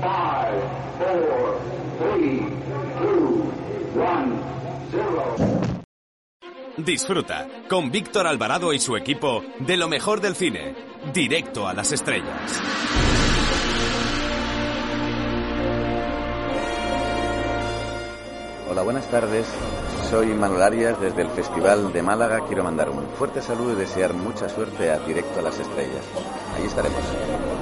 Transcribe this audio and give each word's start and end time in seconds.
Five, 0.00 0.62
four, 0.98 1.58
three, 1.98 2.40
two, 3.00 3.50
one, 3.98 4.38
zero. 4.90 5.36
Disfruta 6.76 7.48
con 7.68 7.90
Víctor 7.90 8.26
Alvarado 8.26 8.74
y 8.74 8.78
su 8.78 8.96
equipo 8.96 9.42
de 9.60 9.78
lo 9.78 9.88
mejor 9.88 10.20
del 10.20 10.36
cine, 10.36 10.74
directo 11.14 11.66
a 11.66 11.72
las 11.72 11.92
estrellas. 11.92 12.60
Hola, 18.68 18.82
buenas 18.82 19.06
tardes. 19.10 19.46
Soy 20.10 20.26
Manuel 20.26 20.62
Arias 20.62 21.00
desde 21.00 21.22
el 21.22 21.30
Festival 21.30 21.90
de 21.92 22.02
Málaga. 22.02 22.44
Quiero 22.46 22.62
mandar 22.62 22.90
un 22.90 23.08
fuerte 23.16 23.40
saludo 23.40 23.72
y 23.72 23.76
desear 23.76 24.12
mucha 24.12 24.48
suerte 24.50 24.90
a 24.90 24.98
Directo 24.98 25.40
a 25.40 25.42
las 25.42 25.58
Estrellas. 25.58 26.04
Allí 26.54 26.66
estaremos. 26.66 27.55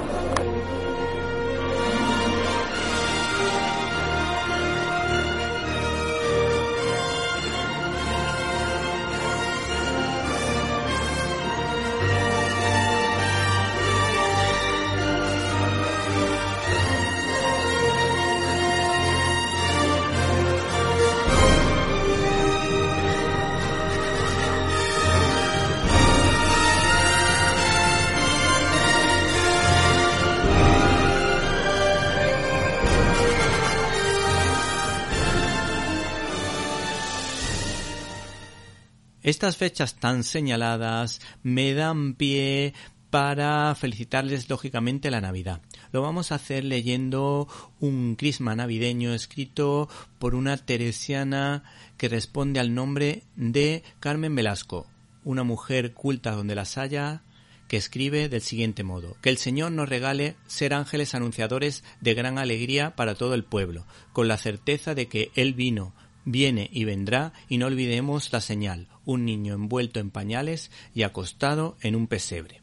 Estas 39.45 39.57
fechas 39.57 39.95
tan 39.99 40.23
señaladas 40.23 41.21
me 41.43 41.75
dan 41.75 42.15
pie 42.15 42.73
para 43.11 43.75
felicitarles 43.75 44.49
lógicamente 44.49 45.11
la 45.11 45.21
Navidad. 45.21 45.61
Lo 45.91 46.01
vamos 46.01 46.31
a 46.31 46.35
hacer 46.35 46.63
leyendo 46.63 47.47
un 47.79 48.15
crisma 48.15 48.55
navideño 48.55 49.13
escrito 49.13 49.87
por 50.17 50.33
una 50.33 50.57
teresiana 50.57 51.63
que 51.95 52.09
responde 52.09 52.59
al 52.59 52.73
nombre 52.73 53.21
de 53.35 53.83
Carmen 53.99 54.33
Velasco, 54.33 54.87
una 55.23 55.43
mujer 55.43 55.93
culta 55.93 56.31
donde 56.31 56.55
las 56.55 56.79
haya, 56.79 57.21
que 57.67 57.77
escribe 57.77 58.29
del 58.29 58.41
siguiente 58.41 58.83
modo 58.83 59.15
Que 59.21 59.29
el 59.29 59.37
Señor 59.37 59.71
nos 59.71 59.89
regale 59.89 60.35
ser 60.47 60.73
ángeles 60.73 61.15
anunciadores 61.15 61.83
de 62.01 62.13
gran 62.15 62.39
alegría 62.39 62.95
para 62.95 63.13
todo 63.13 63.35
el 63.35 63.43
pueblo, 63.43 63.85
con 64.11 64.27
la 64.27 64.37
certeza 64.37 64.95
de 64.95 65.07
que 65.07 65.31
Él 65.35 65.53
vino, 65.53 65.93
viene 66.25 66.69
y 66.73 66.83
vendrá, 66.83 67.31
y 67.47 67.57
no 67.57 67.67
olvidemos 67.67 68.33
la 68.33 68.41
señal, 68.41 68.89
un 69.05 69.25
niño 69.25 69.53
envuelto 69.53 69.99
en 69.99 70.11
pañales 70.11 70.71
y 70.93 71.03
acostado 71.03 71.77
en 71.81 71.95
un 71.95 72.07
pesebre. 72.07 72.61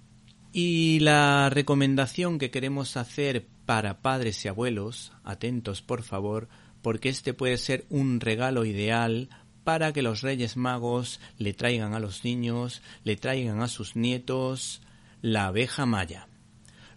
Y 0.52 1.00
la 1.00 1.48
recomendación 1.48 2.38
que 2.38 2.50
queremos 2.50 2.96
hacer 2.98 3.46
para 3.64 4.02
padres 4.02 4.44
y 4.44 4.48
abuelos, 4.48 5.12
atentos 5.24 5.80
por 5.80 6.02
favor, 6.02 6.48
porque 6.82 7.08
este 7.08 7.32
puede 7.32 7.56
ser 7.56 7.86
un 7.88 8.20
regalo 8.20 8.64
ideal 8.64 9.30
para 9.64 9.92
que 9.92 10.02
los 10.02 10.20
Reyes 10.20 10.56
Magos 10.56 11.20
le 11.38 11.54
traigan 11.54 11.94
a 11.94 12.00
los 12.00 12.24
niños, 12.24 12.82
le 13.04 13.16
traigan 13.16 13.62
a 13.62 13.68
sus 13.68 13.96
nietos 13.96 14.82
la 15.22 15.46
abeja 15.46 15.86
maya. 15.86 16.26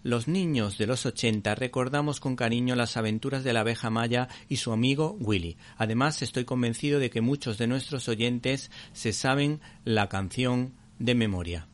Los 0.06 0.28
niños 0.28 0.78
de 0.78 0.86
los 0.86 1.08
80 1.08 1.56
recordamos 1.56 2.20
con 2.20 2.36
cariño 2.36 2.76
las 2.76 2.96
aventuras 2.96 3.44
de 3.44 3.54
la 3.54 3.62
abeja 3.62 3.90
maya 3.90 4.28
y 4.48 4.58
su 4.58 4.72
amigo 4.72 5.18
Willy. 5.20 5.58
Además, 5.78 6.22
estoy 6.22 6.46
convencido 6.46 7.00
de 7.00 7.10
que 7.10 7.22
muchos 7.22 7.58
de 7.58 7.66
nuestros 7.66 8.08
oyentes 8.08 8.70
se 8.94 9.14
saben 9.14 9.62
la 9.84 10.08
canción 10.08 10.76
de 11.00 11.16
memoria. 11.16 11.68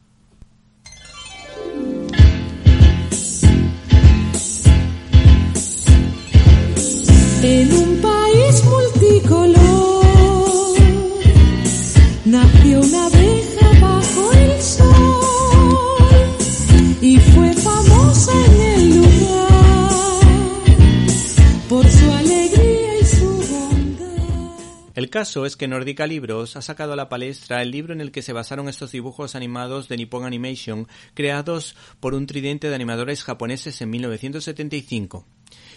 El 24.94 25.10
caso 25.10 25.46
es 25.46 25.56
que 25.56 25.70
Nordica 25.70 26.06
Libros 26.06 26.58
ha 26.58 26.62
sacado 26.62 26.94
a 26.94 26.96
la 26.98 27.08
palestra 27.08 27.62
el 27.62 27.72
libro 27.72 27.94
en 27.94 28.02
el 28.02 28.12
que 28.12 28.22
se 28.22 28.34
basaron 28.34 28.68
estos 28.68 28.92
dibujos 28.92 29.36
animados 29.36 29.88
de 29.88 29.96
Nippon 29.96 30.26
Animation, 30.26 30.88
creados 31.14 31.78
por 32.02 32.14
un 32.14 32.28
tridente 32.28 32.68
de 32.68 32.76
animadores 32.76 33.24
japoneses 33.24 33.82
en 33.82 33.90
1975 33.90 35.26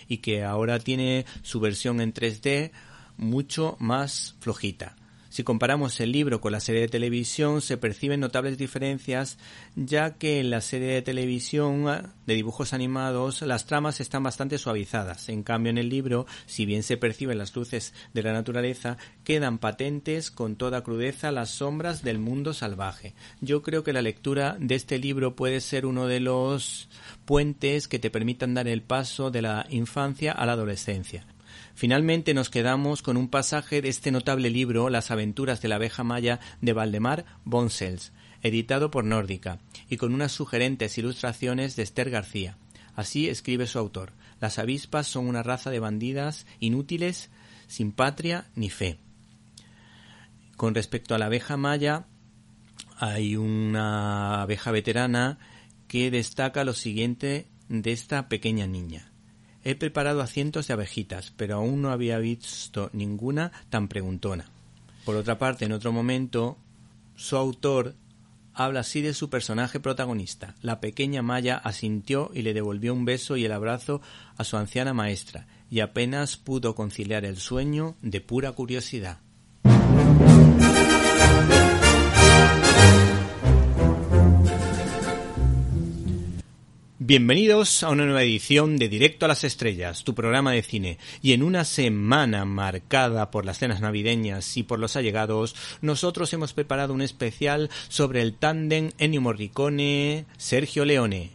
y 0.09 0.19
que 0.19 0.43
ahora 0.43 0.81
tiene 0.81 1.27
su 1.43 1.61
versión 1.61 2.01
en 2.01 2.13
3D 2.13 2.73
mucho 3.17 3.77
más 3.79 4.35
flojita. 4.41 4.97
Si 5.34 5.43
comparamos 5.43 5.99
el 5.99 6.12
libro 6.12 6.41
con 6.41 6.53
la 6.53 6.61
serie 6.61 6.83
de 6.83 6.87
televisión, 6.87 7.61
se 7.61 7.77
perciben 7.77 8.21
notables 8.21 8.56
diferencias, 8.56 9.37
ya 9.75 10.15
que 10.15 10.39
en 10.39 10.49
la 10.49 10.61
serie 10.61 10.87
de 10.87 11.03
televisión 11.03 12.12
de 12.25 12.34
dibujos 12.34 12.72
animados 12.72 13.43
las 13.43 13.67
tramas 13.67 13.99
están 13.99 14.23
bastante 14.23 14.59
suavizadas. 14.59 15.28
En 15.28 15.43
cambio, 15.43 15.71
en 15.71 15.78
el 15.78 15.89
libro, 15.89 16.27
si 16.47 16.67
bien 16.67 16.84
se 16.84 16.97
perciben 16.97 17.37
las 17.37 17.56
luces 17.56 17.94
de 18.12 18.23
la 18.23 18.33
naturaleza, 18.33 18.97
quedan 19.25 19.59
patentes 19.59 20.31
con 20.31 20.55
toda 20.55 20.84
crudeza 20.84 21.33
las 21.33 21.50
sombras 21.50 22.05
del 22.05 22.21
mundo 22.21 22.55
salvaje. 22.55 23.15
Yo 23.41 23.65
creo 23.65 23.83
que 23.83 23.93
la 23.93 24.03
lectura 24.03 24.56
de 24.61 24.77
este 24.77 25.00
libro 25.00 25.34
puede 25.34 25.61
ser 25.61 25.84
uno 25.84 26.06
de 26.06 26.21
los 26.21 26.89
puentes 27.25 27.89
que 27.89 27.99
te 27.99 28.09
permitan 28.09 28.55
dar 28.55 28.69
el 28.69 28.83
paso 28.83 29.33
de 29.33 29.43
la 29.43 29.67
infancia 29.69 30.31
a 30.31 30.47
la 30.47 30.53
adolescencia. 30.53 31.27
Finalmente 31.75 32.35
nos 32.35 32.51
quedamos 32.51 33.03
con 33.03 33.17
un 33.17 33.29
pasaje 33.29 33.83
de 33.83 33.89
este 33.89 34.12
notable 34.12 34.49
libro 34.49 34.91
Las 34.91 35.11
aventuras 35.11 35.61
de 35.61 35.69
la 35.69 35.75
abeja 35.75 36.05
maya 36.05 36.39
de 36.61 36.73
Valdemar 36.73 37.25
Bonsels, 37.45 38.12
editado 38.43 38.93
por 38.93 39.05
Nórdica, 39.05 39.59
y 39.89 39.97
con 39.97 40.15
unas 40.15 40.31
sugerentes 40.31 40.97
ilustraciones 40.99 41.75
de 41.75 41.83
Esther 41.83 42.11
García. 42.11 42.57
Así 42.95 43.29
escribe 43.29 43.67
su 43.67 43.81
autor. 43.81 44.12
Las 44.41 44.61
avispas 44.61 45.09
son 45.09 45.27
una 45.27 45.43
raza 45.43 45.71
de 45.71 45.81
bandidas 45.81 46.47
inútiles, 46.61 47.31
sin 47.67 47.91
patria 47.91 48.47
ni 48.55 48.71
fe. 48.71 48.99
Con 50.56 50.77
respecto 50.77 51.17
a 51.17 51.19
la 51.19 51.27
abeja 51.27 51.56
maya, 51.56 52.06
hay 52.99 53.35
una 53.35 54.43
abeja 54.43 54.71
veterana 54.71 55.39
que 55.89 56.12
destaca 56.12 56.62
lo 56.62 56.73
siguiente 56.73 57.49
de 57.69 57.91
esta 57.91 58.29
pequeña 58.29 58.69
niña. 58.69 59.14
He 59.65 59.75
preparado 59.75 60.21
a 60.21 60.27
cientos 60.27 60.67
de 60.67 60.75
abejitas, 60.75 61.33
pero 61.37 61.57
aún 61.57 61.81
no 61.81 61.91
había 61.91 62.19
visto 62.19 62.91
ninguna 62.93 63.51
tan 63.71 63.89
preguntona. 63.89 64.45
Por 65.07 65.17
otra 65.17 65.39
parte, 65.39 65.65
en 65.65 65.73
otro 65.73 65.91
momento, 65.91 66.59
su 67.17 67.37
autor 67.37 67.95
habla 68.53 68.81
así 68.81 69.01
de 69.01 69.15
su 69.15 69.31
personaje 69.31 69.81
protagonista. 69.81 70.55
La 70.63 70.81
pequeña 70.81 71.23
Maya 71.23 71.57
asintió 71.57 72.31
y 72.35 72.43
le 72.43 72.55
devolvió 72.55 72.93
un 72.93 73.05
beso 73.05 73.37
y 73.37 73.45
el 73.45 73.53
abrazo 73.53 74.01
a 74.37 74.45
su 74.45 74.57
anciana 74.57 74.93
maestra, 74.93 75.47
y 75.71 75.81
apenas 75.81 76.37
pudo 76.37 76.75
conciliar 76.75 77.25
el 77.25 77.39
sueño 77.39 77.97
de 78.03 78.21
pura 78.21 78.53
curiosidad. 78.53 79.19
Bienvenidos 87.07 87.83
a 87.83 87.91
una 87.91 88.07
nueva 88.07 88.23
edición 88.23 88.79
de 88.79 88.89
Directo 88.89 89.27
a 89.27 89.29
las 89.29 89.45
Estrellas, 89.45 90.05
tu 90.05 90.15
programa 90.15 90.53
de 90.53 90.63
cine. 90.63 90.97
Y 91.21 91.35
en 91.35 91.43
una 91.43 91.67
semana 91.67 92.47
marcada 92.47 93.31
por 93.31 93.45
las 93.45 93.59
cenas 93.59 93.83
navideñas 93.83 94.56
y 94.56 94.62
por 94.62 94.79
los 94.79 94.97
allegados, 94.97 95.55
nosotros 95.83 96.33
hemos 96.33 96.55
preparado 96.55 96.95
un 96.95 97.03
especial 97.03 97.69
sobre 97.89 98.23
el 98.23 98.33
tándem 98.33 98.93
Ennio 98.97 99.21
Morricone-Sergio 99.21 100.87
Leone. 100.87 101.33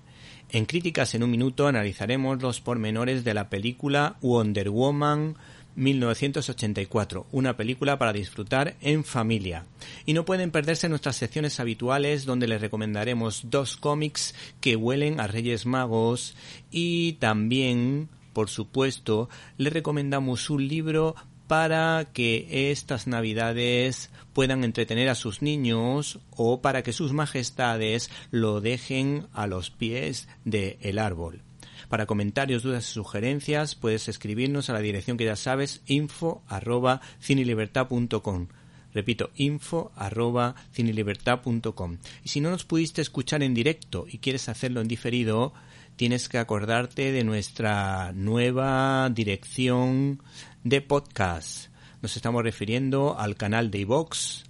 En 0.49 0.65
Críticas 0.65 1.13
en 1.13 1.21
un 1.21 1.29
Minuto 1.29 1.67
analizaremos 1.67 2.41
los 2.41 2.61
pormenores 2.61 3.23
de 3.23 3.35
la 3.35 3.51
película 3.51 4.17
Wonder 4.21 4.71
Woman 4.71 5.35
1984, 5.79 7.25
una 7.31 7.55
película 7.55 7.97
para 7.97 8.13
disfrutar 8.13 8.75
en 8.81 9.03
familia. 9.03 9.65
Y 10.05 10.13
no 10.13 10.25
pueden 10.25 10.51
perderse 10.51 10.89
nuestras 10.89 11.15
secciones 11.15 11.59
habituales 11.59 12.25
donde 12.25 12.47
les 12.47 12.61
recomendaremos 12.61 13.43
dos 13.49 13.77
cómics 13.77 14.35
que 14.61 14.75
huelen 14.75 15.19
a 15.19 15.27
Reyes 15.27 15.65
Magos 15.65 16.35
y 16.69 17.13
también, 17.13 18.09
por 18.33 18.49
supuesto, 18.49 19.29
les 19.57 19.73
recomendamos 19.73 20.49
un 20.49 20.67
libro 20.67 21.15
para 21.47 22.05
que 22.13 22.71
estas 22.71 23.07
navidades 23.07 24.11
puedan 24.33 24.63
entretener 24.63 25.09
a 25.09 25.15
sus 25.15 25.41
niños 25.41 26.19
o 26.35 26.61
para 26.61 26.83
que 26.83 26.93
sus 26.93 27.13
majestades 27.13 28.11
lo 28.29 28.61
dejen 28.61 29.27
a 29.33 29.47
los 29.47 29.71
pies 29.71 30.27
del 30.45 30.99
árbol. 30.99 31.41
Para 31.89 32.05
comentarios, 32.05 32.61
dudas 32.61 32.87
y 32.89 32.93
sugerencias 32.93 33.73
puedes 33.73 34.07
escribirnos 34.07 34.69
a 34.69 34.73
la 34.73 34.79
dirección 34.79 35.17
que 35.17 35.25
ya 35.25 35.35
sabes, 35.35 35.81
info 35.87 36.43
arroba 36.47 37.01
cinelibertad.com. 37.19 38.47
Repito, 38.93 39.31
info 39.35 39.91
arroba 39.95 40.55
cinelibertad.com. 40.71 41.97
Y 42.23 42.29
si 42.29 42.41
no 42.41 42.51
nos 42.51 42.63
pudiste 42.63 43.01
escuchar 43.01 43.41
en 43.41 43.55
directo 43.55 44.05
y 44.07 44.19
quieres 44.19 44.49
hacerlo 44.49 44.81
en 44.81 44.87
diferido, 44.87 45.53
tienes 45.95 46.29
que 46.29 46.37
acordarte 46.37 47.11
de 47.11 47.23
nuestra 47.23 48.11
nueva 48.13 49.09
dirección 49.09 50.21
de 50.63 50.81
podcast. 50.81 51.69
Nos 52.01 52.15
estamos 52.15 52.43
refiriendo 52.43 53.17
al 53.17 53.35
canal 53.35 53.71
de 53.71 53.79
iVox, 53.79 54.43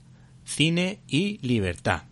Cine 0.43 0.99
y 1.07 1.39
Libertad. 1.45 2.08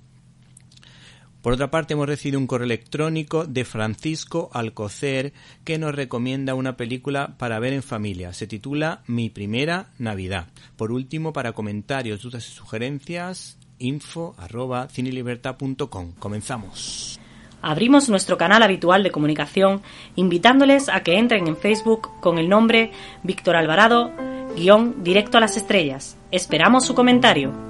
Por 1.41 1.53
otra 1.53 1.71
parte, 1.71 1.93
hemos 1.93 2.07
recibido 2.07 2.39
un 2.39 2.47
correo 2.47 2.65
electrónico 2.65 3.45
de 3.45 3.63
Francisco 3.63 4.49
Alcocer 4.53 5.33
que 5.63 5.77
nos 5.77 5.95
recomienda 5.95 6.55
una 6.55 6.77
película 6.77 7.35
para 7.37 7.59
ver 7.59 7.73
en 7.73 7.83
familia. 7.83 8.33
Se 8.33 8.47
titula 8.47 9.01
Mi 9.07 9.29
primera 9.29 9.91
Navidad. 9.97 10.47
Por 10.75 10.91
último, 10.91 11.33
para 11.33 11.53
comentarios, 11.53 12.21
dudas 12.21 12.47
y 12.47 12.51
sugerencias, 12.51 13.57
info 13.79 14.35
arroba 14.37 14.87
cinelibertad.com. 14.89 16.13
Comenzamos. 16.19 17.19
Abrimos 17.61 18.07
nuestro 18.09 18.37
canal 18.37 18.63
habitual 18.63 19.03
de 19.03 19.11
comunicación 19.11 19.81
invitándoles 20.15 20.89
a 20.89 21.01
que 21.01 21.17
entren 21.17 21.47
en 21.47 21.57
Facebook 21.57 22.19
con 22.19 22.37
el 22.37 22.49
nombre 22.49 22.91
Víctor 23.23 23.55
Alvarado, 23.55 24.11
guion 24.55 25.03
directo 25.03 25.37
a 25.37 25.41
las 25.41 25.57
estrellas. 25.57 26.17
Esperamos 26.31 26.85
su 26.85 26.93
comentario. 26.93 27.66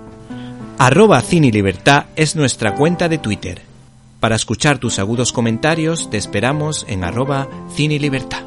Arroba 0.79 1.19
Cine 1.21 1.51
Libertad 1.51 2.05
es 2.15 2.35
nuestra 2.35 2.75
cuenta 2.75 3.09
de 3.09 3.17
Twitter. 3.17 3.63
Para 4.19 4.35
escuchar 4.35 4.77
tus 4.77 4.99
agudos 4.99 5.33
comentarios 5.33 6.11
te 6.11 6.17
esperamos 6.17 6.85
en 6.87 7.03
arroba 7.03 7.47
Cine 7.73 7.97
Libertad. 7.97 8.43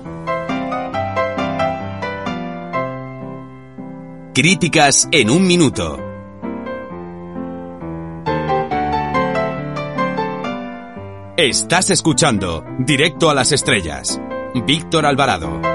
Críticas 4.32 5.08
en 5.10 5.28
un 5.28 5.44
minuto. 5.44 5.98
Estás 11.36 11.90
escuchando 11.90 12.64
Directo 12.78 13.28
a 13.28 13.34
las 13.34 13.50
Estrellas. 13.50 14.20
Víctor 14.54 15.04
Alvarado. 15.04 15.69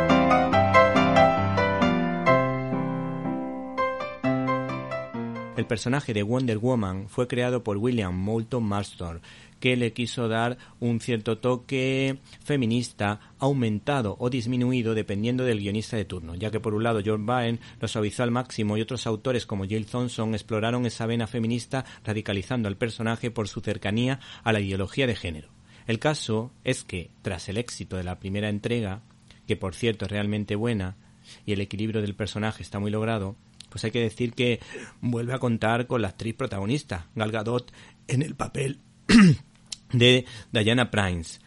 El 5.58 5.68
personaje 5.68 6.14
de 6.14 6.22
Wonder 6.22 6.58
Woman 6.58 7.08
fue 7.08 7.30
creado 7.30 7.64
por 7.64 7.78
William 7.78 8.14
Moulton 8.14 8.62
Marston, 8.62 9.22
que 9.62 9.78
le 9.78 9.94
quiso 9.94 10.28
dar 10.28 10.58
un 10.82 11.00
cierto 11.00 11.38
toque 11.38 12.20
feminista 12.44 13.22
aumentado 13.40 14.18
o 14.20 14.30
disminuido 14.30 14.94
dependiendo 14.94 15.46
del 15.46 15.60
guionista 15.60 15.96
de 15.96 16.04
turno, 16.04 16.36
ya 16.36 16.52
que 16.52 16.60
por 16.60 16.74
un 16.74 16.84
lado 16.84 17.02
George 17.02 17.24
Byrne 17.24 17.60
lo 17.80 17.88
suavizó 17.88 18.24
al 18.24 18.32
máximo 18.32 18.76
y 18.76 18.82
otros 18.82 19.08
autores 19.08 19.46
como 19.46 19.64
Jill 19.64 19.86
Thompson 19.86 20.34
exploraron 20.34 20.86
esa 20.86 21.06
vena 21.06 21.26
feminista 21.26 21.86
radicalizando 22.04 22.68
al 22.68 22.76
personaje 22.76 23.32
por 23.32 23.48
su 23.48 23.62
cercanía 23.62 24.20
a 24.44 24.52
la 24.52 24.60
ideología 24.60 25.08
de 25.08 25.16
género. 25.16 25.48
El 25.88 26.00
caso 26.00 26.52
es 26.66 26.84
que, 26.84 27.12
tras 27.22 27.48
el 27.48 27.58
éxito 27.58 27.96
de 27.96 28.04
la 28.04 28.20
primera 28.20 28.50
entrega, 28.50 29.04
que 29.48 29.56
por 29.56 29.74
cierto 29.74 30.04
es 30.04 30.12
realmente 30.12 30.58
buena, 30.58 30.98
y 31.46 31.54
el 31.54 31.62
equilibrio 31.62 32.02
del 32.02 32.14
personaje 32.14 32.62
está 32.62 32.80
muy 32.80 32.92
logrado, 32.92 33.38
pues 33.76 33.84
hay 33.84 33.92
que 33.92 34.00
decir 34.00 34.32
que 34.32 34.62
vuelve 35.02 35.34
a 35.34 35.38
contar 35.38 35.86
con 35.86 36.02
la 36.02 36.08
actriz 36.08 36.34
protagonista, 36.34 37.08
Gal 37.14 37.30
Gadot, 37.30 37.74
en 38.08 38.22
el 38.22 38.34
papel 38.34 38.80
de 39.92 40.24
Diana 40.54 40.90
Prince, 40.90 41.42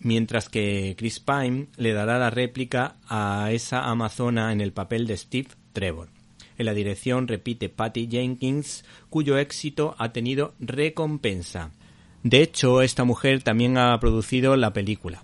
mientras 0.00 0.48
que 0.48 0.96
Chris 0.98 1.20
Pine 1.20 1.68
le 1.76 1.92
dará 1.92 2.18
la 2.18 2.30
réplica 2.30 2.96
a 3.06 3.50
esa 3.52 3.84
amazona 3.84 4.50
en 4.52 4.60
el 4.60 4.72
papel 4.72 5.06
de 5.06 5.18
Steve 5.18 5.50
Trevor. 5.72 6.08
En 6.56 6.66
la 6.66 6.74
dirección 6.74 7.28
repite 7.28 7.68
Patty 7.68 8.08
Jenkins, 8.10 8.84
cuyo 9.08 9.38
éxito 9.38 9.94
ha 9.98 10.12
tenido 10.12 10.54
recompensa. 10.58 11.70
De 12.24 12.42
hecho, 12.42 12.82
esta 12.82 13.04
mujer 13.04 13.44
también 13.44 13.78
ha 13.78 13.96
producido 14.00 14.56
la 14.56 14.72
película. 14.72 15.22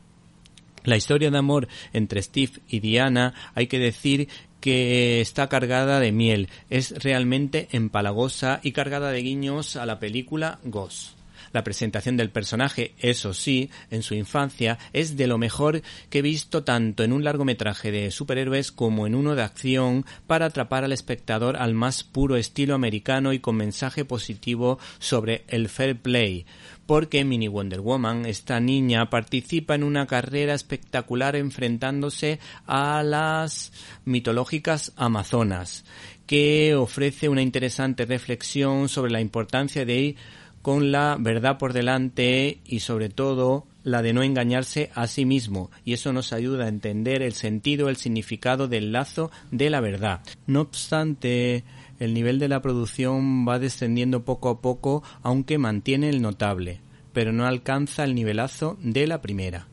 La 0.84 0.96
historia 0.96 1.32
de 1.32 1.38
amor 1.38 1.66
entre 1.92 2.22
Steve 2.22 2.52
y 2.68 2.78
Diana 2.78 3.34
hay 3.54 3.66
que 3.66 3.80
decir 3.80 4.28
que 4.64 5.20
está 5.20 5.50
cargada 5.50 6.00
de 6.00 6.10
miel, 6.10 6.48
es 6.70 7.02
realmente 7.02 7.68
empalagosa 7.72 8.60
y 8.62 8.72
cargada 8.72 9.10
de 9.10 9.20
guiños 9.20 9.76
a 9.76 9.84
la 9.84 9.98
película 9.98 10.58
Ghost. 10.64 11.23
La 11.54 11.62
presentación 11.62 12.16
del 12.16 12.30
personaje, 12.30 12.94
eso 12.98 13.32
sí, 13.32 13.70
en 13.92 14.02
su 14.02 14.16
infancia, 14.16 14.76
es 14.92 15.16
de 15.16 15.28
lo 15.28 15.38
mejor 15.38 15.82
que 16.10 16.18
he 16.18 16.22
visto 16.22 16.64
tanto 16.64 17.04
en 17.04 17.12
un 17.12 17.22
largometraje 17.22 17.92
de 17.92 18.10
superhéroes 18.10 18.72
como 18.72 19.06
en 19.06 19.14
uno 19.14 19.36
de 19.36 19.42
acción 19.42 20.04
para 20.26 20.46
atrapar 20.46 20.82
al 20.82 20.90
espectador 20.90 21.56
al 21.56 21.72
más 21.72 22.02
puro 22.02 22.34
estilo 22.34 22.74
americano 22.74 23.32
y 23.32 23.38
con 23.38 23.54
mensaje 23.54 24.04
positivo 24.04 24.80
sobre 24.98 25.44
el 25.46 25.68
fair 25.68 25.96
play. 25.96 26.44
Porque 26.86 27.24
Mini 27.24 27.46
Wonder 27.46 27.80
Woman, 27.80 28.26
esta 28.26 28.58
niña, 28.58 29.08
participa 29.08 29.76
en 29.76 29.84
una 29.84 30.08
carrera 30.08 30.54
espectacular 30.54 31.36
enfrentándose 31.36 32.40
a 32.66 33.04
las 33.04 33.72
mitológicas 34.04 34.92
amazonas, 34.96 35.84
que 36.26 36.74
ofrece 36.74 37.28
una 37.28 37.42
interesante 37.42 38.06
reflexión 38.06 38.88
sobre 38.88 39.12
la 39.12 39.20
importancia 39.20 39.84
de 39.84 40.16
con 40.64 40.92
la 40.92 41.18
verdad 41.20 41.58
por 41.58 41.74
delante 41.74 42.62
y 42.64 42.80
sobre 42.80 43.10
todo 43.10 43.66
la 43.82 44.00
de 44.00 44.14
no 44.14 44.22
engañarse 44.22 44.90
a 44.94 45.06
sí 45.08 45.26
mismo 45.26 45.70
y 45.84 45.92
eso 45.92 46.14
nos 46.14 46.32
ayuda 46.32 46.64
a 46.64 46.68
entender 46.68 47.20
el 47.20 47.34
sentido, 47.34 47.90
el 47.90 47.96
significado 47.96 48.66
del 48.66 48.90
lazo 48.90 49.30
de 49.50 49.68
la 49.68 49.80
verdad. 49.80 50.22
No 50.46 50.62
obstante, 50.62 51.64
el 52.00 52.14
nivel 52.14 52.38
de 52.38 52.48
la 52.48 52.62
producción 52.62 53.46
va 53.46 53.58
descendiendo 53.58 54.24
poco 54.24 54.48
a 54.48 54.62
poco 54.62 55.02
aunque 55.22 55.58
mantiene 55.58 56.08
el 56.08 56.22
notable, 56.22 56.80
pero 57.12 57.30
no 57.30 57.44
alcanza 57.44 58.04
el 58.04 58.14
nivelazo 58.14 58.78
de 58.80 59.06
la 59.06 59.20
primera. 59.20 59.68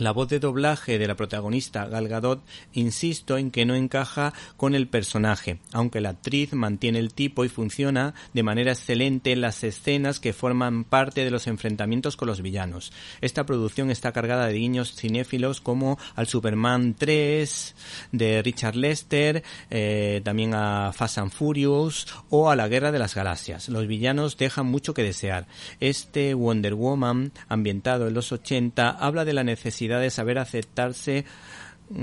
La 0.00 0.12
voz 0.12 0.30
de 0.30 0.40
doblaje 0.40 0.98
de 0.98 1.06
la 1.06 1.14
protagonista 1.14 1.84
Gal 1.84 2.08
Gadot, 2.08 2.42
insisto 2.72 3.36
en 3.36 3.50
que 3.50 3.66
no 3.66 3.74
encaja 3.74 4.32
con 4.56 4.74
el 4.74 4.88
personaje, 4.88 5.58
aunque 5.72 6.00
la 6.00 6.08
actriz 6.08 6.54
mantiene 6.54 6.98
el 6.98 7.12
tipo 7.12 7.44
y 7.44 7.50
funciona 7.50 8.14
de 8.32 8.42
manera 8.42 8.72
excelente 8.72 9.30
en 9.30 9.42
las 9.42 9.62
escenas 9.62 10.18
que 10.18 10.32
forman 10.32 10.84
parte 10.84 11.22
de 11.22 11.30
los 11.30 11.46
enfrentamientos 11.46 12.16
con 12.16 12.28
los 12.28 12.40
villanos. 12.40 12.94
Esta 13.20 13.44
producción 13.44 13.90
está 13.90 14.12
cargada 14.12 14.46
de 14.46 14.54
guiños 14.54 14.94
cinéfilos 14.94 15.60
como 15.60 15.98
al 16.14 16.26
Superman 16.26 16.94
3 16.94 17.74
de 18.12 18.40
Richard 18.40 18.76
Lester, 18.76 19.42
eh, 19.68 20.22
también 20.24 20.54
a 20.54 20.94
Fast 20.94 21.18
and 21.18 21.30
Furious 21.30 22.06
o 22.30 22.48
a 22.48 22.56
la 22.56 22.68
Guerra 22.68 22.90
de 22.90 23.00
las 23.00 23.14
Galaxias. 23.14 23.68
Los 23.68 23.86
villanos 23.86 24.38
dejan 24.38 24.64
mucho 24.64 24.94
que 24.94 25.02
desear. 25.02 25.46
Este 25.78 26.32
Wonder 26.32 26.72
Woman, 26.72 27.32
ambientado 27.50 28.08
en 28.08 28.14
los 28.14 28.32
80, 28.32 28.88
habla 28.88 29.26
de 29.26 29.34
la 29.34 29.44
necesidad 29.44 29.89
de 29.98 30.10
saber 30.10 30.38
aceptarse 30.38 31.24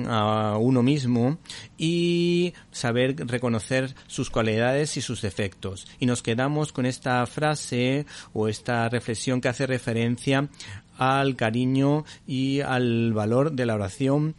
a 0.08 0.58
uno 0.60 0.84
mismo 0.84 1.38
y 1.78 2.54
saber 2.72 3.16
reconocer 3.28 3.96
sus 4.08 4.30
cualidades 4.30 4.98
y 4.98 5.02
sus 5.02 5.22
defectos. 5.22 5.88
Y 6.00 6.06
nos 6.06 6.22
quedamos 6.22 6.74
con 6.74 6.86
esta 6.86 7.26
frase 7.26 8.06
o 8.34 8.48
esta 8.48 8.90
reflexión 8.90 9.40
que 9.40 9.48
hace 9.48 9.66
referencia 9.66 10.50
al 10.98 11.36
cariño 11.36 12.06
y 12.26 12.62
al 12.62 13.14
valor 13.14 13.54
de 13.54 13.66
la 13.66 13.76
oración 13.76 14.36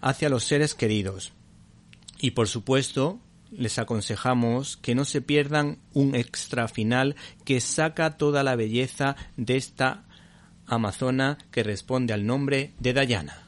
hacia 0.00 0.28
los 0.28 0.44
seres 0.44 0.74
queridos. 0.74 1.32
Y 2.18 2.30
por 2.30 2.48
supuesto, 2.48 3.20
les 3.50 3.78
aconsejamos 3.78 4.76
que 4.76 4.94
no 4.94 5.04
se 5.04 5.20
pierdan 5.20 5.78
un 5.92 6.14
extra 6.14 6.68
final 6.68 7.16
que 7.44 7.60
saca 7.60 8.16
toda 8.16 8.42
la 8.42 8.56
belleza 8.56 9.16
de 9.36 9.56
esta 9.56 10.05
amazona 10.66 11.38
que 11.50 11.62
responde 11.62 12.12
al 12.12 12.26
nombre 12.26 12.72
de 12.78 12.92
Dayana. 12.92 13.42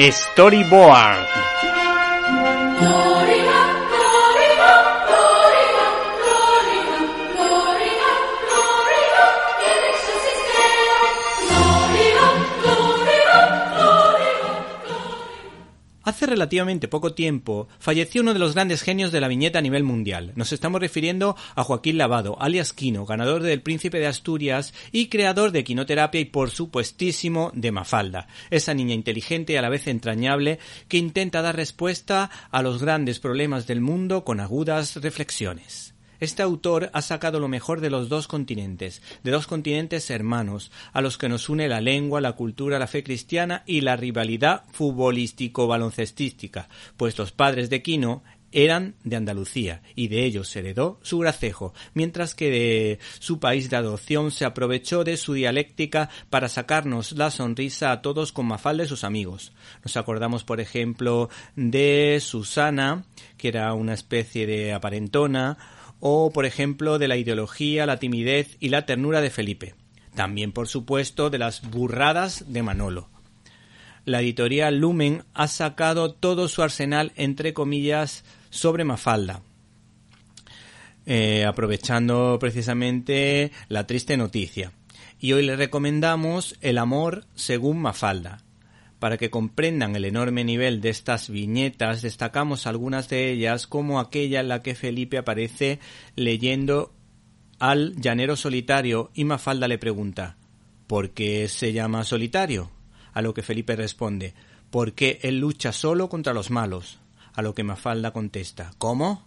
Storyboard. 0.00 1.26
Hace 16.20 16.26
relativamente 16.26 16.86
poco 16.86 17.14
tiempo 17.14 17.66
falleció 17.78 18.20
uno 18.20 18.34
de 18.34 18.38
los 18.38 18.52
grandes 18.52 18.82
genios 18.82 19.10
de 19.10 19.22
la 19.22 19.28
viñeta 19.28 19.60
a 19.60 19.62
nivel 19.62 19.84
mundial. 19.84 20.32
Nos 20.36 20.52
estamos 20.52 20.78
refiriendo 20.78 21.34
a 21.54 21.64
Joaquín 21.64 21.96
Lavado, 21.96 22.36
alias 22.42 22.74
Quino, 22.74 23.06
ganador 23.06 23.42
del 23.42 23.62
Príncipe 23.62 23.98
de 24.00 24.06
Asturias 24.06 24.74
y 24.92 25.06
creador 25.06 25.50
de 25.50 25.64
Quinoterapia 25.64 26.20
y 26.20 26.26
por 26.26 26.50
supuestísimo 26.50 27.52
de 27.54 27.72
Mafalda, 27.72 28.28
esa 28.50 28.74
niña 28.74 28.92
inteligente 28.92 29.54
y 29.54 29.56
a 29.56 29.62
la 29.62 29.70
vez 29.70 29.86
entrañable 29.86 30.58
que 30.88 30.98
intenta 30.98 31.40
dar 31.40 31.56
respuesta 31.56 32.30
a 32.50 32.60
los 32.60 32.82
grandes 32.82 33.18
problemas 33.18 33.66
del 33.66 33.80
mundo 33.80 34.22
con 34.22 34.40
agudas 34.40 34.96
reflexiones. 34.96 35.89
Este 36.20 36.42
autor 36.42 36.90
ha 36.92 37.00
sacado 37.00 37.40
lo 37.40 37.48
mejor 37.48 37.80
de 37.80 37.88
los 37.88 38.10
dos 38.10 38.28
continentes, 38.28 39.00
de 39.24 39.30
dos 39.30 39.46
continentes 39.46 40.10
hermanos, 40.10 40.70
a 40.92 41.00
los 41.00 41.16
que 41.16 41.30
nos 41.30 41.48
une 41.48 41.66
la 41.66 41.80
lengua, 41.80 42.20
la 42.20 42.32
cultura, 42.32 42.78
la 42.78 42.86
fe 42.86 43.02
cristiana 43.02 43.62
y 43.66 43.80
la 43.80 43.96
rivalidad 43.96 44.64
futbolístico-baloncestística, 44.72 46.68
pues 46.98 47.16
los 47.16 47.32
padres 47.32 47.70
de 47.70 47.82
Quino 47.82 48.22
eran 48.52 48.96
de 49.04 49.16
Andalucía 49.16 49.82
y 49.94 50.08
de 50.08 50.24
ellos 50.24 50.54
heredó 50.56 50.98
su 51.02 51.18
gracejo, 51.20 51.72
mientras 51.94 52.34
que 52.34 52.50
de 52.50 52.98
su 53.18 53.38
país 53.38 53.70
de 53.70 53.76
adopción 53.76 54.30
se 54.30 54.44
aprovechó 54.44 55.04
de 55.04 55.16
su 55.16 55.34
dialéctica 55.34 56.10
para 56.30 56.48
sacarnos 56.48 57.12
la 57.12 57.30
sonrisa 57.30 57.92
a 57.92 58.02
todos 58.02 58.32
con 58.32 58.46
Mafalda 58.46 58.84
y 58.84 58.88
sus 58.88 59.04
amigos. 59.04 59.52
Nos 59.84 59.96
acordamos, 59.96 60.44
por 60.44 60.60
ejemplo, 60.60 61.30
de 61.56 62.18
Susana, 62.20 63.04
que 63.36 63.48
era 63.48 63.72
una 63.74 63.94
especie 63.94 64.46
de 64.46 64.72
aparentona, 64.72 65.56
o, 66.00 66.32
por 66.32 66.46
ejemplo, 66.46 66.98
de 66.98 67.08
la 67.08 67.16
ideología, 67.16 67.86
la 67.86 67.98
timidez 67.98 68.56
y 68.58 68.70
la 68.70 68.86
ternura 68.86 69.20
de 69.20 69.30
Felipe. 69.30 69.74
También, 70.14 70.52
por 70.52 70.66
supuesto, 70.66 71.30
de 71.30 71.38
las 71.38 71.62
burradas 71.70 72.52
de 72.52 72.62
Manolo. 72.62 73.08
La 74.04 74.20
editorial 74.20 74.78
Lumen 74.78 75.24
ha 75.34 75.46
sacado 75.46 76.12
todo 76.12 76.48
su 76.48 76.62
arsenal, 76.62 77.12
entre 77.16 77.52
comillas, 77.52 78.24
sobre 78.48 78.84
Mafalda, 78.84 79.42
eh, 81.06 81.44
aprovechando 81.44 82.38
precisamente 82.40 83.52
la 83.68 83.86
triste 83.86 84.16
noticia. 84.16 84.72
Y 85.20 85.32
hoy 85.34 85.44
le 85.44 85.54
recomendamos 85.54 86.56
El 86.62 86.78
amor 86.78 87.26
según 87.34 87.78
Mafalda, 87.78 88.42
para 89.00 89.16
que 89.16 89.30
comprendan 89.30 89.96
el 89.96 90.04
enorme 90.04 90.44
nivel 90.44 90.80
de 90.80 90.90
estas 90.90 91.28
viñetas, 91.28 92.02
destacamos 92.02 92.68
algunas 92.68 93.08
de 93.08 93.32
ellas 93.32 93.66
como 93.66 93.98
aquella 93.98 94.40
en 94.40 94.48
la 94.48 94.62
que 94.62 94.76
Felipe 94.76 95.18
aparece 95.18 95.80
leyendo 96.14 96.92
al 97.58 97.96
llanero 97.96 98.36
solitario 98.36 99.10
y 99.14 99.24
Mafalda 99.24 99.66
le 99.66 99.78
pregunta 99.78 100.36
¿Por 100.86 101.10
qué 101.10 101.48
se 101.48 101.72
llama 101.72 102.04
solitario? 102.04 102.70
A 103.12 103.22
lo 103.22 103.34
que 103.34 103.42
Felipe 103.42 103.74
responde 103.74 104.34
porque 104.70 105.18
él 105.22 105.40
lucha 105.40 105.72
solo 105.72 106.08
contra 106.08 106.32
los 106.32 106.50
malos. 106.50 107.00
A 107.32 107.42
lo 107.42 107.54
que 107.54 107.64
Mafalda 107.64 108.12
contesta 108.12 108.72
¿Cómo? 108.78 109.26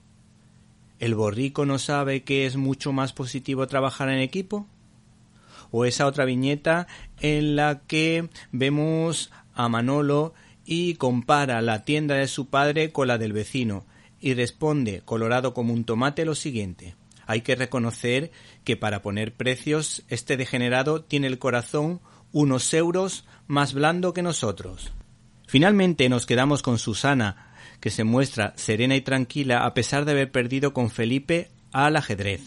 ¿El 0.99 1.15
borrico 1.15 1.65
no 1.65 1.79
sabe 1.79 2.23
que 2.23 2.45
es 2.45 2.55
mucho 2.55 2.93
más 2.93 3.11
positivo 3.11 3.67
trabajar 3.67 4.09
en 4.09 4.19
equipo? 4.19 4.67
O 5.71 5.85
esa 5.85 6.05
otra 6.05 6.25
viñeta 6.25 6.87
en 7.19 7.55
la 7.55 7.81
que 7.87 8.29
vemos 8.51 9.31
a 9.53 9.69
Manolo 9.69 10.33
y 10.65 10.95
compara 10.95 11.61
la 11.61 11.83
tienda 11.83 12.15
de 12.15 12.27
su 12.27 12.47
padre 12.47 12.91
con 12.91 13.07
la 13.07 13.17
del 13.17 13.33
vecino 13.33 13.85
y 14.19 14.33
responde, 14.33 15.01
colorado 15.03 15.53
como 15.53 15.73
un 15.73 15.83
tomate, 15.83 16.23
lo 16.23 16.35
siguiente. 16.35 16.95
Hay 17.25 17.41
que 17.41 17.55
reconocer 17.55 18.31
que 18.63 18.77
para 18.77 19.01
poner 19.01 19.33
precios 19.33 20.03
este 20.07 20.37
degenerado 20.37 21.03
tiene 21.03 21.27
el 21.27 21.39
corazón 21.39 21.99
unos 22.31 22.73
euros 22.73 23.25
más 23.47 23.73
blando 23.73 24.13
que 24.13 24.21
nosotros. 24.21 24.91
Finalmente 25.47 26.09
nos 26.09 26.25
quedamos 26.25 26.61
con 26.61 26.79
Susana, 26.79 27.53
que 27.79 27.89
se 27.89 28.03
muestra 28.03 28.53
serena 28.55 28.95
y 28.95 29.01
tranquila 29.01 29.65
a 29.65 29.73
pesar 29.73 30.05
de 30.05 30.13
haber 30.13 30.31
perdido 30.31 30.73
con 30.73 30.89
Felipe 30.89 31.49
al 31.71 31.95
ajedrez, 31.95 32.41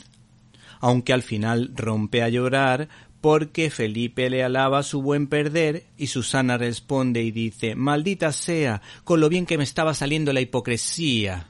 aunque 0.80 1.12
al 1.12 1.22
final 1.22 1.72
rompe 1.74 2.22
a 2.22 2.28
llorar 2.28 2.88
porque 3.20 3.70
Felipe 3.70 4.30
le 4.30 4.44
alaba 4.44 4.82
su 4.82 5.02
buen 5.02 5.26
perder 5.26 5.86
y 5.96 6.08
Susana 6.08 6.58
responde 6.58 7.22
y 7.22 7.30
dice 7.30 7.74
Maldita 7.74 8.32
sea, 8.32 8.82
con 9.04 9.20
lo 9.20 9.28
bien 9.28 9.46
que 9.46 9.58
me 9.58 9.64
estaba 9.64 9.94
saliendo 9.94 10.32
la 10.32 10.40
hipocresía. 10.40 11.48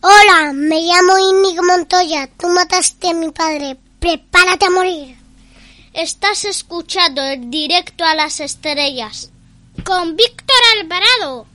Hola, 0.00 0.52
me 0.52 0.80
llamo 0.82 1.18
Inigo 1.18 1.62
Montoya, 1.62 2.28
tú 2.38 2.48
mataste 2.48 3.08
a 3.08 3.14
mi 3.14 3.30
padre, 3.30 3.76
prepárate 3.98 4.66
a 4.66 4.70
morir. 4.70 5.16
Estás 5.92 6.44
escuchando 6.44 7.22
el 7.22 7.50
directo 7.50 8.04
a 8.04 8.14
las 8.14 8.40
estrellas 8.40 9.30
con 9.84 10.14
Víctor 10.16 10.56
Alvarado. 10.78 11.46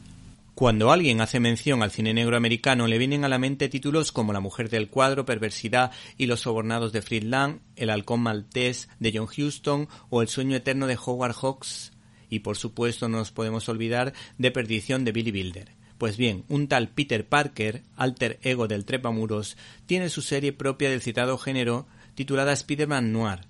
Cuando 0.53 0.91
alguien 0.91 1.21
hace 1.21 1.39
mención 1.39 1.81
al 1.81 1.91
cine 1.91 2.13
negro 2.13 2.35
americano 2.35 2.85
le 2.85 2.97
vienen 2.97 3.23
a 3.23 3.29
la 3.29 3.39
mente 3.39 3.69
títulos 3.69 4.11
como 4.11 4.33
La 4.33 4.41
mujer 4.41 4.69
del 4.69 4.89
cuadro, 4.89 5.25
Perversidad 5.25 5.91
y 6.17 6.25
Los 6.25 6.41
sobornados 6.41 6.91
de 6.91 7.01
Friedland, 7.01 7.61
El 7.75 7.89
halcón 7.89 8.19
maltés 8.19 8.89
de 8.99 9.11
John 9.15 9.27
Huston 9.27 9.87
o 10.09 10.21
El 10.21 10.27
sueño 10.27 10.57
eterno 10.57 10.87
de 10.87 10.97
Howard 11.03 11.33
Hawks 11.33 11.93
y 12.29 12.39
por 12.39 12.57
supuesto 12.57 13.07
no 13.07 13.17
nos 13.17 13.31
podemos 13.31 13.69
olvidar 13.69 14.13
de 14.37 14.51
Perdición 14.51 15.05
de 15.05 15.11
Billy 15.11 15.31
Wilder. 15.31 15.71
Pues 15.97 16.17
bien, 16.17 16.45
un 16.47 16.67
tal 16.67 16.89
Peter 16.89 17.27
Parker, 17.27 17.83
alter 17.95 18.39
ego 18.41 18.67
del 18.67 18.85
Trepamuros, 18.85 19.55
tiene 19.85 20.09
su 20.09 20.21
serie 20.21 20.51
propia 20.51 20.89
del 20.89 21.01
citado 21.01 21.37
género 21.37 21.87
titulada 22.15 22.53
Spider-Man 22.53 23.11
Noir, 23.11 23.41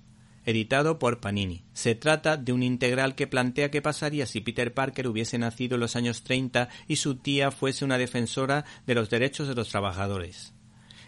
editado 0.44 0.98
por 0.98 1.20
Panini. 1.20 1.62
Se 1.72 1.94
trata 1.94 2.36
de 2.36 2.52
un 2.52 2.62
integral 2.62 3.14
que 3.14 3.26
plantea 3.26 3.70
qué 3.70 3.82
pasaría 3.82 4.26
si 4.26 4.40
Peter 4.40 4.72
Parker 4.74 5.08
hubiese 5.08 5.38
nacido 5.38 5.74
en 5.76 5.80
los 5.80 5.96
años 5.96 6.22
30 6.22 6.68
y 6.88 6.96
su 6.96 7.16
tía 7.16 7.50
fuese 7.50 7.84
una 7.84 7.98
defensora 7.98 8.64
de 8.86 8.94
los 8.94 9.10
derechos 9.10 9.48
de 9.48 9.54
los 9.54 9.68
trabajadores. 9.68 10.52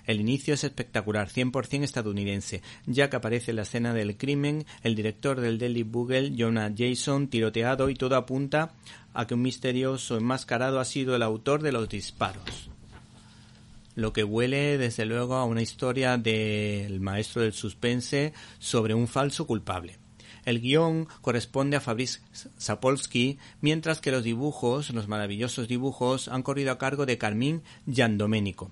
El 0.07 0.21
inicio 0.21 0.53
es 0.53 0.65
espectacular, 0.65 1.31
100% 1.31 1.83
estadounidense, 1.83 2.63
ya 2.87 3.09
que 3.09 3.17
aparece 3.17 3.53
en 3.53 3.57
la 3.57 3.63
escena 3.63 3.95
del 3.95 4.19
crimen 4.19 4.67
el 4.83 4.95
director 4.95 5.41
del 5.41 5.59
Daily 5.59 5.83
Bugle, 5.83 6.35
Jonah 6.37 6.73
Jason, 6.77 7.29
tiroteado 7.29 7.89
y 7.89 7.95
todo 7.95 8.17
apunta 8.17 8.75
a 9.15 9.27
que 9.27 9.35
un 9.35 9.43
misterioso 9.43 10.19
enmascarado 10.19 10.79
ha 10.79 10.85
sido 10.85 11.17
el 11.17 11.23
autor 11.23 11.63
de 11.63 11.73
los 11.73 11.89
disparos 11.89 12.74
lo 13.95 14.13
que 14.13 14.25
huele 14.25 14.79
desde 14.79 15.05
luego 15.05 15.35
a 15.37 15.45
una 15.45 15.63
historia 15.63 16.19
del 16.19 17.01
maestro 17.01 17.43
del 17.43 17.53
suspense 17.53 18.33
sobre 18.59 18.95
un 18.95 19.09
falso 19.09 19.47
culpable. 19.47 19.99
El 20.45 20.61
guion 20.61 21.09
corresponde 21.23 21.77
a 21.77 21.81
Fabrice 21.81 22.21
Sapolsky, 22.59 23.39
mientras 23.61 24.01
que 24.01 24.11
los 24.11 24.23
dibujos, 24.23 24.91
los 24.91 25.09
maravillosos 25.09 25.69
dibujos, 25.69 26.29
han 26.29 26.43
corrido 26.43 26.73
a 26.73 26.79
cargo 26.79 27.07
de 27.07 27.17
Carmín 27.17 27.63
Giandomenico, 27.91 28.71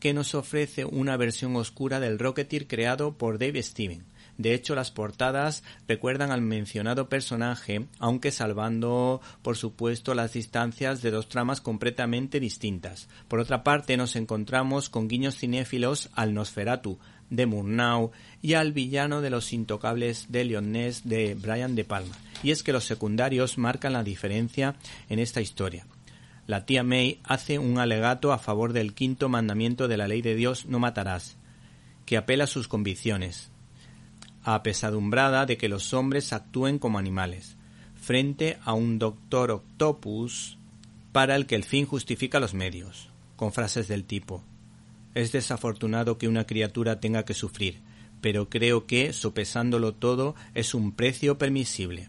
que 0.00 0.14
nos 0.14 0.34
ofrece 0.34 0.84
una 0.84 1.16
versión 1.16 1.54
oscura 1.54 2.00
del 2.00 2.18
Rocketeer 2.18 2.66
creado 2.66 3.16
por 3.16 3.38
Dave 3.38 3.62
Steven. 3.62 4.04
De 4.38 4.54
hecho, 4.54 4.74
las 4.74 4.90
portadas 4.90 5.62
recuerdan 5.86 6.32
al 6.32 6.40
mencionado 6.40 7.08
personaje, 7.08 7.86
aunque 7.98 8.30
salvando, 8.30 9.20
por 9.42 9.56
supuesto, 9.56 10.14
las 10.14 10.32
distancias 10.32 11.02
de 11.02 11.10
dos 11.10 11.28
tramas 11.28 11.60
completamente 11.60 12.40
distintas. 12.40 13.08
Por 13.28 13.40
otra 13.40 13.62
parte, 13.62 13.96
nos 13.96 14.16
encontramos 14.16 14.88
con 14.88 15.08
guiños 15.08 15.36
cinéfilos 15.36 16.10
al 16.14 16.34
Nosferatu 16.34 16.98
de 17.30 17.46
Murnau 17.46 18.10
y 18.42 18.54
al 18.54 18.72
villano 18.72 19.20
de 19.20 19.30
los 19.30 19.52
intocables 19.52 20.26
de 20.30 20.44
Leonés 20.44 21.08
de 21.08 21.34
Brian 21.34 21.74
De 21.74 21.84
Palma. 21.84 22.16
Y 22.42 22.50
es 22.50 22.62
que 22.62 22.72
los 22.72 22.84
secundarios 22.84 23.58
marcan 23.58 23.92
la 23.92 24.02
diferencia 24.02 24.74
en 25.08 25.18
esta 25.18 25.40
historia. 25.40 25.86
La 26.46 26.66
tía 26.66 26.82
May 26.82 27.20
hace 27.22 27.58
un 27.58 27.78
alegato 27.78 28.32
a 28.32 28.38
favor 28.38 28.72
del 28.72 28.94
quinto 28.94 29.28
mandamiento 29.28 29.86
de 29.86 29.96
la 29.96 30.08
ley 30.08 30.22
de 30.22 30.34
Dios 30.34 30.66
no 30.66 30.80
matarás, 30.80 31.36
que 32.04 32.16
apela 32.16 32.44
a 32.44 32.48
sus 32.48 32.66
convicciones, 32.66 33.51
apesadumbrada 34.44 35.46
de 35.46 35.56
que 35.56 35.68
los 35.68 35.94
hombres 35.94 36.32
actúen 36.32 36.78
como 36.78 36.98
animales, 36.98 37.56
frente 37.94 38.58
a 38.64 38.72
un 38.74 38.98
doctor 38.98 39.50
octopus 39.50 40.58
para 41.12 41.36
el 41.36 41.46
que 41.46 41.54
el 41.54 41.64
fin 41.64 41.86
justifica 41.86 42.40
los 42.40 42.54
medios, 42.54 43.10
con 43.36 43.52
frases 43.52 43.88
del 43.88 44.04
tipo 44.04 44.42
Es 45.14 45.32
desafortunado 45.32 46.18
que 46.18 46.28
una 46.28 46.46
criatura 46.46 47.00
tenga 47.00 47.24
que 47.24 47.34
sufrir, 47.34 47.80
pero 48.20 48.48
creo 48.48 48.86
que, 48.86 49.12
sopesándolo 49.12 49.94
todo, 49.94 50.34
es 50.54 50.74
un 50.74 50.92
precio 50.92 51.38
permisible. 51.38 52.08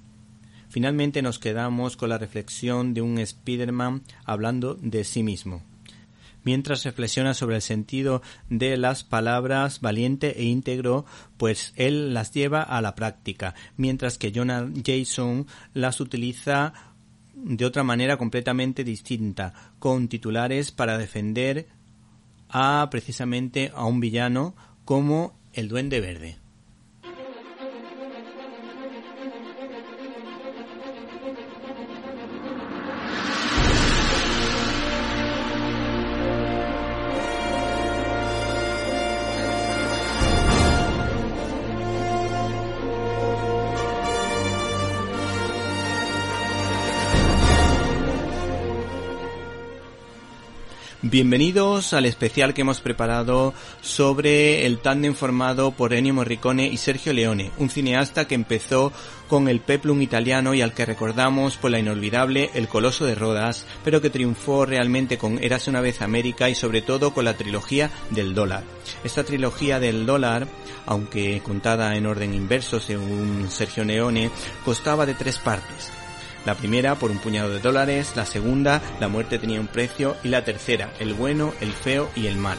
Finalmente 0.69 1.21
nos 1.21 1.37
quedamos 1.37 1.97
con 1.97 2.09
la 2.09 2.17
reflexión 2.17 2.93
de 2.93 3.01
un 3.01 3.23
Spiderman 3.23 4.03
hablando 4.25 4.75
de 4.75 5.03
sí 5.03 5.21
mismo 5.21 5.63
mientras 6.43 6.83
reflexiona 6.83 7.33
sobre 7.33 7.57
el 7.57 7.61
sentido 7.61 8.21
de 8.49 8.77
las 8.77 9.03
palabras 9.03 9.81
valiente 9.81 10.39
e 10.39 10.43
íntegro, 10.43 11.05
pues 11.37 11.73
él 11.75 12.13
las 12.13 12.31
lleva 12.31 12.61
a 12.61 12.81
la 12.81 12.95
práctica, 12.95 13.55
mientras 13.77 14.17
que 14.17 14.31
Jonah 14.33 14.69
Jason 14.85 15.47
las 15.73 15.99
utiliza 15.99 16.73
de 17.35 17.65
otra 17.65 17.83
manera 17.83 18.17
completamente 18.17 18.83
distinta, 18.83 19.53
con 19.79 20.07
titulares 20.07 20.71
para 20.71 20.97
defender 20.97 21.67
a 22.49 22.87
precisamente 22.91 23.71
a 23.75 23.85
un 23.85 23.99
villano 23.99 24.55
como 24.85 25.37
el 25.53 25.67
Duende 25.67 25.99
Verde. 25.99 26.42
Bienvenidos 51.13 51.93
al 51.93 52.05
especial 52.05 52.55
que 52.55 52.61
hemos 52.61 52.81
preparado 52.81 53.53
sobre 53.81 54.65
el 54.65 54.79
tándem 54.79 55.13
formado 55.13 55.69
por 55.69 55.93
Ennio 55.93 56.15
Morricone 56.15 56.65
y 56.65 56.77
Sergio 56.77 57.13
Leone, 57.13 57.51
un 57.59 57.69
cineasta 57.69 58.25
que 58.25 58.33
empezó 58.33 58.91
con 59.27 59.47
el 59.47 59.59
peplum 59.59 60.01
italiano 60.01 60.55
y 60.55 60.63
al 60.63 60.73
que 60.73 60.87
recordamos 60.87 61.57
por 61.57 61.69
la 61.69 61.77
inolvidable 61.77 62.49
El 62.55 62.67
Coloso 62.67 63.05
de 63.05 63.13
Rodas, 63.13 63.67
pero 63.83 64.01
que 64.01 64.09
triunfó 64.09 64.65
realmente 64.65 65.19
con 65.19 65.37
Érase 65.37 65.69
una 65.69 65.81
vez 65.81 66.01
América 66.01 66.49
y 66.49 66.55
sobre 66.55 66.81
todo 66.81 67.13
con 67.13 67.25
la 67.25 67.37
trilogía 67.37 67.91
del 68.09 68.33
dólar. 68.33 68.63
Esta 69.03 69.23
trilogía 69.23 69.79
del 69.79 70.07
dólar, 70.07 70.47
aunque 70.87 71.43
contada 71.45 71.95
en 71.95 72.07
orden 72.07 72.33
inverso 72.33 72.79
según 72.79 73.51
Sergio 73.51 73.85
Leone, 73.85 74.31
constaba 74.65 75.05
de 75.05 75.13
tres 75.13 75.37
partes. 75.37 75.91
La 76.45 76.55
primera 76.55 76.95
por 76.95 77.11
un 77.11 77.19
puñado 77.19 77.49
de 77.49 77.59
dólares, 77.59 78.13
la 78.15 78.25
segunda, 78.25 78.81
la 78.99 79.07
muerte 79.07 79.39
tenía 79.39 79.61
un 79.61 79.67
precio 79.67 80.17
y 80.23 80.27
la 80.27 80.43
tercera, 80.43 80.93
el 80.99 81.13
bueno, 81.13 81.53
el 81.61 81.71
feo 81.71 82.09
y 82.15 82.27
el 82.27 82.35
mal. 82.35 82.57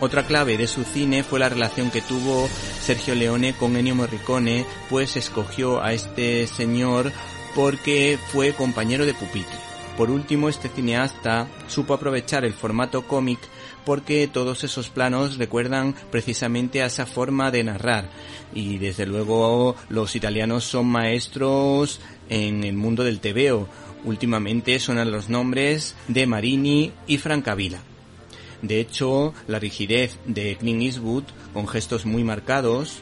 Otra 0.00 0.22
clave 0.22 0.56
de 0.56 0.68
su 0.68 0.84
cine 0.84 1.24
fue 1.24 1.40
la 1.40 1.48
relación 1.48 1.90
que 1.90 2.00
tuvo 2.00 2.48
Sergio 2.80 3.16
Leone 3.16 3.54
con 3.54 3.76
Ennio 3.76 3.96
Morricone, 3.96 4.64
pues 4.88 5.16
escogió 5.16 5.82
a 5.82 5.92
este 5.92 6.46
señor 6.46 7.10
porque 7.56 8.16
fue 8.28 8.52
compañero 8.52 9.04
de 9.04 9.14
pupitre. 9.14 9.58
Por 9.96 10.10
último, 10.10 10.48
este 10.48 10.68
cineasta 10.68 11.48
supo 11.66 11.94
aprovechar 11.94 12.44
el 12.44 12.54
formato 12.54 13.02
cómic 13.08 13.40
porque 13.88 14.28
todos 14.30 14.64
esos 14.64 14.90
planos 14.90 15.38
recuerdan 15.38 15.94
precisamente 16.10 16.82
a 16.82 16.86
esa 16.88 17.06
forma 17.06 17.50
de 17.50 17.64
narrar. 17.64 18.10
Y 18.54 18.76
desde 18.76 19.06
luego 19.06 19.76
los 19.88 20.14
italianos 20.14 20.64
son 20.64 20.84
maestros 20.84 21.98
en 22.28 22.64
el 22.64 22.74
mundo 22.74 23.02
del 23.02 23.20
tebeo. 23.20 23.66
Últimamente 24.04 24.78
suenan 24.78 25.10
los 25.10 25.30
nombres 25.30 25.94
de 26.06 26.26
Marini 26.26 26.92
y 27.06 27.16
Francavilla. 27.16 27.80
De 28.60 28.78
hecho, 28.78 29.32
la 29.46 29.58
rigidez 29.58 30.18
de 30.26 30.56
Clint 30.56 30.82
Eastwood, 30.82 31.24
con 31.54 31.66
gestos 31.66 32.04
muy 32.04 32.24
marcados, 32.24 32.98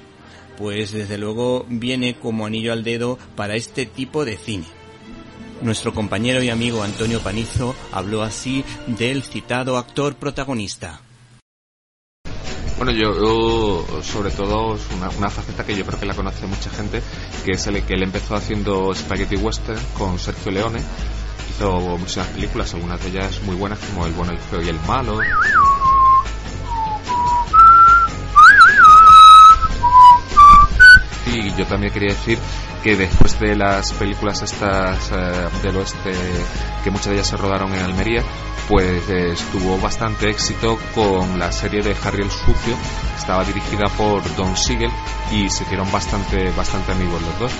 pues 0.57 0.93
desde 0.93 1.19
luego 1.19 1.66
viene 1.69 2.14
como 2.14 2.47
anillo 2.47 2.73
al 2.73 2.85
dedo 2.85 3.19
para 3.35 3.57
este 3.57 3.87
tipo 3.87 4.25
de 4.25 4.37
cine. 4.37 4.75
Nuestro 5.62 5.94
compañero 5.94 6.42
y 6.42 6.50
amigo 6.50 6.82
Antonio 6.82 7.20
Panizo 7.20 7.75
habló 7.92 8.22
así 8.22 8.64
del 8.86 9.22
citado 9.22 9.78
actor 9.78 10.14
protagonista. 10.16 11.00
Bueno, 12.76 12.92
yo, 12.92 13.86
sobre 14.02 14.30
todo 14.30 14.75
es 14.75 14.82
una, 15.18 15.30
faceta 15.30 15.64
que 15.64 15.75
yo 15.75 15.86
creo 15.86 15.98
que 15.98 16.04
la 16.04 16.14
conoce 16.14 16.46
mucha 16.46 16.68
gente, 16.68 17.02
que 17.44 17.52
es 17.52 17.66
el 17.68 17.82
que 17.82 17.94
él 17.94 18.02
empezó 18.02 18.36
haciendo 18.36 18.94
Spaghetti 18.94 19.36
Western 19.36 19.80
con 19.96 20.18
Sergio 20.18 20.52
Leone. 20.52 20.80
Hizo 21.50 21.96
muchas 21.96 22.26
películas, 22.28 22.75
algunas 22.75 23.02
de 23.02 23.08
ellas 23.08 23.40
muy 23.44 23.56
buenas 23.56 23.78
como 23.78 24.04
El 24.04 24.12
bueno, 24.12 24.32
el 24.32 24.38
feo 24.38 24.60
y 24.60 24.68
el 24.68 24.78
malo. 24.86 25.18
Y 31.26 31.54
yo 31.54 31.66
también 31.66 31.92
quería 31.92 32.14
decir 32.14 32.38
que 32.83 32.97
después 32.97 33.38
de 33.40 33.56
las 33.56 33.92
películas 33.92 34.42
estas 34.42 35.11
eh, 35.11 35.49
del 35.62 35.76
oeste, 35.76 36.12
que 36.85 36.90
muchas 36.90 37.09
de 37.09 37.14
ellas 37.14 37.26
se 37.26 37.37
rodaron 37.37 37.75
en 37.75 37.80
Almería, 37.80 38.23
pues 38.68 39.09
eh, 39.09 39.33
estuvo 39.33 39.78
bastante 39.78 40.30
éxito 40.30 40.78
con 40.95 41.38
la 41.38 41.50
serie 41.52 41.83
de 41.83 41.97
Harry 42.04 42.23
el 42.23 42.30
Sucio, 42.30 42.76
estaba 43.16 43.45
dirigida 43.45 43.87
por 43.97 44.23
Don 44.37 44.56
Siegel 44.56 44.90
y 45.33 45.49
se 45.50 45.64
hicieron 45.64 45.90
bastante, 45.90 46.50
bastante 46.50 46.92
amigos 46.92 47.21
los 47.23 47.38
dos. 47.38 47.52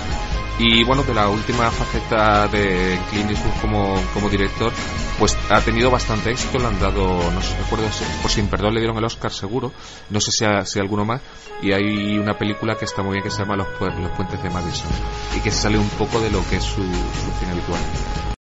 Y 0.59 0.83
bueno, 0.83 1.03
de 1.03 1.13
la 1.13 1.29
última 1.29 1.69
faceta 1.69 2.47
de 2.47 2.99
Clint 3.11 3.29
Eastwood 3.29 3.61
como, 3.61 4.01
como 4.11 4.27
director, 4.27 4.73
pues 5.19 5.37
ha 5.51 5.61
tenido 5.61 5.91
bastante 5.91 6.31
éxito, 6.31 6.57
le 6.57 6.65
han 6.65 6.79
dado, 6.79 7.31
no 7.31 7.41
sé, 7.41 7.55
recuerdo, 7.57 7.87
por 8.23 8.31
Sin 8.31 8.47
Perdón 8.47 8.73
le 8.73 8.79
dieron 8.79 8.97
el 8.97 9.03
Oscar 9.03 9.31
seguro, 9.31 9.71
no 10.09 10.19
sé 10.19 10.31
si, 10.31 10.45
si 10.65 10.79
alguno 10.79 11.05
más, 11.05 11.21
y 11.61 11.73
hay 11.73 12.17
una 12.17 12.35
película 12.35 12.75
que 12.75 12.85
está 12.85 13.03
muy 13.03 13.13
bien 13.13 13.23
que 13.23 13.29
se 13.29 13.39
llama 13.39 13.55
Los, 13.55 13.67
Puentes 14.15 14.41
de 14.41 14.49
Madison, 14.49 14.91
y 15.35 15.41
que 15.41 15.51
sale 15.51 15.77
un 15.77 15.89
poco 15.89 16.19
de 16.19 16.31
lo 16.31 16.43
que 16.49 16.55
es 16.55 16.63
su, 16.63 16.81
su 16.81 17.39
cine 17.39 17.51
habitual. 17.51 18.36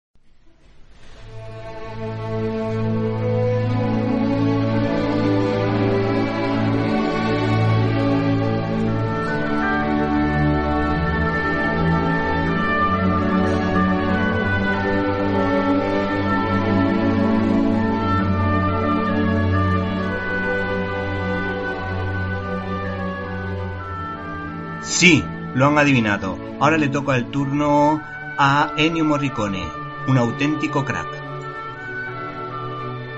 Sí, 24.97 25.25
lo 25.57 25.67
han 25.67 25.77
adivinado. 25.77 26.39
Ahora 26.61 26.79
le 26.79 26.89
toca 26.89 27.17
el 27.17 27.27
turno 27.27 28.01
a 28.39 28.73
Ennio 28.77 29.05
Morricone, 29.05 29.67
un 30.07 30.19
auténtico 30.19 30.85
crack. 30.85 31.24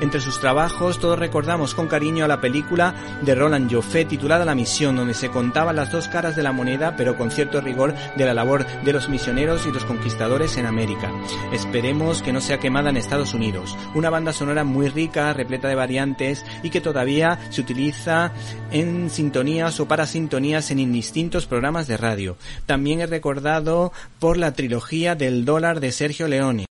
Entre 0.01 0.21
sus 0.21 0.39
trabajos 0.41 0.99
todos 0.99 1.19
recordamos 1.19 1.75
con 1.75 1.89
cariño 1.89 2.27
a 2.27 2.29
la 2.29 2.41
película 2.41 2.95
de 3.23 3.35
Roland 3.35 3.73
Joffé 3.73 4.05
titulada 4.05 4.45
La 4.45 4.55
Misión, 4.55 4.97
donde 4.97 5.15
se 5.15 5.31
contaban 5.31 5.77
las 5.77 5.91
dos 5.91 6.09
caras 6.09 6.37
de 6.37 6.43
la 6.43 6.53
moneda, 6.53 6.97
pero 6.97 7.17
con 7.17 7.31
cierto 7.31 7.63
rigor 7.63 7.95
de 8.17 8.27
la 8.27 8.35
labor 8.35 8.67
de 8.83 8.93
los 8.93 9.09
misioneros 9.09 9.67
y 9.67 9.73
los 9.73 9.85
conquistadores 9.85 10.59
en 10.59 10.67
América. 10.67 11.11
Esperemos 11.51 12.23
que 12.23 12.33
no 12.33 12.43
sea 12.43 12.59
quemada 12.59 12.91
en 12.91 12.99
Estados 12.99 13.33
Unidos. 13.33 13.75
Una 13.95 14.11
banda 14.11 14.35
sonora 14.35 14.65
muy 14.65 14.89
rica, 14.91 15.33
repleta 15.33 15.69
de 15.69 15.75
variantes 15.75 16.45
y 16.63 16.69
que 16.69 16.83
todavía 16.83 17.39
se 17.49 17.63
utiliza 17.63 18.33
en 18.71 19.09
sintonías 19.09 19.81
o 19.81 19.89
para 19.89 20.07
sintonías 20.07 20.71
en 20.71 20.79
indistintos 20.79 21.47
programas 21.47 21.87
de 21.87 21.97
radio. 21.97 22.37
También 22.67 23.01
es 23.01 23.09
recordado 23.09 23.93
por 24.19 24.37
la 24.37 24.53
trilogía 24.53 25.15
del 25.15 25.47
dólar 25.47 25.81
de 25.81 25.93
Sergio 25.93 26.29
Leone. 26.29 26.67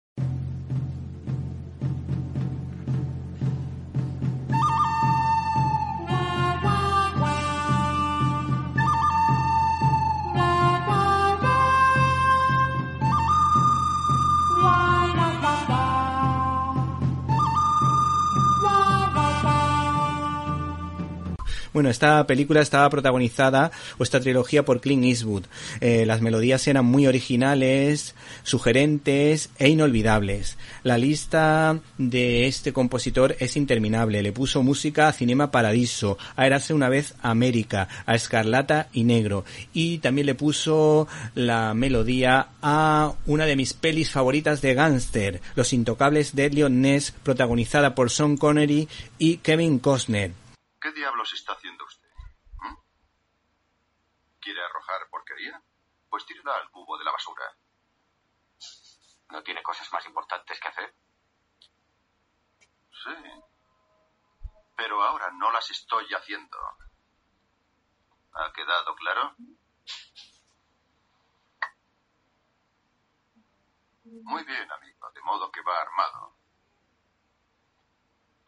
Bueno, 21.72 21.88
esta 21.88 22.26
película 22.26 22.60
estaba 22.60 22.90
protagonizada, 22.90 23.72
o 23.96 24.02
esta 24.02 24.20
trilogía, 24.20 24.62
por 24.62 24.82
Clint 24.82 25.04
Eastwood. 25.04 25.44
Eh, 25.80 26.04
las 26.04 26.20
melodías 26.20 26.68
eran 26.68 26.84
muy 26.84 27.06
originales, 27.06 28.14
sugerentes 28.42 29.48
e 29.58 29.70
inolvidables. 29.70 30.58
La 30.82 30.98
lista 30.98 31.80
de 31.96 32.46
este 32.46 32.74
compositor 32.74 33.36
es 33.38 33.56
interminable. 33.56 34.22
Le 34.22 34.32
puso 34.32 34.62
música 34.62 35.08
a 35.08 35.12
Cinema 35.14 35.50
Paradiso, 35.50 36.18
a 36.36 36.46
Erase 36.46 36.74
una 36.74 36.90
vez 36.90 37.14
América, 37.22 37.88
a 38.04 38.16
Escarlata 38.16 38.88
y 38.92 39.04
Negro. 39.04 39.46
Y 39.72 39.96
también 39.98 40.26
le 40.26 40.34
puso 40.34 41.08
la 41.34 41.72
melodía 41.72 42.48
a 42.60 43.14
una 43.24 43.46
de 43.46 43.56
mis 43.56 43.72
pelis 43.72 44.10
favoritas 44.10 44.60
de 44.60 44.74
gángster, 44.74 45.40
Los 45.54 45.72
Intocables 45.72 46.36
de 46.36 46.46
Elliot 46.46 46.70
Ness, 46.70 47.14
protagonizada 47.22 47.94
por 47.94 48.10
Sean 48.10 48.36
Connery 48.36 48.88
y 49.18 49.38
Kevin 49.38 49.78
Costner. 49.78 50.41
¿Qué 50.82 50.90
diablos 50.90 51.32
está 51.32 51.52
haciendo 51.52 51.84
usted? 51.84 52.08
¿Mm? 52.56 52.74
¿Quiere 54.40 54.64
arrojar 54.64 55.08
porquería? 55.10 55.62
Pues 56.10 56.26
tírala 56.26 56.56
al 56.56 56.70
cubo 56.72 56.98
de 56.98 57.04
la 57.04 57.12
basura. 57.12 57.56
¿No 59.30 59.44
tiene 59.44 59.62
cosas 59.62 59.90
más 59.92 60.04
importantes 60.06 60.58
que 60.58 60.68
hacer? 60.68 60.92
Sí. 63.04 63.14
Pero 64.76 65.00
ahora 65.04 65.30
no 65.30 65.52
las 65.52 65.70
estoy 65.70 66.12
haciendo. 66.14 66.58
¿Ha 68.32 68.52
quedado 68.52 68.96
claro? 68.96 69.36
Muy 74.04 74.42
bien, 74.44 74.72
amigo, 74.72 75.10
de 75.12 75.20
modo 75.20 75.52
que 75.52 75.62
va 75.62 75.80
armado. 75.80 76.41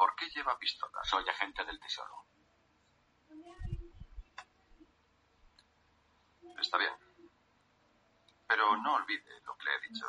¿Por 0.05 0.15
qué 0.17 0.29
lleva 0.29 0.59
pistola? 0.59 1.03
Soy 1.03 1.27
agente 1.27 1.65
del 1.65 1.81
tesoro. 1.81 2.27
Está 6.61 6.77
bien. 6.77 6.93
Pero 8.47 8.77
no 8.83 8.97
olvide 8.97 9.41
lo 9.47 9.57
que 9.57 9.65
le 9.65 9.71
he 9.75 9.81
dicho. 9.89 10.07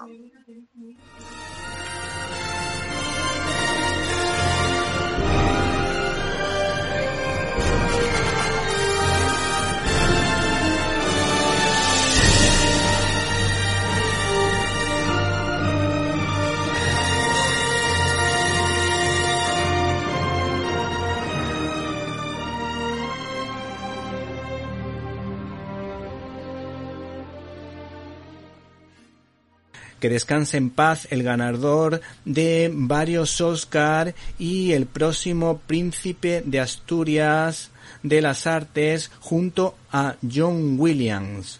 Que 29.99 30.09
descanse 30.09 30.57
en 30.57 30.69
paz 30.69 31.07
el 31.11 31.23
ganador 31.23 32.01
de 32.25 32.69
varios 32.73 33.39
Oscar 33.41 34.15
y 34.37 34.73
el 34.73 34.85
próximo 34.85 35.59
príncipe 35.65 36.43
de 36.45 36.59
Asturias 36.59 37.71
de 38.03 38.21
las 38.21 38.47
artes 38.47 39.11
junto 39.19 39.75
a 39.91 40.15
John 40.21 40.79
Williams. 40.79 41.59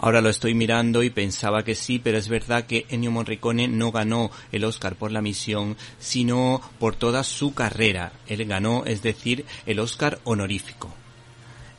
Ahora 0.00 0.20
lo 0.20 0.28
estoy 0.28 0.54
mirando 0.54 1.02
y 1.02 1.10
pensaba 1.10 1.64
que 1.64 1.74
sí, 1.74 1.98
pero 1.98 2.18
es 2.18 2.28
verdad 2.28 2.66
que 2.66 2.86
Ennio 2.88 3.10
Morricone 3.10 3.66
no 3.66 3.90
ganó 3.90 4.30
el 4.52 4.64
Oscar 4.64 4.94
por 4.94 5.10
la 5.10 5.20
misión, 5.20 5.76
sino 5.98 6.60
por 6.78 6.94
toda 6.94 7.24
su 7.24 7.52
carrera. 7.52 8.12
Él 8.28 8.44
ganó, 8.44 8.84
es 8.86 9.02
decir, 9.02 9.44
el 9.66 9.80
Oscar 9.80 10.20
honorífico. 10.22 10.94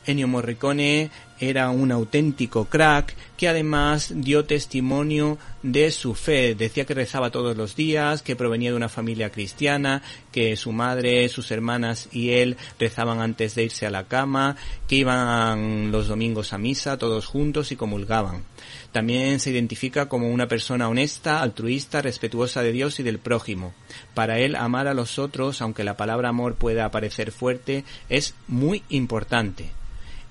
Ennio 0.04 0.28
Morricone 0.28 1.10
era 1.40 1.70
un 1.70 1.90
auténtico 1.90 2.66
crack 2.66 3.16
que 3.36 3.48
además 3.48 4.12
dio 4.14 4.44
testimonio 4.44 5.38
de 5.62 5.90
su 5.90 6.14
fe. 6.14 6.54
Decía 6.54 6.84
que 6.84 6.94
rezaba 6.94 7.30
todos 7.30 7.56
los 7.56 7.74
días, 7.74 8.22
que 8.22 8.36
provenía 8.36 8.70
de 8.70 8.76
una 8.76 8.90
familia 8.90 9.30
cristiana, 9.30 10.02
que 10.30 10.54
su 10.56 10.72
madre, 10.72 11.28
sus 11.30 11.50
hermanas 11.50 12.08
y 12.12 12.30
él 12.32 12.58
rezaban 12.78 13.20
antes 13.20 13.54
de 13.54 13.64
irse 13.64 13.86
a 13.86 13.90
la 13.90 14.04
cama, 14.04 14.56
que 14.86 14.96
iban 14.96 15.90
los 15.90 16.08
domingos 16.08 16.52
a 16.52 16.58
misa 16.58 16.98
todos 16.98 17.26
juntos 17.26 17.72
y 17.72 17.76
comulgaban. 17.76 18.44
También 18.92 19.40
se 19.40 19.50
identifica 19.50 20.08
como 20.08 20.30
una 20.30 20.48
persona 20.48 20.88
honesta, 20.88 21.40
altruista, 21.40 22.02
respetuosa 22.02 22.62
de 22.62 22.72
Dios 22.72 23.00
y 23.00 23.02
del 23.02 23.18
prójimo. 23.18 23.72
Para 24.14 24.38
él 24.38 24.56
amar 24.56 24.88
a 24.88 24.94
los 24.94 25.18
otros, 25.18 25.62
aunque 25.62 25.84
la 25.84 25.96
palabra 25.96 26.28
amor 26.28 26.56
pueda 26.56 26.90
parecer 26.90 27.32
fuerte, 27.32 27.84
es 28.08 28.34
muy 28.48 28.82
importante. 28.90 29.70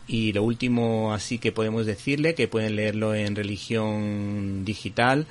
Y 0.09 0.33
lo 0.33 0.41
último 0.41 1.13
así 1.13 1.37
que 1.37 1.51
podemos 1.51 1.85
decirle, 1.85 2.33
que 2.33 2.47
pueden 2.47 2.75
leerlo 2.75 3.13
en 3.13 3.35
religión 3.35 4.65
digital, 4.65 5.27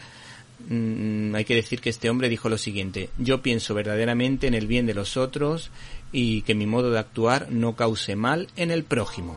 mm, 0.69 1.35
hay 1.35 1.45
que 1.45 1.57
decir 1.57 1.81
que 1.81 1.91
este 1.91 2.09
hombre 2.09 2.29
dijo 2.29 2.49
lo 2.49 2.59
siguiente, 2.59 3.11
yo 3.19 3.43
pienso 3.43 3.75
verdaderamente 3.75 4.47
en 4.47 4.55
el 4.55 4.69
bien 4.69 4.87
de 4.87 4.95
los 4.95 5.17
otros 5.17 5.71
y 6.13 6.43
que 6.43 6.55
mi 6.55 6.67
modo 6.67 6.93
de 6.93 7.01
actuar 7.01 7.51
no 7.51 7.75
cause 7.75 8.15
mal 8.15 8.47
en 8.57 8.71
el 8.71 8.85
prójimo. 8.85 9.37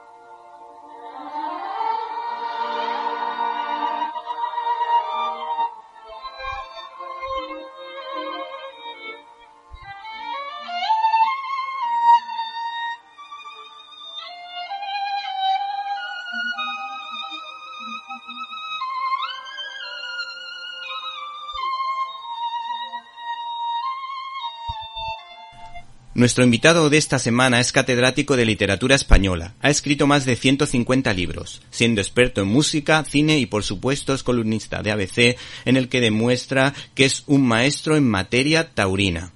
Nuestro 26.22 26.44
invitado 26.44 26.92
de 26.92 27.00
esta 27.00 27.18
semana 27.18 27.60
es 27.60 27.72
catedrático 27.72 28.38
de 28.38 28.46
literatura 28.46 28.94
española. 28.94 29.56
Ha 29.60 29.72
escrito 29.72 30.06
más 30.06 30.24
de 30.24 30.36
150 30.36 31.12
libros, 31.14 31.64
siendo 31.72 32.00
experto 32.00 32.42
en 32.42 32.48
música, 32.48 33.04
cine 33.06 33.40
y 33.40 33.48
por 33.48 33.64
supuesto 33.64 34.14
es 34.14 34.22
columnista 34.22 34.84
de 34.84 34.92
ABC 34.92 35.36
en 35.66 35.78
el 35.78 35.90
que 35.90 36.00
demuestra 36.00 36.76
que 36.94 37.06
es 37.06 37.24
un 37.26 37.48
maestro 37.48 37.96
en 37.96 38.08
materia 38.08 38.70
taurina. 38.70 39.32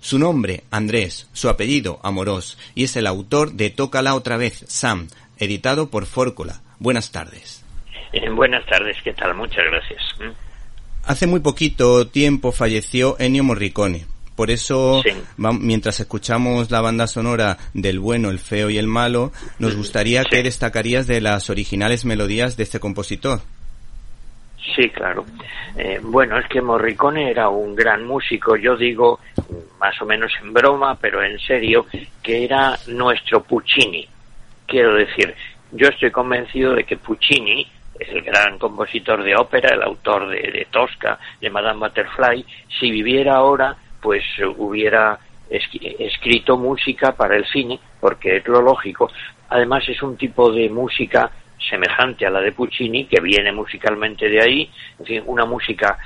Su 0.00 0.18
nombre, 0.18 0.64
Andrés, 0.70 1.26
su 1.32 1.48
apellido, 1.48 2.00
Amorós, 2.02 2.58
y 2.74 2.84
es 2.84 2.96
el 2.96 3.06
autor 3.06 3.52
de 3.52 3.70
Tócala 3.70 4.14
otra 4.14 4.36
vez, 4.36 4.62
Sam, 4.68 5.08
editado 5.38 5.88
por 5.88 6.04
Fórcola. 6.04 6.60
Buenas 6.78 7.12
tardes. 7.12 7.64
Eh, 8.12 8.28
buenas 8.28 8.66
tardes, 8.66 8.98
¿qué 9.02 9.14
tal? 9.14 9.34
Muchas 9.34 9.64
gracias. 9.64 10.02
Hace 11.02 11.26
muy 11.26 11.40
poquito 11.40 12.08
tiempo 12.08 12.52
falleció 12.52 13.16
Ennio 13.18 13.42
Morricone. 13.42 14.15
Por 14.36 14.50
eso, 14.50 15.02
mientras 15.38 15.98
escuchamos 15.98 16.70
la 16.70 16.82
banda 16.82 17.06
sonora 17.06 17.56
del 17.72 17.98
bueno, 17.98 18.28
el 18.28 18.38
feo 18.38 18.68
y 18.68 18.76
el 18.76 18.86
malo, 18.86 19.32
nos 19.58 19.74
gustaría 19.74 20.24
que 20.24 20.42
destacarías 20.42 21.06
de 21.06 21.22
las 21.22 21.48
originales 21.48 22.04
melodías 22.04 22.58
de 22.58 22.64
este 22.64 22.78
compositor. 22.78 23.40
Sí, 24.74 24.90
claro. 24.90 25.24
Eh, 25.78 26.00
bueno, 26.02 26.38
es 26.38 26.46
que 26.48 26.60
Morricone 26.60 27.30
era 27.30 27.48
un 27.48 27.74
gran 27.74 28.04
músico, 28.04 28.56
yo 28.56 28.76
digo, 28.76 29.20
más 29.80 30.00
o 30.02 30.04
menos 30.04 30.30
en 30.42 30.52
broma, 30.52 30.98
pero 31.00 31.22
en 31.24 31.38
serio, 31.38 31.86
que 32.22 32.44
era 32.44 32.78
nuestro 32.88 33.42
Puccini. 33.42 34.06
Quiero 34.66 34.96
decir, 34.96 35.34
yo 35.72 35.88
estoy 35.88 36.10
convencido 36.10 36.74
de 36.74 36.84
que 36.84 36.98
Puccini 36.98 37.66
es 37.98 38.08
el 38.10 38.20
gran 38.22 38.58
compositor 38.58 39.22
de 39.22 39.34
ópera, 39.34 39.74
el 39.74 39.82
autor 39.82 40.28
de, 40.28 40.50
de 40.50 40.66
Tosca, 40.70 41.18
de 41.40 41.48
Madame 41.48 41.80
Butterfly, 41.80 42.44
si 42.78 42.90
viviera 42.90 43.36
ahora 43.36 43.76
pues 44.00 44.22
hubiera 44.56 45.18
escrito 45.48 46.56
música 46.56 47.12
para 47.12 47.36
el 47.36 47.46
cine, 47.46 47.78
porque 48.00 48.38
es 48.38 48.48
lo 48.48 48.60
lógico. 48.60 49.10
Además 49.48 49.88
es 49.88 50.02
un 50.02 50.16
tipo 50.16 50.50
de 50.50 50.68
música 50.68 51.30
semejante 51.70 52.26
a 52.26 52.30
la 52.30 52.40
de 52.40 52.52
Puccini, 52.52 53.06
que 53.06 53.20
viene 53.20 53.52
musicalmente 53.52 54.28
de 54.28 54.42
ahí, 54.42 54.70
en 54.98 55.06
fin, 55.06 55.22
una 55.26 55.44
música 55.44 55.98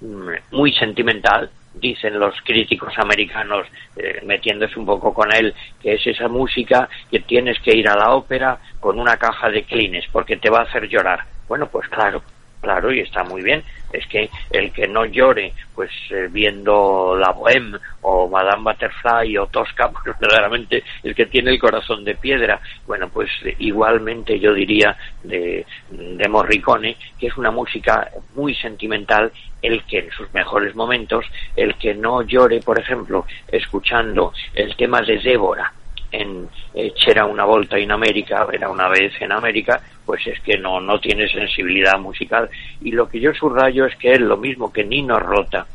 mm, 0.00 0.30
muy 0.52 0.72
sentimental, 0.72 1.50
dicen 1.74 2.18
los 2.18 2.34
críticos 2.42 2.92
americanos, 2.98 3.66
eh, 3.96 4.20
metiéndose 4.24 4.78
un 4.78 4.86
poco 4.86 5.12
con 5.12 5.32
él, 5.32 5.54
que 5.80 5.94
es 5.94 6.06
esa 6.06 6.28
música 6.28 6.88
que 7.10 7.20
tienes 7.20 7.60
que 7.60 7.76
ir 7.76 7.88
a 7.88 7.96
la 7.96 8.14
ópera 8.14 8.58
con 8.80 8.98
una 8.98 9.16
caja 9.16 9.50
de 9.50 9.64
clines, 9.64 10.06
porque 10.10 10.36
te 10.36 10.50
va 10.50 10.60
a 10.60 10.64
hacer 10.64 10.88
llorar. 10.88 11.24
Bueno, 11.48 11.68
pues 11.68 11.88
claro, 11.88 12.22
claro, 12.66 12.92
y 12.92 12.98
está 12.98 13.22
muy 13.22 13.42
bien. 13.42 13.62
Es 13.92 14.04
que 14.08 14.28
el 14.50 14.72
que 14.72 14.88
no 14.88 15.04
llore, 15.04 15.52
pues 15.72 15.90
eh, 16.10 16.26
viendo 16.28 17.16
La 17.16 17.32
Bohème 17.32 17.78
o 18.02 18.28
Madame 18.28 18.64
Butterfly 18.64 19.38
o 19.38 19.46
Tosca, 19.46 19.88
pues 19.92 20.18
verdaderamente 20.18 20.82
el 21.04 21.14
que 21.14 21.26
tiene 21.26 21.52
el 21.52 21.60
corazón 21.60 22.02
de 22.02 22.16
piedra. 22.16 22.60
Bueno, 22.84 23.08
pues 23.08 23.30
igualmente 23.60 24.40
yo 24.40 24.52
diría 24.52 24.96
de, 25.22 25.64
de 25.90 26.28
Morricone, 26.28 26.96
que 27.20 27.28
es 27.28 27.36
una 27.36 27.52
música 27.52 28.10
muy 28.34 28.52
sentimental, 28.56 29.30
el 29.62 29.84
que 29.84 30.00
en 30.00 30.10
sus 30.10 30.34
mejores 30.34 30.74
momentos, 30.74 31.24
el 31.54 31.76
que 31.76 31.94
no 31.94 32.22
llore, 32.22 32.60
por 32.60 32.80
ejemplo, 32.80 33.26
escuchando 33.46 34.32
el 34.54 34.74
tema 34.74 35.00
de 35.02 35.18
Débora, 35.18 35.72
en 36.12 36.48
C'era 36.94 37.24
una 37.24 37.44
volta 37.44 37.78
in 37.78 37.90
América, 37.92 38.46
era 38.52 38.68
una 38.68 38.88
vez 38.88 39.12
en 39.20 39.32
América, 39.32 39.80
pues 40.04 40.26
es 40.26 40.40
que 40.40 40.58
no, 40.58 40.80
no 40.80 40.98
tiene 41.00 41.28
sensibilidad 41.28 41.98
musical. 41.98 42.48
Y 42.80 42.92
lo 42.92 43.08
que 43.08 43.20
yo 43.20 43.32
subrayo 43.34 43.86
es 43.86 43.96
que 43.96 44.12
es 44.12 44.20
lo 44.20 44.36
mismo 44.36 44.72
que 44.72 44.84
Nino 44.84 45.18
Rota, 45.18 45.66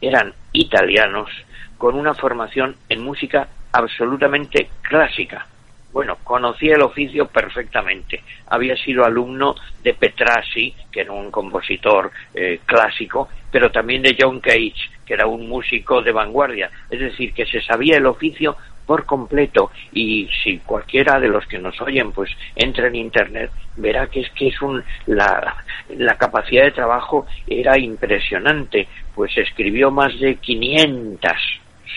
eran 0.00 0.32
italianos 0.52 1.30
con 1.76 1.94
una 1.94 2.14
formación 2.14 2.76
en 2.88 3.02
música 3.02 3.48
absolutamente 3.72 4.68
clásica. 4.82 5.46
Bueno, 5.92 6.18
conocía 6.22 6.74
el 6.74 6.82
oficio 6.82 7.26
perfectamente. 7.26 8.22
Había 8.46 8.76
sido 8.76 9.04
alumno 9.04 9.56
de 9.82 9.94
Petrassi, 9.94 10.72
que 10.90 11.00
era 11.00 11.12
un 11.12 11.32
compositor 11.32 12.12
eh, 12.32 12.60
clásico, 12.64 13.28
pero 13.50 13.72
también 13.72 14.02
de 14.02 14.16
John 14.18 14.40
Cage, 14.40 14.90
que 15.04 15.14
era 15.14 15.26
un 15.26 15.48
músico 15.48 16.00
de 16.00 16.12
vanguardia. 16.12 16.70
Es 16.88 17.00
decir, 17.00 17.34
que 17.34 17.44
se 17.44 17.60
sabía 17.60 17.96
el 17.96 18.06
oficio 18.06 18.56
por 18.90 19.06
completo. 19.06 19.70
Y 19.92 20.28
si 20.42 20.58
cualquiera 20.58 21.20
de 21.20 21.28
los 21.28 21.46
que 21.46 21.60
nos 21.60 21.80
oyen 21.80 22.10
pues 22.10 22.28
entra 22.56 22.88
en 22.88 22.96
internet 22.96 23.52
verá 23.76 24.08
que 24.08 24.22
es 24.22 24.30
que 24.30 24.48
es 24.48 24.60
un 24.60 24.82
la, 25.06 25.54
la 25.90 26.18
capacidad 26.18 26.64
de 26.64 26.72
trabajo 26.72 27.24
era 27.46 27.78
impresionante 27.78 28.88
pues 29.14 29.30
escribió 29.38 29.92
más 29.92 30.18
de 30.18 30.34
500 30.34 31.32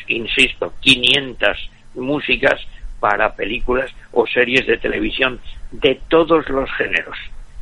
insisto 0.09 0.73
500 0.81 1.71
músicas 1.95 2.61
para 2.99 3.35
películas 3.35 3.89
o 4.11 4.27
series 4.27 4.67
de 4.67 4.77
televisión 4.77 5.39
de 5.71 5.99
todos 6.07 6.47
los 6.49 6.71
géneros. 6.73 7.17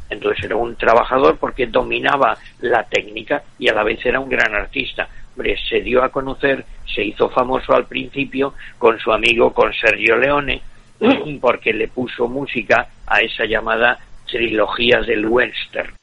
Entonces 0.10 0.44
era 0.44 0.58
un 0.58 0.76
trabajador 0.76 1.38
porque 1.38 1.68
dominaba 1.68 2.38
la 2.60 2.84
técnica 2.84 3.44
y 3.58 3.70
a 3.70 3.74
la 3.74 3.84
vez 3.84 4.06
era 4.06 4.20
un 4.20 4.28
gran 4.28 4.54
artista 4.54 5.08
se 5.70 5.82
dio 5.82 6.04
a 6.04 6.10
conocer, 6.10 6.66
se 6.86 7.04
hizo 7.04 7.30
famoso 7.30 7.74
al 7.74 7.86
principio 7.86 8.54
con 8.78 9.00
su 9.00 9.12
amigo, 9.12 9.54
con 9.54 9.74
Sergio 9.74 10.18
Leone, 10.18 10.62
porque 11.40 11.74
le 11.74 11.88
puso 11.88 12.28
música 12.28 12.88
a 13.08 13.22
esa 13.22 13.46
llamada 13.46 13.98
trilogía 14.30 15.02
del 15.02 15.26
western. 15.26 15.94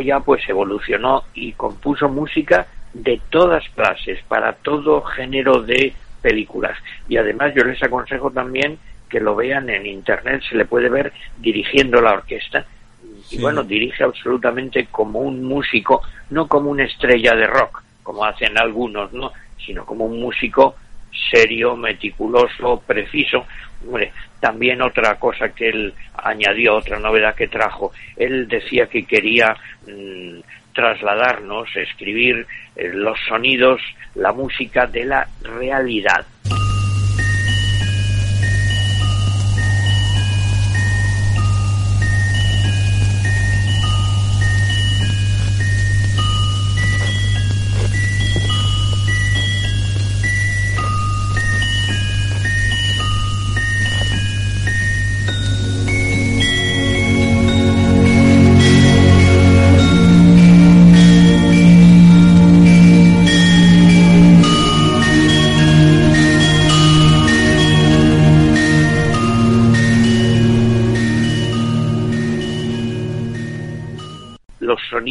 Luego 0.00 0.18
ya 0.18 0.20
pues 0.20 0.48
evolucionó 0.48 1.24
y 1.34 1.52
compuso 1.52 2.08
música 2.08 2.66
de 2.92 3.20
todas 3.30 3.64
clases, 3.74 4.20
para 4.26 4.52
todo 4.52 5.02
género 5.02 5.62
de 5.62 5.92
películas. 6.22 6.76
Y 7.08 7.16
además 7.16 7.52
yo 7.54 7.64
les 7.64 7.82
aconsejo 7.82 8.30
también 8.30 8.78
que 9.08 9.20
lo 9.20 9.36
vean 9.36 9.68
en 9.70 9.86
internet, 9.86 10.42
se 10.48 10.56
le 10.56 10.64
puede 10.64 10.88
ver 10.88 11.12
dirigiendo 11.38 12.00
la 12.00 12.12
orquesta. 12.12 12.64
Y 13.30 13.40
bueno, 13.40 13.62
dirige 13.62 14.02
absolutamente 14.02 14.86
como 14.90 15.20
un 15.20 15.44
músico, 15.44 16.02
no 16.30 16.48
como 16.48 16.70
una 16.70 16.84
estrella 16.84 17.34
de 17.34 17.46
rock, 17.46 17.82
como 18.02 18.24
hacen 18.24 18.58
algunos, 18.58 19.12
¿no? 19.12 19.32
Sino 19.64 19.84
como 19.84 20.06
un 20.06 20.20
músico 20.20 20.74
serio, 21.30 21.76
meticuloso, 21.76 22.82
preciso. 22.86 23.46
también 24.40 24.82
otra 24.82 25.16
cosa 25.16 25.50
que 25.50 25.68
él 25.68 25.94
añadió, 26.14 26.76
otra 26.76 26.98
novedad 26.98 27.34
que 27.34 27.48
trajo, 27.48 27.92
él 28.16 28.46
decía 28.48 28.86
que 28.86 29.04
quería 29.04 29.54
mm, 29.86 30.40
trasladarnos, 30.74 31.68
escribir 31.76 32.46
eh, 32.76 32.90
los 32.92 33.18
sonidos, 33.28 33.80
la 34.14 34.32
música 34.32 34.86
de 34.86 35.04
la 35.04 35.28
realidad. 35.42 36.26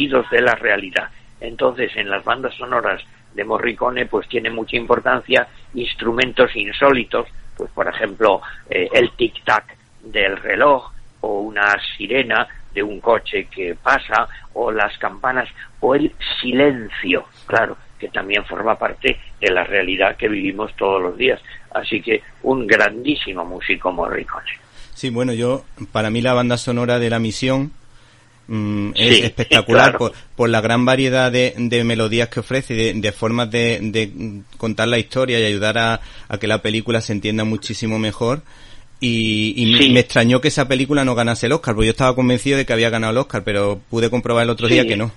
De 0.08 0.40
la 0.40 0.54
realidad. 0.54 1.08
Entonces, 1.40 1.92
en 1.96 2.10
las 2.10 2.24
bandas 2.24 2.54
sonoras 2.54 3.02
de 3.34 3.44
Morricone, 3.44 4.06
pues 4.06 4.28
tiene 4.28 4.50
mucha 4.50 4.76
importancia 4.76 5.46
instrumentos 5.74 6.54
insólitos, 6.56 7.28
pues 7.56 7.70
por 7.72 7.88
ejemplo, 7.88 8.40
eh, 8.68 8.88
el 8.92 9.10
tic-tac 9.12 9.64
del 10.02 10.36
reloj, 10.36 10.90
o 11.20 11.40
una 11.40 11.76
sirena 11.96 12.48
de 12.72 12.82
un 12.82 13.00
coche 13.00 13.46
que 13.50 13.74
pasa, 13.74 14.28
o 14.54 14.70
las 14.72 14.96
campanas, 14.98 15.48
o 15.80 15.94
el 15.94 16.12
silencio, 16.40 17.26
claro, 17.46 17.76
que 17.98 18.08
también 18.08 18.44
forma 18.44 18.76
parte 18.76 19.18
de 19.40 19.50
la 19.50 19.64
realidad 19.64 20.16
que 20.16 20.28
vivimos 20.28 20.74
todos 20.76 21.02
los 21.02 21.16
días. 21.16 21.40
Así 21.72 22.00
que 22.00 22.22
un 22.42 22.66
grandísimo 22.66 23.44
músico 23.44 23.92
Morricone. 23.92 24.50
Sí, 24.94 25.10
bueno, 25.10 25.32
yo, 25.32 25.64
para 25.92 26.10
mí 26.10 26.20
la 26.20 26.34
banda 26.34 26.56
sonora 26.56 26.98
de 26.98 27.10
la 27.10 27.18
misión 27.18 27.72
Mm, 28.52 28.94
es 28.96 29.22
espectacular 29.22 29.96
por, 29.96 30.48
la 30.48 30.60
gran 30.60 30.84
variedad 30.84 31.30
de, 31.30 31.54
melodías 31.84 32.28
que 32.30 32.40
ofrece, 32.40 32.74
de, 32.74 32.94
de 32.94 33.12
formas 33.12 33.48
de, 33.48 34.42
contar 34.56 34.88
la 34.88 34.98
historia 34.98 35.38
y 35.38 35.44
ayudar 35.44 35.78
a, 35.78 36.00
que 36.40 36.48
la 36.48 36.60
película 36.60 37.00
se 37.00 37.12
entienda 37.12 37.44
muchísimo 37.44 38.00
mejor. 38.00 38.42
Y, 38.98 39.90
me 39.92 40.00
extrañó 40.00 40.40
que 40.40 40.48
esa 40.48 40.66
película 40.66 41.04
no 41.04 41.14
ganase 41.14 41.46
el 41.46 41.52
Oscar, 41.52 41.76
porque 41.76 41.86
yo 41.86 41.92
estaba 41.92 42.16
convencido 42.16 42.58
de 42.58 42.66
que 42.66 42.72
había 42.72 42.90
ganado 42.90 43.12
el 43.12 43.18
Oscar, 43.18 43.44
pero 43.44 43.80
pude 43.88 44.10
comprobar 44.10 44.42
el 44.42 44.50
otro 44.50 44.66
día 44.66 44.84
que 44.84 44.96
no. 44.96 45.12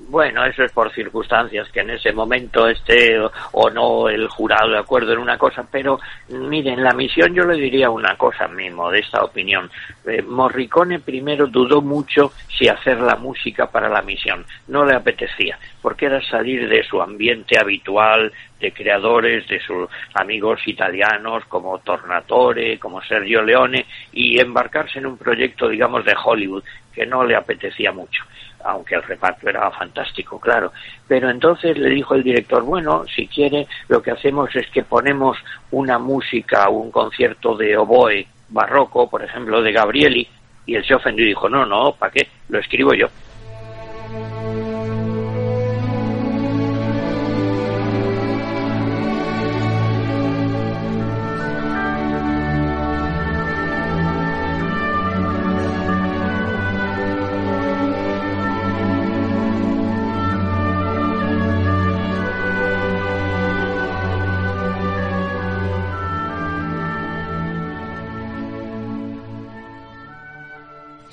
Bueno, 0.00 0.44
eso 0.44 0.62
es 0.62 0.70
por 0.70 0.92
circunstancias, 0.92 1.68
que 1.70 1.80
en 1.80 1.90
ese 1.90 2.12
momento 2.12 2.68
esté 2.68 3.18
o 3.52 3.68
no 3.68 4.08
el 4.08 4.28
jurado 4.28 4.70
de 4.70 4.78
acuerdo 4.78 5.12
en 5.12 5.18
una 5.18 5.36
cosa, 5.36 5.66
pero 5.70 5.98
miren, 6.28 6.84
la 6.84 6.92
misión 6.92 7.34
yo 7.34 7.42
le 7.42 7.56
diría 7.56 7.90
una 7.90 8.16
cosa, 8.16 8.46
mismo 8.46 8.90
de 8.92 9.00
esta 9.00 9.24
opinión. 9.24 9.68
Eh, 10.06 10.22
Morricone 10.22 11.00
primero 11.00 11.48
dudó 11.48 11.82
mucho 11.82 12.32
si 12.48 12.68
hacer 12.68 13.00
la 13.00 13.16
música 13.16 13.66
para 13.66 13.88
la 13.88 14.00
misión, 14.00 14.46
no 14.68 14.84
le 14.84 14.94
apetecía, 14.94 15.58
porque 15.82 16.06
era 16.06 16.22
salir 16.22 16.68
de 16.68 16.84
su 16.84 17.02
ambiente 17.02 17.58
habitual, 17.58 18.32
de 18.60 18.72
creadores, 18.72 19.46
de 19.48 19.60
sus 19.60 19.88
amigos 20.14 20.60
italianos 20.66 21.44
como 21.46 21.78
Tornatore, 21.78 22.78
como 22.78 23.02
Sergio 23.02 23.42
Leone, 23.42 23.86
y 24.12 24.40
embarcarse 24.40 24.98
en 24.98 25.06
un 25.06 25.16
proyecto, 25.16 25.68
digamos, 25.68 26.04
de 26.04 26.16
Hollywood, 26.22 26.64
que 26.92 27.06
no 27.06 27.24
le 27.24 27.36
apetecía 27.36 27.92
mucho 27.92 28.24
aunque 28.64 28.96
el 28.96 29.02
reparto 29.02 29.48
era 29.48 29.70
fantástico, 29.70 30.38
claro. 30.38 30.72
Pero 31.06 31.30
entonces 31.30 31.76
le 31.78 31.90
dijo 31.90 32.14
el 32.14 32.22
director, 32.22 32.62
bueno, 32.62 33.04
si 33.06 33.26
quiere, 33.26 33.66
lo 33.88 34.02
que 34.02 34.10
hacemos 34.10 34.54
es 34.56 34.68
que 34.70 34.82
ponemos 34.82 35.38
una 35.70 35.98
música, 35.98 36.68
un 36.68 36.90
concierto 36.90 37.56
de 37.56 37.76
oboe 37.76 38.26
barroco, 38.48 39.08
por 39.08 39.22
ejemplo, 39.22 39.62
de 39.62 39.72
Gabrieli, 39.72 40.28
y 40.66 40.74
él 40.74 40.84
se 40.84 40.94
ofendió 40.94 41.24
y 41.24 41.28
dijo, 41.28 41.48
no, 41.48 41.64
no, 41.64 41.92
¿para 41.92 42.12
qué? 42.12 42.28
Lo 42.48 42.58
escribo 42.58 42.92
yo. 42.94 43.08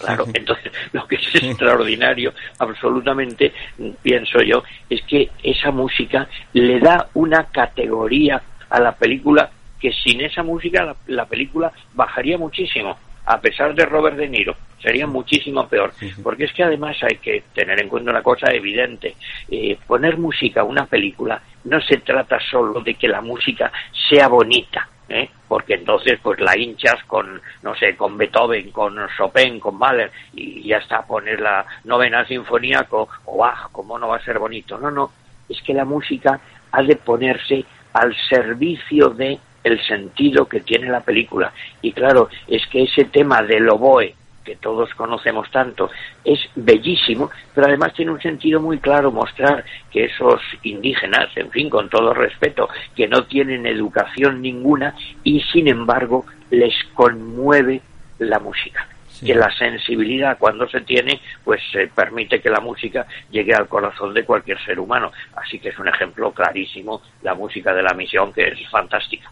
Claro, 0.06 0.26
entonces 0.34 0.72
lo 0.94 1.08
que 1.08 1.16
es 1.16 1.36
extraordinario, 1.36 2.34
absolutamente, 2.60 3.54
pienso 4.02 4.40
yo, 4.42 4.64
es 4.90 5.02
que 5.04 5.30
esa 5.44 5.72
música 5.72 6.28
le 6.54 6.80
da 6.80 7.08
una 7.14 7.46
categoría 7.46 8.42
a 8.70 8.80
la 8.80 8.94
película 8.94 9.50
que 9.80 9.92
sin 9.92 10.22
esa 10.22 10.44
música 10.44 10.96
la, 11.08 11.26
película 11.26 11.72
bajaría 11.94 12.38
muchísimo, 12.38 12.98
a 13.26 13.40
pesar 13.40 13.76
de 13.76 13.86
Robert 13.86 14.18
De 14.18 14.28
Niro, 14.28 14.56
sería 14.82 15.06
muchísimo 15.08 15.68
peor. 15.68 15.92
Porque 16.24 16.46
es 16.46 16.54
que 16.54 16.64
además 16.64 16.96
hay 17.02 17.18
que 17.18 17.44
tener 17.54 17.80
en 17.82 17.90
cuenta 17.90 18.12
una 18.12 18.22
cosa 18.22 18.52
evidente, 18.52 19.16
eh, 19.50 19.78
poner 19.86 20.18
música 20.18 20.62
a 20.62 20.64
una 20.64 20.86
película 20.86 21.42
no 21.66 21.82
se 21.82 21.98
trata 21.98 22.40
solo 22.40 22.80
de 22.82 22.94
que 22.94 23.08
la 23.08 23.22
música 23.22 23.72
sea 24.10 24.28
bonita, 24.28 24.88
¿eh? 25.10 25.30
Porque 25.48 25.76
entonces 25.76 26.20
pues 26.22 26.40
la 26.40 26.58
hinchas 26.58 27.04
con, 27.06 27.42
no 27.62 27.76
sé, 27.76 27.96
con 27.96 28.18
Beethoven, 28.18 28.72
con 28.72 28.96
Chopin, 29.18 29.60
con 29.60 29.78
Mahler, 29.78 30.12
y 30.34 30.68
ya 30.68 30.78
está, 30.78 31.04
poner 31.04 31.40
la 31.40 31.66
novena 31.84 32.26
sinfonía 32.26 32.88
o 32.90 33.46
ah, 33.46 33.70
cómo 33.72 33.98
no 34.00 34.10
va 34.10 34.18
a 34.18 34.24
ser 34.24 34.40
bonito. 34.40 34.78
No, 34.78 34.92
no, 34.92 35.12
es 35.48 35.62
que 35.62 35.74
la 35.74 35.86
música 35.86 36.40
ha 36.72 36.82
de 36.82 36.96
ponerse 36.96 37.64
al 37.94 38.16
servicio 38.30 39.10
de 39.10 39.40
el 39.64 39.82
sentido 39.86 40.46
que 40.46 40.62
tiene 40.62 40.90
la 40.90 41.02
película. 41.02 41.52
Y 41.82 41.92
claro, 41.92 42.30
es 42.48 42.66
que 42.68 42.84
ese 42.84 43.06
tema 43.06 43.42
del 43.42 43.68
oboe, 43.70 44.14
que 44.46 44.56
todos 44.56 44.94
conocemos 44.94 45.50
tanto, 45.52 45.90
es 46.24 46.40
bellísimo, 46.56 47.30
pero 47.54 47.68
además 47.68 47.94
tiene 47.94 48.12
un 48.12 48.22
sentido 48.22 48.62
muy 48.62 48.78
claro 48.78 49.12
mostrar 49.12 49.66
que 49.92 50.06
esos 50.06 50.40
indígenas, 50.64 51.36
en 51.36 51.50
fin, 51.52 51.70
con 51.70 51.90
todo 51.90 52.14
respeto, 52.14 52.70
que 52.96 53.08
no 53.08 53.26
tienen 53.26 53.66
educación 53.66 54.42
ninguna 54.42 54.96
y 55.24 55.42
sin 55.52 55.68
embargo 55.68 56.26
les 56.52 56.74
conmueve 56.94 57.82
la 58.20 58.40
música. 58.40 58.88
que 59.26 59.34
la 59.34 59.50
sensibilidad 59.58 60.38
cuando 60.38 60.68
se 60.68 60.82
tiene 60.82 61.22
pues 61.46 61.62
permite 61.96 62.42
que 62.42 62.50
la 62.50 62.60
música 62.60 63.08
llegue 63.32 63.56
al 63.56 63.66
corazón 63.68 64.14
de 64.14 64.26
cualquier 64.26 64.60
ser 64.66 64.78
humano. 64.78 65.10
Así 65.38 65.58
que 65.58 65.70
es 65.70 65.80
un 65.80 65.88
ejemplo 65.88 66.32
clarísimo 66.32 67.02
la 67.24 67.34
música 67.34 67.74
de 67.74 67.82
la 67.82 67.94
misión 67.94 68.34
que 68.34 68.46
es 68.50 68.70
fantástica. 68.70 69.32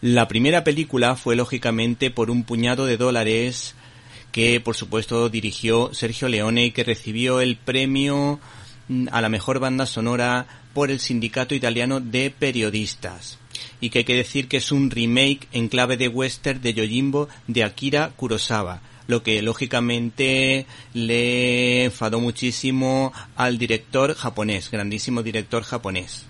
La 0.00 0.28
primera 0.28 0.62
película 0.64 1.16
fue 1.16 1.36
lógicamente 1.36 2.10
por 2.10 2.30
un 2.30 2.44
puñado 2.44 2.86
de 2.86 2.96
dólares 2.96 3.74
que 4.32 4.60
por 4.60 4.76
supuesto 4.76 5.28
dirigió 5.28 5.92
Sergio 5.92 6.28
Leone 6.28 6.66
y 6.66 6.70
que 6.70 6.84
recibió 6.84 7.40
el 7.40 7.56
premio 7.56 8.40
mm, 8.88 9.08
a 9.12 9.20
la 9.20 9.28
mejor 9.28 9.58
banda 9.58 9.86
sonora 9.86 10.46
por 10.74 10.90
el 10.90 11.00
Sindicato 11.00 11.54
Italiano 11.54 12.00
de 12.00 12.30
Periodistas. 12.30 13.38
Y 13.80 13.90
que 13.90 14.00
hay 14.00 14.04
que 14.04 14.14
decir 14.14 14.48
que 14.48 14.58
es 14.58 14.72
un 14.72 14.90
remake 14.90 15.48
en 15.52 15.68
clave 15.68 15.96
de 15.96 16.08
western 16.08 16.60
de 16.60 16.74
Yojimbo 16.74 17.28
de 17.46 17.64
Akira 17.64 18.12
Kurosawa, 18.16 18.80
lo 19.06 19.22
que 19.22 19.42
lógicamente 19.42 20.66
le 20.94 21.84
enfadó 21.84 22.20
muchísimo 22.20 23.12
al 23.36 23.58
director 23.58 24.14
japonés, 24.14 24.70
grandísimo 24.70 25.22
director 25.22 25.62
japonés 25.62 26.26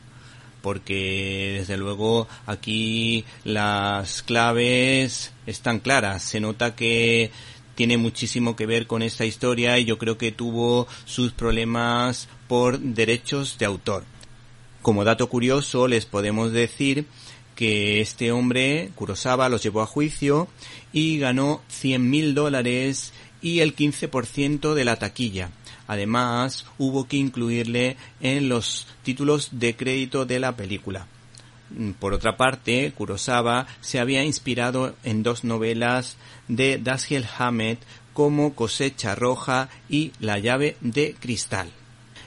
porque 0.60 1.56
desde 1.58 1.76
luego 1.76 2.28
aquí 2.46 3.24
las 3.44 4.22
claves 4.22 5.32
están 5.46 5.80
claras. 5.80 6.22
Se 6.22 6.40
nota 6.40 6.74
que 6.74 7.30
tiene 7.80 7.96
muchísimo 7.96 8.56
que 8.56 8.66
ver 8.66 8.86
con 8.86 9.00
esta 9.00 9.24
historia 9.24 9.78
y 9.78 9.86
yo 9.86 9.96
creo 9.96 10.18
que 10.18 10.32
tuvo 10.32 10.86
sus 11.06 11.32
problemas 11.32 12.28
por 12.46 12.78
derechos 12.78 13.56
de 13.56 13.64
autor. 13.64 14.04
Como 14.82 15.02
dato 15.02 15.30
curioso 15.30 15.88
les 15.88 16.04
podemos 16.04 16.52
decir 16.52 17.06
que 17.56 18.02
este 18.02 18.32
hombre, 18.32 18.90
Kurosawa, 18.96 19.48
los 19.48 19.62
llevó 19.62 19.80
a 19.80 19.86
juicio 19.86 20.46
y 20.92 21.18
ganó 21.20 21.62
100.000 21.70 22.34
dólares 22.34 23.14
y 23.40 23.60
el 23.60 23.74
15% 23.74 24.74
de 24.74 24.84
la 24.84 24.96
taquilla. 24.96 25.48
Además, 25.86 26.66
hubo 26.76 27.08
que 27.08 27.16
incluirle 27.16 27.96
en 28.20 28.50
los 28.50 28.88
títulos 29.04 29.48
de 29.52 29.74
crédito 29.74 30.26
de 30.26 30.38
la 30.38 30.54
película. 30.54 31.06
Por 31.98 32.14
otra 32.14 32.36
parte, 32.36 32.92
Kurosawa 32.96 33.66
se 33.80 34.00
había 34.00 34.24
inspirado 34.24 34.96
en 35.04 35.22
dos 35.22 35.44
novelas 35.44 36.16
de 36.48 36.78
Dashiell 36.78 37.26
Hammett 37.38 37.80
como 38.12 38.54
Cosecha 38.54 39.14
Roja 39.14 39.68
y 39.88 40.12
La 40.18 40.38
llave 40.38 40.76
de 40.80 41.14
cristal. 41.18 41.70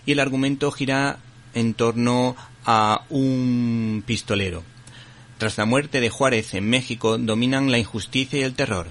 Y 0.05 0.13
el 0.13 0.19
argumento 0.19 0.71
gira 0.71 1.19
en 1.53 1.73
torno 1.73 2.35
a 2.65 3.03
un 3.09 4.03
pistolero. 4.05 4.63
Tras 5.37 5.57
la 5.57 5.65
muerte 5.65 5.99
de 5.99 6.09
Juárez 6.09 6.53
en 6.53 6.69
México 6.69 7.17
dominan 7.17 7.71
la 7.71 7.77
injusticia 7.77 8.39
y 8.39 8.43
el 8.43 8.55
terror. 8.55 8.87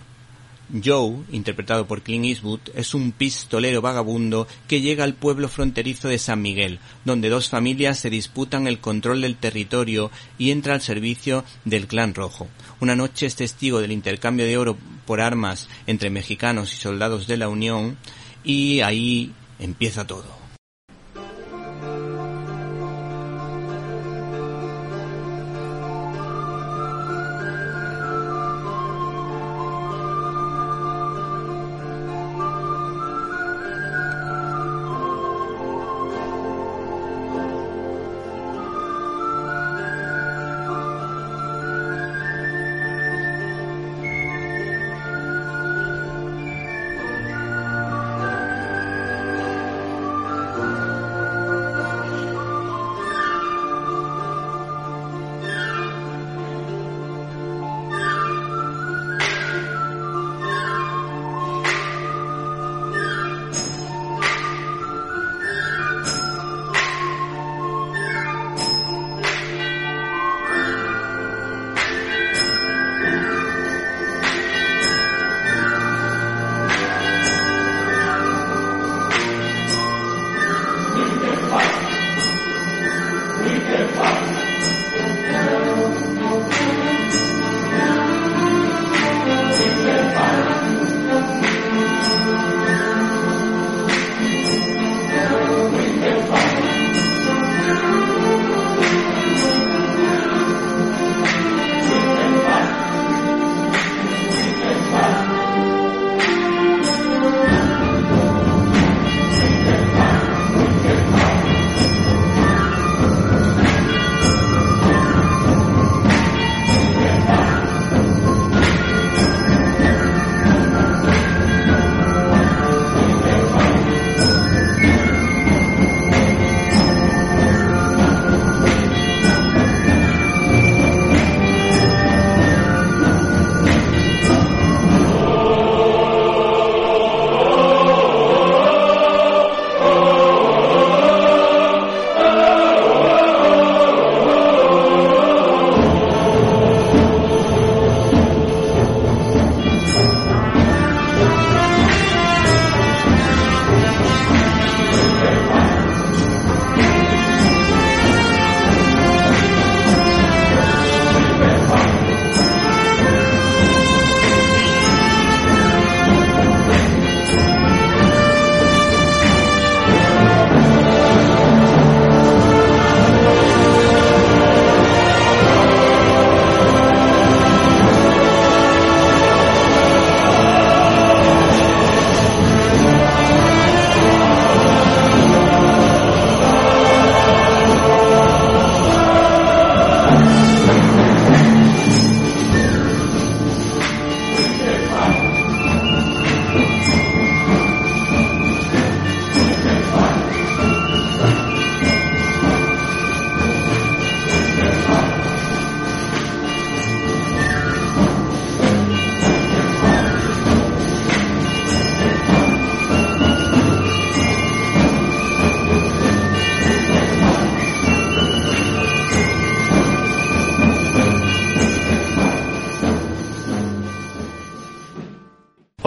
Joe, 0.72 1.24
interpretado 1.30 1.86
por 1.86 2.02
Clint 2.02 2.24
Eastwood, 2.24 2.60
es 2.74 2.94
un 2.94 3.12
pistolero 3.12 3.82
vagabundo 3.82 4.46
que 4.68 4.80
llega 4.80 5.04
al 5.04 5.14
pueblo 5.14 5.48
fronterizo 5.48 6.08
de 6.08 6.18
San 6.18 6.40
Miguel, 6.40 6.78
donde 7.04 7.28
dos 7.28 7.50
familias 7.50 7.98
se 7.98 8.08
disputan 8.08 8.66
el 8.66 8.78
control 8.78 9.20
del 9.20 9.36
territorio 9.36 10.10
y 10.38 10.50
entra 10.50 10.74
al 10.74 10.80
servicio 10.80 11.44
del 11.64 11.86
clan 11.86 12.14
rojo. 12.14 12.48
Una 12.80 12.96
noche 12.96 13.26
es 13.26 13.36
testigo 13.36 13.80
del 13.80 13.92
intercambio 13.92 14.46
de 14.46 14.56
oro 14.56 14.78
por 15.06 15.20
armas 15.20 15.68
entre 15.86 16.10
mexicanos 16.10 16.72
y 16.72 16.76
soldados 16.76 17.26
de 17.26 17.36
la 17.36 17.48
Unión 17.48 17.98
y 18.42 18.80
ahí 18.80 19.32
empieza 19.58 20.06
todo. 20.06 20.41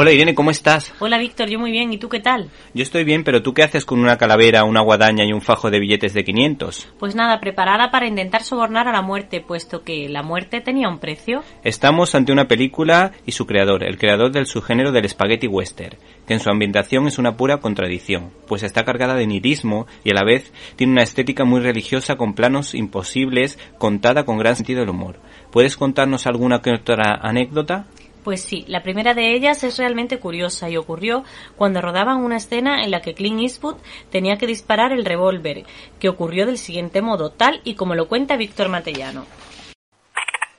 Hola 0.05 0.13
Irene, 0.13 0.35
¿cómo 0.35 0.51
estás? 0.51 0.93
Hola 0.99 1.17
Víctor, 1.17 1.49
yo 1.49 1.57
muy 1.57 1.71
bien, 1.71 1.91
¿y 1.91 1.97
tú 1.97 2.09
qué 2.09 2.19
tal? 2.19 2.51
Yo 2.75 2.83
estoy 2.83 3.03
bien, 3.03 3.23
pero 3.23 3.41
¿tú 3.41 3.55
qué 3.55 3.63
haces 3.63 3.85
con 3.85 3.99
una 3.99 4.19
calavera, 4.19 4.63
una 4.63 4.81
guadaña 4.81 5.25
y 5.25 5.33
un 5.33 5.41
fajo 5.41 5.71
de 5.71 5.79
billetes 5.79 6.13
de 6.13 6.23
500? 6.23 6.89
Pues 6.99 7.15
nada, 7.15 7.39
preparada 7.39 7.89
para 7.89 8.05
intentar 8.05 8.43
sobornar 8.43 8.87
a 8.87 8.91
la 8.91 9.01
muerte, 9.01 9.41
puesto 9.41 9.81
que 9.81 10.07
la 10.07 10.21
muerte 10.21 10.61
tenía 10.61 10.89
un 10.89 10.99
precio. 10.99 11.41
Estamos 11.63 12.13
ante 12.13 12.31
una 12.31 12.47
película 12.47 13.13
y 13.25 13.31
su 13.31 13.47
creador, 13.47 13.83
el 13.83 13.97
creador 13.97 14.31
del 14.31 14.45
subgénero 14.45 14.91
del 14.91 15.09
spaghetti 15.09 15.47
western, 15.47 15.97
que 16.27 16.35
en 16.35 16.39
su 16.39 16.51
ambientación 16.51 17.07
es 17.07 17.17
una 17.17 17.35
pura 17.35 17.57
contradicción, 17.57 18.29
pues 18.47 18.61
está 18.61 18.85
cargada 18.85 19.15
de 19.15 19.25
nihilismo 19.25 19.87
y 20.03 20.11
a 20.11 20.13
la 20.13 20.23
vez 20.23 20.53
tiene 20.75 20.93
una 20.93 21.01
estética 21.01 21.45
muy 21.45 21.61
religiosa 21.61 22.15
con 22.15 22.35
planos 22.35 22.75
imposibles, 22.75 23.57
contada 23.79 24.23
con 24.23 24.37
gran 24.37 24.55
sentido 24.55 24.81
del 24.81 24.89
humor. 24.89 25.15
¿Puedes 25.49 25.77
contarnos 25.77 26.27
alguna 26.27 26.61
que 26.61 26.73
otra 26.73 27.19
anécdota? 27.23 27.87
Pues 28.25 28.41
sí, 28.41 28.65
la 28.67 28.81
primera 28.81 29.13
de 29.13 29.35
ellas 29.35 29.63
es 29.63 29.77
realmente 29.77 30.19
curiosa 30.19 30.67
y 30.67 30.77
ocurrió 30.77 31.23
cuando 31.55 31.79
rodaban 31.79 32.25
una 32.25 32.37
escena 32.37 32.81
en 32.81 32.89
la 32.89 32.99
que 32.99 33.13
Clint 33.13 33.39
Eastwood 33.39 33.77
tenía 34.11 34.39
que 34.39 34.47
disparar 34.47 34.91
el 34.91 35.05
revólver, 35.05 35.61
que 36.01 36.09
ocurrió 36.09 36.47
del 36.47 36.57
siguiente 36.57 37.03
modo, 37.03 37.29
tal 37.29 37.61
y 37.63 37.75
como 37.75 37.93
lo 37.93 38.07
cuenta 38.07 38.35
Víctor 38.35 38.69
Matellano. 38.69 39.25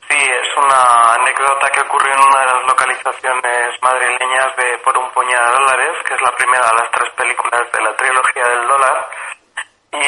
Sí, 0.06 0.14
es 0.14 0.48
una 0.62 1.14
anécdota 1.18 1.68
que 1.74 1.80
ocurrió 1.80 2.14
en 2.14 2.22
una 2.22 2.38
de 2.38 2.46
las 2.54 2.62
localizaciones 2.70 3.66
madrileñas 3.82 4.46
de 4.62 4.78
Por 4.84 4.96
un 4.96 5.10
puñado 5.10 5.50
de 5.50 5.58
dólares, 5.58 5.90
que 6.06 6.14
es 6.14 6.22
la 6.22 6.30
primera 6.38 6.70
de 6.70 6.74
las 6.78 6.90
tres 6.94 7.10
películas 7.18 7.62
de 7.72 7.82
la 7.82 7.96
trilogía 7.96 8.46
del 8.46 8.68
dólar. 8.68 9.08
Y 9.90 10.06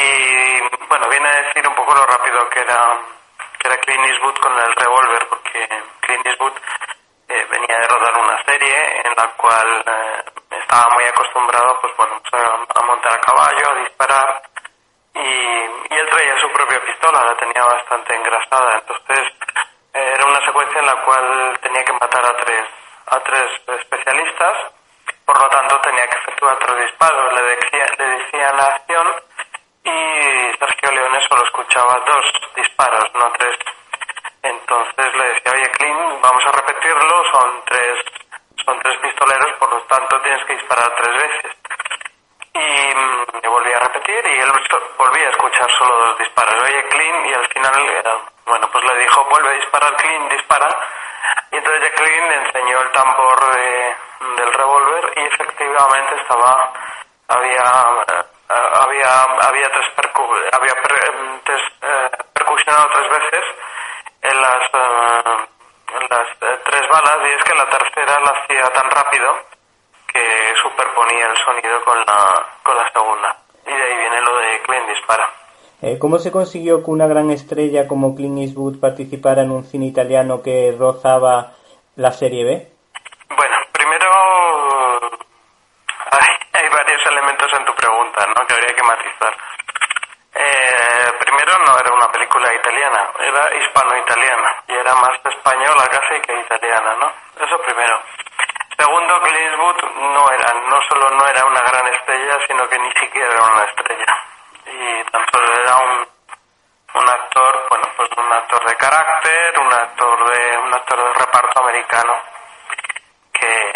bueno, 0.87 1.11
viene 1.11 1.27
a 1.27 1.43
decir 1.43 1.67
un 1.67 1.75
poco 1.75 1.93
lo 1.93 2.07
rápido 2.07 2.39
que 2.55 2.61
era, 2.61 3.03
que 3.59 3.67
era 3.67 3.77
Clint 3.83 4.07
Eastwood 4.07 4.39
con 4.39 4.53
el 4.55 4.73
revólver, 4.79 5.27
porque 5.27 5.59
Clint 6.07 6.25
Eastwood 6.25 6.55
venía 7.47 7.79
de 7.79 7.89
rodar 7.89 8.17
una 8.17 8.43
serie 8.45 9.03
en 9.05 9.15
la 9.17 9.29
cual 9.37 9.85
eh, 9.87 10.25
estaba 10.51 10.87
muy 10.95 11.05
acostumbrado 11.05 11.79
pues 11.81 11.97
bueno 11.97 12.21
pues, 12.23 12.43
a, 12.43 12.83
montar 12.87 13.13
a 13.13 13.21
caballo, 13.21 13.71
a 13.71 13.81
disparar 13.81 14.43
y, 15.15 15.19
y, 15.19 15.99
él 15.99 16.09
traía 16.11 16.41
su 16.41 16.51
propia 16.53 16.81
pistola, 16.85 17.25
la 17.25 17.37
tenía 17.37 17.65
bastante 17.65 18.15
engrasada, 18.15 18.79
entonces 18.79 19.33
eh, 19.95 20.13
era 20.15 20.25
una 20.27 20.45
secuencia 20.45 20.81
en 20.81 20.87
la 20.87 21.05
cual 21.05 21.59
tenía 21.61 21.85
que 21.85 21.93
matar 21.93 22.25
a 22.25 22.37
tres, 22.37 22.65
a 23.07 23.21
tres 23.21 23.51
especialistas, 23.81 24.57
por 25.25 25.43
lo 25.43 25.49
tanto 25.49 25.81
tenía 25.81 26.07
que 26.07 26.19
efectuar 26.19 26.57
tres 26.59 26.87
disparos, 26.87 27.33
le, 27.35 27.43
decía, 27.57 27.85
le 27.99 28.05
decían 28.19 28.57
la 28.57 28.65
acción 28.65 29.07
y 29.85 30.59
Sergio 30.59 30.93
Leone 30.93 31.29
solo 31.29 31.45
escuchaba 31.45 32.01
dos 32.07 32.25
disparos, 32.55 33.05
no 33.15 33.33
tres 33.33 33.59
entonces 34.43 35.17
le 35.17 35.25
decía, 35.35 35.53
oye, 35.53 35.71
Clint, 35.73 36.21
vamos 36.21 36.47
a 36.47 36.53
repetirlo, 36.53 37.25
son 37.33 37.63
tres, 37.67 37.99
son 38.65 38.79
tres 38.81 38.99
pistoleros, 38.99 39.53
por 39.59 39.71
lo 39.71 39.81
tanto 39.83 40.21
tienes 40.21 40.45
que 40.45 40.55
disparar 40.55 40.95
tres 40.97 41.15
veces. 41.23 41.53
Y 42.55 42.95
mm, 42.95 43.49
volví 43.49 43.73
a 43.73 43.79
repetir 43.81 44.27
y 44.27 44.41
él 44.41 44.53
volvía 44.97 45.27
a 45.27 45.31
escuchar 45.31 45.71
solo 45.79 46.07
dos 46.07 46.19
disparos. 46.19 46.55
Oye, 46.63 46.85
Clint, 46.89 47.27
y 47.27 47.35
al 47.35 47.49
final, 47.49 48.23
bueno, 48.47 48.69
pues 48.73 48.85
le 48.85 48.99
dijo, 49.01 49.25
vuelve 49.25 49.49
a 49.49 49.59
disparar, 49.61 49.95
Clint, 49.97 50.33
dispara. 50.33 50.69
Y 51.51 51.57
entonces 51.57 51.83
ya 51.83 52.03
Clint 52.03 52.29
le 52.29 52.35
enseñó 52.37 52.81
el 52.81 52.91
tambor 52.93 53.55
de, 53.55 53.97
del 54.37 54.53
revólver 54.53 55.13
y 55.17 55.21
efectivamente 55.21 56.15
estaba, 56.21 56.73
había, 57.29 57.65
eh, 58.09 58.25
había, 58.75 59.23
había 59.49 59.71
tres, 59.71 59.87
había 60.53 60.75
tres, 60.83 61.61
eh, 61.83 62.11
percusionado 62.35 62.89
tres 62.93 63.11
veces 63.11 63.45
las, 64.39 64.63
eh, 64.73 65.49
las 66.11 66.29
eh, 66.41 66.59
tres 66.65 66.83
balas 66.91 67.17
y 67.29 67.35
es 67.35 67.45
que 67.45 67.55
la 67.55 67.67
tercera 67.67 68.21
la 68.21 68.31
hacía 68.31 68.73
tan 68.73 68.91
rápido 68.91 69.29
que 70.13 70.55
superponía 70.63 71.27
el 71.27 71.37
sonido 71.45 71.85
con 71.85 71.99
la, 71.99 72.47
con 72.63 72.77
la 72.77 72.91
segunda. 72.93 73.37
Y 73.67 73.71
de 73.71 73.83
ahí 73.83 73.97
viene 73.99 74.21
lo 74.23 74.37
de 74.39 74.63
Clint 74.63 74.89
dispara. 74.89 75.31
Eh, 75.83 75.99
¿Cómo 75.99 76.19
se 76.19 76.33
consiguió 76.33 76.83
que 76.83 76.91
una 76.91 77.07
gran 77.07 77.31
estrella 77.31 77.87
como 77.87 78.15
Clint 78.15 78.39
Eastwood 78.39 78.81
participara 78.81 79.43
en 79.43 79.53
un 79.53 79.65
cine 79.65 79.87
italiano 79.87 80.43
que 80.43 80.75
rozaba 80.77 81.53
la 81.97 82.11
serie 82.11 82.45
B? 82.45 82.69
Bueno, 83.37 83.57
primero 83.73 84.11
hay, 86.11 86.29
hay 86.53 86.69
varios 86.71 87.07
elementos 87.07 87.49
en 87.59 87.65
tu 87.65 87.75
pregunta, 87.75 88.27
¿no? 88.27 88.47
Que 88.47 88.55
habría 88.55 88.75
que 88.75 88.83
matizar. 88.83 89.37
Eh, 90.35 91.13
primero 91.21 91.53
no 91.65 91.79
era 91.79 91.93
italiana, 92.59 93.11
era 93.19 93.57
hispano-italiana 93.57 94.63
y 94.69 94.75
era 94.75 94.95
más 94.95 95.19
española 95.25 95.89
casi 95.91 96.21
que 96.21 96.41
italiana, 96.41 96.95
¿no? 97.01 97.13
Eso 97.45 97.59
primero. 97.63 98.03
Segundo, 98.79 99.21
Clint 99.23 99.39
Eastwood 99.39 99.83
no 100.15 100.31
era, 100.31 100.53
no 100.69 100.81
solo 100.89 101.11
no 101.11 101.27
era 101.27 101.45
una 101.45 101.61
gran 101.61 101.87
estrella, 101.89 102.39
sino 102.47 102.69
que 102.69 102.79
ni 102.79 102.93
siquiera 102.93 103.33
era 103.33 103.43
una 103.43 103.65
estrella. 103.65 104.15
Y 104.67 105.05
tan 105.11 105.25
solo 105.33 105.53
era 105.53 105.77
un, 105.79 106.09
un 106.95 107.09
actor, 107.09 107.67
bueno, 107.71 107.89
pues 107.97 108.09
un 108.17 108.33
actor 108.33 108.65
de 108.67 108.77
carácter, 108.77 109.61
un 109.61 109.73
actor 109.73 110.31
de, 110.31 110.59
un 110.59 110.75
actor 110.75 110.99
de 111.03 111.15
reparto 111.15 111.63
americano 111.63 112.23
que, 113.33 113.73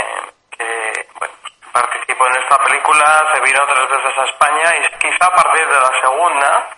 que 0.57 1.09
bueno, 1.19 1.35
participó 1.73 2.27
en 2.27 2.43
esta 2.43 2.59
película, 2.59 3.25
se 3.35 3.41
vino 3.41 3.67
tres 3.67 3.89
veces 3.89 4.19
a 4.19 4.25
España 4.25 4.77
y 4.77 4.99
quizá 4.99 5.27
a 5.27 5.35
partir 5.35 5.67
de 5.67 5.81
la 5.81 6.01
segunda 6.01 6.69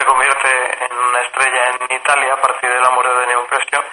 se 0.00 0.06
convierte 0.06 0.48
en 0.86 0.96
una 0.96 1.20
estrella 1.20 1.62
en 1.68 1.94
Italia 1.94 2.32
a 2.32 2.40
partir 2.40 2.70
del 2.70 2.86
amor 2.86 3.06
de 3.20 3.26
Neocresio 3.26 3.84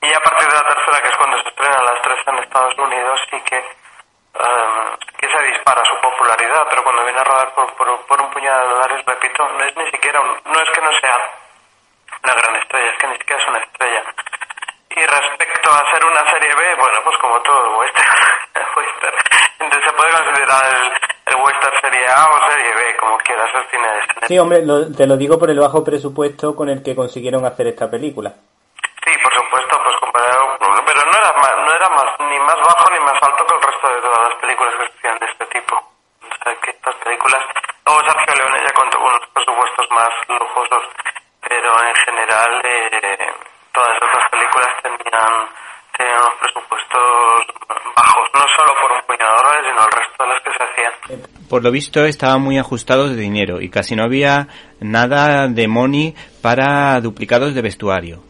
y 0.00 0.14
a 0.14 0.20
partir 0.20 0.46
de 0.46 0.54
la 0.54 0.62
tercera, 0.62 1.02
que 1.02 1.08
es 1.08 1.16
cuando 1.16 1.42
se 1.42 1.48
estrenan 1.48 1.84
las 1.84 2.02
tres 2.02 2.18
en 2.24 2.38
Estados 2.38 2.78
Unidos, 2.78 3.20
sí 3.28 3.40
que, 3.42 3.58
um, 3.58 4.96
que 5.18 5.28
se 5.28 5.42
dispara 5.42 5.82
su 5.84 6.00
popularidad, 6.00 6.68
pero 6.70 6.84
cuando 6.84 7.02
viene 7.02 7.18
a 7.18 7.24
rodar 7.24 7.52
por, 7.54 7.74
por, 7.74 8.20
un 8.20 8.30
puñado 8.30 8.60
de 8.60 8.74
dólares, 8.74 9.04
repito, 9.06 9.48
no 9.48 9.64
es 9.64 9.76
ni 9.76 9.90
siquiera, 9.90 10.20
no 10.22 10.60
es 10.60 10.70
que 10.70 10.80
no 10.80 10.92
sea 11.00 11.18
una 12.22 12.34
gran 12.34 12.56
estrella, 12.62 12.90
es 12.92 12.98
que 12.98 13.06
ni 13.08 13.18
siquiera 13.18 13.42
es 13.42 13.48
una 13.48 13.58
estrella. 13.58 14.02
Y 14.90 15.04
respecto 15.04 15.70
a 15.72 15.90
ser 15.90 16.04
una 16.06 16.30
serie 16.30 16.54
B, 16.54 16.74
bueno, 16.76 17.00
pues 17.02 17.18
como 17.18 17.42
todo 17.42 17.78
western, 17.78 18.14
western. 18.76 19.16
Entonces 19.58 19.90
se 19.90 19.96
puede 19.96 20.12
considerar 20.12 20.64
el, 20.76 20.92
el, 21.26 21.36
western 21.42 21.80
serie 21.80 22.08
A 22.08 22.24
o 22.24 22.50
serie 22.50 22.72
B, 22.72 22.96
como 22.98 23.18
quieras, 23.18 23.50
es 23.52 23.70
cine 23.70 23.88
de 23.88 23.98
Sí, 24.26 24.38
hombre, 24.38 24.64
lo, 24.64 24.92
te 24.92 25.06
lo 25.06 25.16
digo 25.16 25.38
por 25.38 25.50
el 25.50 25.60
bajo 25.60 25.84
presupuesto 25.84 26.54
con 26.54 26.68
el 26.68 26.82
que 26.82 26.96
consiguieron 26.96 27.44
hacer 27.44 27.68
esta 27.68 27.90
película. 27.90 28.34
Sí, 29.04 29.12
por 29.22 29.32
supuesto, 29.32 29.78
pues 29.84 29.96
comparado, 30.00 30.58
pero 30.84 31.00
no 31.04 31.16
era, 31.16 31.32
más, 31.38 31.54
no 31.56 31.72
era 31.72 31.88
más, 31.90 32.10
ni 32.20 32.38
más 32.40 32.56
bajo 32.56 32.90
ni 32.90 33.00
más 33.00 33.22
alto 33.22 33.46
que 33.46 33.54
el 33.54 33.62
resto 33.62 33.86
de 33.88 34.00
todas 34.02 34.28
las 34.28 34.34
películas 34.40 34.74
que 34.74 34.86
se 34.86 34.92
hacían 34.98 35.18
de 35.18 35.26
este 35.26 35.46
tipo. 35.46 35.74
O 35.76 36.44
sea, 36.44 36.54
que 36.60 36.70
estas 36.70 36.94
películas, 36.96 37.42
luego 37.86 38.00
Sergio 38.02 38.34
Leone 38.34 38.66
ya 38.66 38.72
contó 38.74 38.98
con 38.98 39.08
unos 39.08 39.28
presupuestos 39.32 39.86
más 39.90 40.10
lujosos, 40.28 40.84
pero 41.48 41.70
en 41.86 41.94
general... 41.94 42.60
Eh, 42.64 42.86
todas 43.76 43.92
estas 44.00 44.30
películas 44.30 44.68
tenían, 44.82 45.34
tenían 45.96 46.16
unos 46.16 46.34
presupuestos 46.40 47.04
bajos, 47.94 48.24
no 48.32 48.44
solo 48.56 48.72
por 48.80 48.92
un 48.92 49.02
puñado 49.04 49.36
de 49.36 49.42
dólares, 49.42 49.66
sino 49.68 49.80
el 49.84 49.92
resto 49.92 50.24
de 50.24 50.28
las 50.32 50.40
que 50.40 50.52
se 50.56 50.62
hacían. 50.64 51.35
Por 51.48 51.62
lo 51.62 51.70
visto 51.70 52.04
estaban 52.04 52.42
muy 52.42 52.58
ajustados 52.58 53.10
de 53.10 53.22
dinero 53.22 53.60
y 53.60 53.68
casi 53.68 53.94
no 53.94 54.04
había 54.04 54.48
nada 54.80 55.48
de 55.48 55.68
money 55.68 56.14
para 56.40 57.00
duplicados 57.00 57.54
de 57.54 57.62
vestuario 57.62 58.22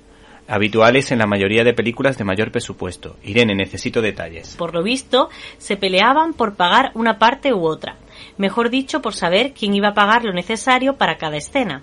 habituales 0.49 1.11
en 1.11 1.19
la 1.19 1.27
mayoría 1.27 1.65
de 1.65 1.75
películas 1.75 2.19
de 2.19 2.25
mayor 2.25 2.51
presupuesto. 2.51 3.17
Irene, 3.23 3.55
necesito 3.55 4.01
detalles. 4.01 4.57
Por 4.57 4.75
lo 4.75 4.83
visto, 4.83 5.29
se 5.59 5.77
peleaban 5.77 6.35
por 6.35 6.55
pagar 6.55 6.93
una 6.95 7.19
parte 7.19 7.53
u 7.53 7.65
otra. 7.65 7.97
Mejor 8.39 8.71
dicho, 8.71 9.03
por 9.03 9.15
saber 9.15 9.53
quién 9.53 9.75
iba 9.75 9.89
a 9.89 9.95
pagar 9.95 10.25
lo 10.25 10.33
necesario 10.33 10.97
para 10.97 11.17
cada 11.17 11.37
escena. 11.37 11.83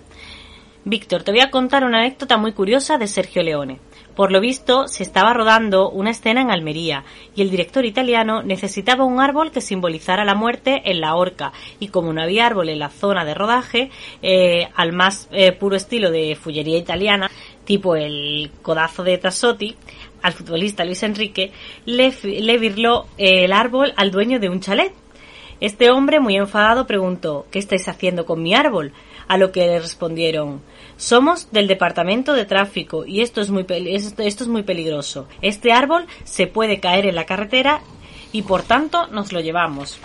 Víctor, 0.86 1.22
te 1.22 1.30
voy 1.30 1.40
a 1.40 1.50
contar 1.50 1.82
una 1.82 2.00
anécdota 2.00 2.36
muy 2.36 2.52
curiosa 2.52 2.98
de 2.98 3.06
Sergio 3.06 3.42
Leone. 3.42 3.78
Por 4.14 4.30
lo 4.30 4.38
visto, 4.38 4.86
se 4.86 5.02
estaba 5.02 5.32
rodando 5.32 5.88
una 5.88 6.10
escena 6.10 6.42
en 6.42 6.50
Almería 6.50 7.04
y 7.34 7.40
el 7.40 7.48
director 7.48 7.86
italiano 7.86 8.42
necesitaba 8.42 9.04
un 9.04 9.18
árbol 9.18 9.50
que 9.50 9.62
simbolizara 9.62 10.26
la 10.26 10.34
muerte 10.34 10.82
en 10.84 11.00
la 11.00 11.14
horca 11.14 11.54
y 11.80 11.88
como 11.88 12.12
no 12.12 12.20
había 12.20 12.44
árbol 12.46 12.68
en 12.68 12.80
la 12.80 12.90
zona 12.90 13.24
de 13.24 13.32
rodaje, 13.32 13.90
eh, 14.20 14.68
al 14.74 14.92
más 14.92 15.26
eh, 15.32 15.52
puro 15.52 15.74
estilo 15.74 16.10
de 16.10 16.36
fullería 16.36 16.76
italiana, 16.76 17.30
tipo 17.64 17.96
el 17.96 18.50
codazo 18.60 19.04
de 19.04 19.16
Tassotti, 19.16 19.74
al 20.20 20.34
futbolista 20.34 20.84
Luis 20.84 21.02
Enrique, 21.02 21.50
le, 21.86 22.12
le 22.22 22.58
virló 22.58 23.06
el 23.16 23.54
árbol 23.54 23.94
al 23.96 24.10
dueño 24.10 24.38
de 24.38 24.50
un 24.50 24.60
chalet. 24.60 24.92
Este 25.60 25.90
hombre, 25.90 26.20
muy 26.20 26.36
enfadado, 26.36 26.86
preguntó 26.86 27.46
¿Qué 27.50 27.58
estáis 27.58 27.88
haciendo 27.88 28.26
con 28.26 28.42
mi 28.42 28.54
árbol? 28.54 28.92
A 29.28 29.38
lo 29.38 29.50
que 29.50 29.66
le 29.66 29.80
respondieron 29.80 30.60
somos 30.96 31.50
del 31.50 31.66
departamento 31.66 32.32
de 32.32 32.44
tráfico 32.44 33.04
y 33.04 33.20
esto 33.20 33.40
es 33.40 33.50
muy 33.50 33.66
esto 33.68 34.22
es 34.22 34.48
muy 34.48 34.62
peligroso. 34.62 35.26
Este 35.42 35.72
árbol 35.72 36.06
se 36.24 36.46
puede 36.46 36.80
caer 36.80 37.06
en 37.06 37.14
la 37.14 37.26
carretera 37.26 37.80
y 38.32 38.42
por 38.42 38.62
tanto 38.62 39.06
nos 39.08 39.32
lo 39.32 39.40
llevamos. 39.40 40.00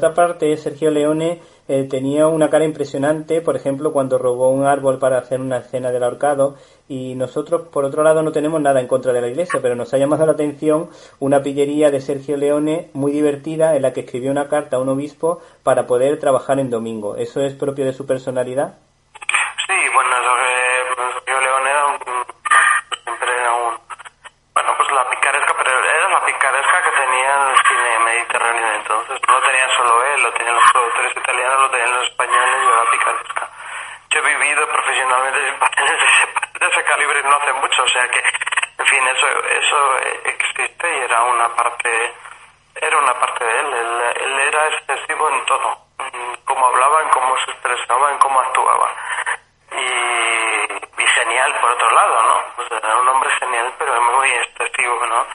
Otra 0.00 0.14
parte, 0.14 0.56
Sergio 0.56 0.90
Leone 0.90 1.40
eh, 1.68 1.86
tenía 1.88 2.26
una 2.26 2.48
cara 2.48 2.64
impresionante, 2.64 3.42
por 3.42 3.54
ejemplo, 3.54 3.92
cuando 3.92 4.16
robó 4.16 4.48
un 4.48 4.64
árbol 4.64 4.98
para 4.98 5.18
hacer 5.18 5.40
una 5.40 5.58
escena 5.58 5.92
del 5.92 6.02
ahorcado, 6.02 6.56
y 6.88 7.14
nosotros, 7.14 7.68
por 7.68 7.84
otro 7.84 8.02
lado, 8.02 8.22
no 8.22 8.32
tenemos 8.32 8.62
nada 8.62 8.80
en 8.80 8.88
contra 8.88 9.12
de 9.12 9.20
la 9.20 9.28
iglesia, 9.28 9.60
pero 9.60 9.76
nos 9.76 9.92
ha 9.92 9.98
llamado 9.98 10.24
la 10.24 10.32
atención 10.32 10.88
una 11.18 11.42
pillería 11.42 11.90
de 11.90 12.00
Sergio 12.00 12.38
Leone 12.38 12.88
muy 12.94 13.12
divertida 13.12 13.76
en 13.76 13.82
la 13.82 13.92
que 13.92 14.00
escribió 14.00 14.30
una 14.30 14.48
carta 14.48 14.76
a 14.76 14.80
un 14.80 14.88
obispo 14.88 15.42
para 15.62 15.86
poder 15.86 16.18
trabajar 16.18 16.58
en 16.58 16.70
domingo. 16.70 17.16
¿Eso 17.16 17.42
es 17.42 17.52
propio 17.52 17.84
de 17.84 17.92
su 17.92 18.06
personalidad? 18.06 18.78
Sí, 19.68 19.76
bueno, 19.92 20.10
eso 20.16 20.32
que 20.40 20.94
pues, 20.96 21.14
Sergio 21.14 21.40
Leone 21.40 21.70
era 21.70 21.86
un, 21.86 21.98
pues, 21.98 22.16
siempre 23.04 23.30
era 23.30 23.52
un, 23.52 23.74
bueno, 24.54 24.70
pues 24.78 24.88
la 24.96 25.10
picaresca, 25.10 25.54
pero 25.58 25.70
era 25.70 26.08
la 26.08 26.24
picaresca 26.24 26.76
que 26.88 26.92
tenía 27.04 27.32
el 27.52 27.56
cine 27.68 27.90
mediterráneo 28.06 28.70
entonces. 29.00 29.28
No 29.28 29.34
lo 29.34 29.46
tenía 29.46 29.68
solo 29.76 30.04
él, 30.04 30.22
lo 30.22 30.32
tenían 30.32 30.54
los 30.54 30.72
productores 30.72 31.16
italianos, 31.16 31.60
lo 31.60 31.70
tenían 31.70 31.94
los 31.94 32.06
españoles 32.06 32.56
y 32.62 32.66
la 32.66 32.90
picaresca. 32.90 33.48
Yo 34.10 34.18
he 34.20 34.22
vivido 34.22 34.66
profesionalmente 34.68 35.48
en 35.48 35.58
papeles 35.58 35.90
de 36.00 36.06
ese, 36.06 36.58
de 36.58 36.66
ese 36.66 36.84
calibre 36.84 37.22
no 37.22 37.36
hace 37.36 37.52
mucho, 37.54 37.82
o 37.82 37.88
sea 37.88 38.08
que, 38.08 38.22
en 38.78 38.86
fin, 38.86 39.06
eso, 39.08 39.26
eso 39.26 39.98
existe 40.24 40.96
y 40.96 41.00
era 41.00 41.22
una 41.22 41.48
parte, 41.54 42.14
era 42.74 42.98
una 42.98 43.14
parte 43.14 43.44
de 43.44 43.60
él. 43.60 43.66
Él, 43.66 44.24
él 44.24 44.40
era 44.40 44.68
excesivo 44.68 45.30
en 45.30 45.44
todo, 45.46 45.78
en 45.98 46.36
cómo 46.44 46.66
hablaba, 46.66 47.02
en 47.02 47.08
cómo 47.10 47.36
se 47.44 47.50
expresaba, 47.52 48.10
en 48.10 48.18
cómo 48.18 48.40
actuaba. 48.40 48.94
Y, 49.72 50.40
genial 51.10 51.52
por 51.60 51.70
otro 51.70 51.90
lado, 51.90 52.22
¿no? 52.22 52.62
O 52.62 52.76
era 52.76 52.96
un 52.96 53.08
hombre 53.08 53.30
genial, 53.40 53.74
pero 53.78 54.00
muy 54.00 54.30
excesivo, 54.30 55.06
¿no? 55.06 55.26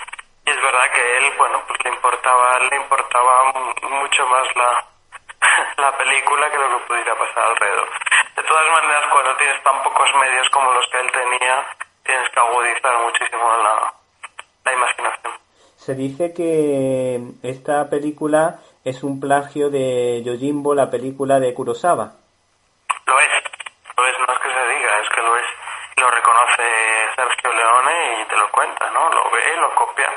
Y 0.45 0.49
es 0.49 0.61
verdad 0.61 0.91
que 0.93 1.17
él, 1.17 1.33
bueno, 1.37 1.61
pues 1.67 1.83
le 1.83 1.89
importaba, 1.89 2.59
le 2.59 2.75
importaba 2.75 3.53
mucho 3.89 4.27
más 4.27 4.47
la, 4.55 4.85
la 5.77 5.97
película 5.97 6.49
que 6.49 6.57
lo 6.57 6.77
que 6.77 6.85
pudiera 6.85 7.15
pasar 7.15 7.43
alrededor. 7.43 7.89
De 8.35 8.43
todas 8.43 8.71
maneras, 8.71 9.03
cuando 9.11 9.35
tienes 9.37 9.63
tan 9.63 9.83
pocos 9.83 10.09
medios 10.19 10.49
como 10.49 10.73
los 10.73 10.85
que 10.91 10.99
él 10.99 11.11
tenía, 11.11 11.65
tienes 12.03 12.29
que 12.29 12.39
agudizar 12.39 12.97
muchísimo 13.03 13.57
la, 13.57 13.93
la 14.65 14.73
imaginación. 14.73 15.33
Se 15.77 15.93
dice 15.93 16.33
que 16.33 17.19
esta 17.43 17.89
película 17.89 18.59
es 18.85 19.01
un 19.01 19.19
plagio 19.19 19.71
de 19.71 20.21
Yojimbo, 20.23 20.75
la 20.75 20.91
película 20.91 21.39
de 21.39 21.55
Kurosawa. 21.55 22.05
Lo 23.07 23.19
es, 23.19 23.33
lo 23.97 24.05
es, 24.05 24.19
no 24.19 24.31
es 24.31 24.39
que 24.39 24.53
se 24.53 24.67
diga, 24.77 24.99
es 25.01 25.09
que 25.09 25.21
lo 25.21 25.35
es. 25.37 25.45
Lo 25.97 26.07
reconoce 26.11 26.63
Sergio 27.15 27.51
Leone 27.51 28.21
y 28.21 28.25
te 28.25 28.37
lo 28.37 28.51
cuenta, 28.51 28.89
¿no? 28.91 29.09
Lo 29.09 29.31
ve, 29.31 29.55
lo 29.57 29.73
copia. 29.73 30.13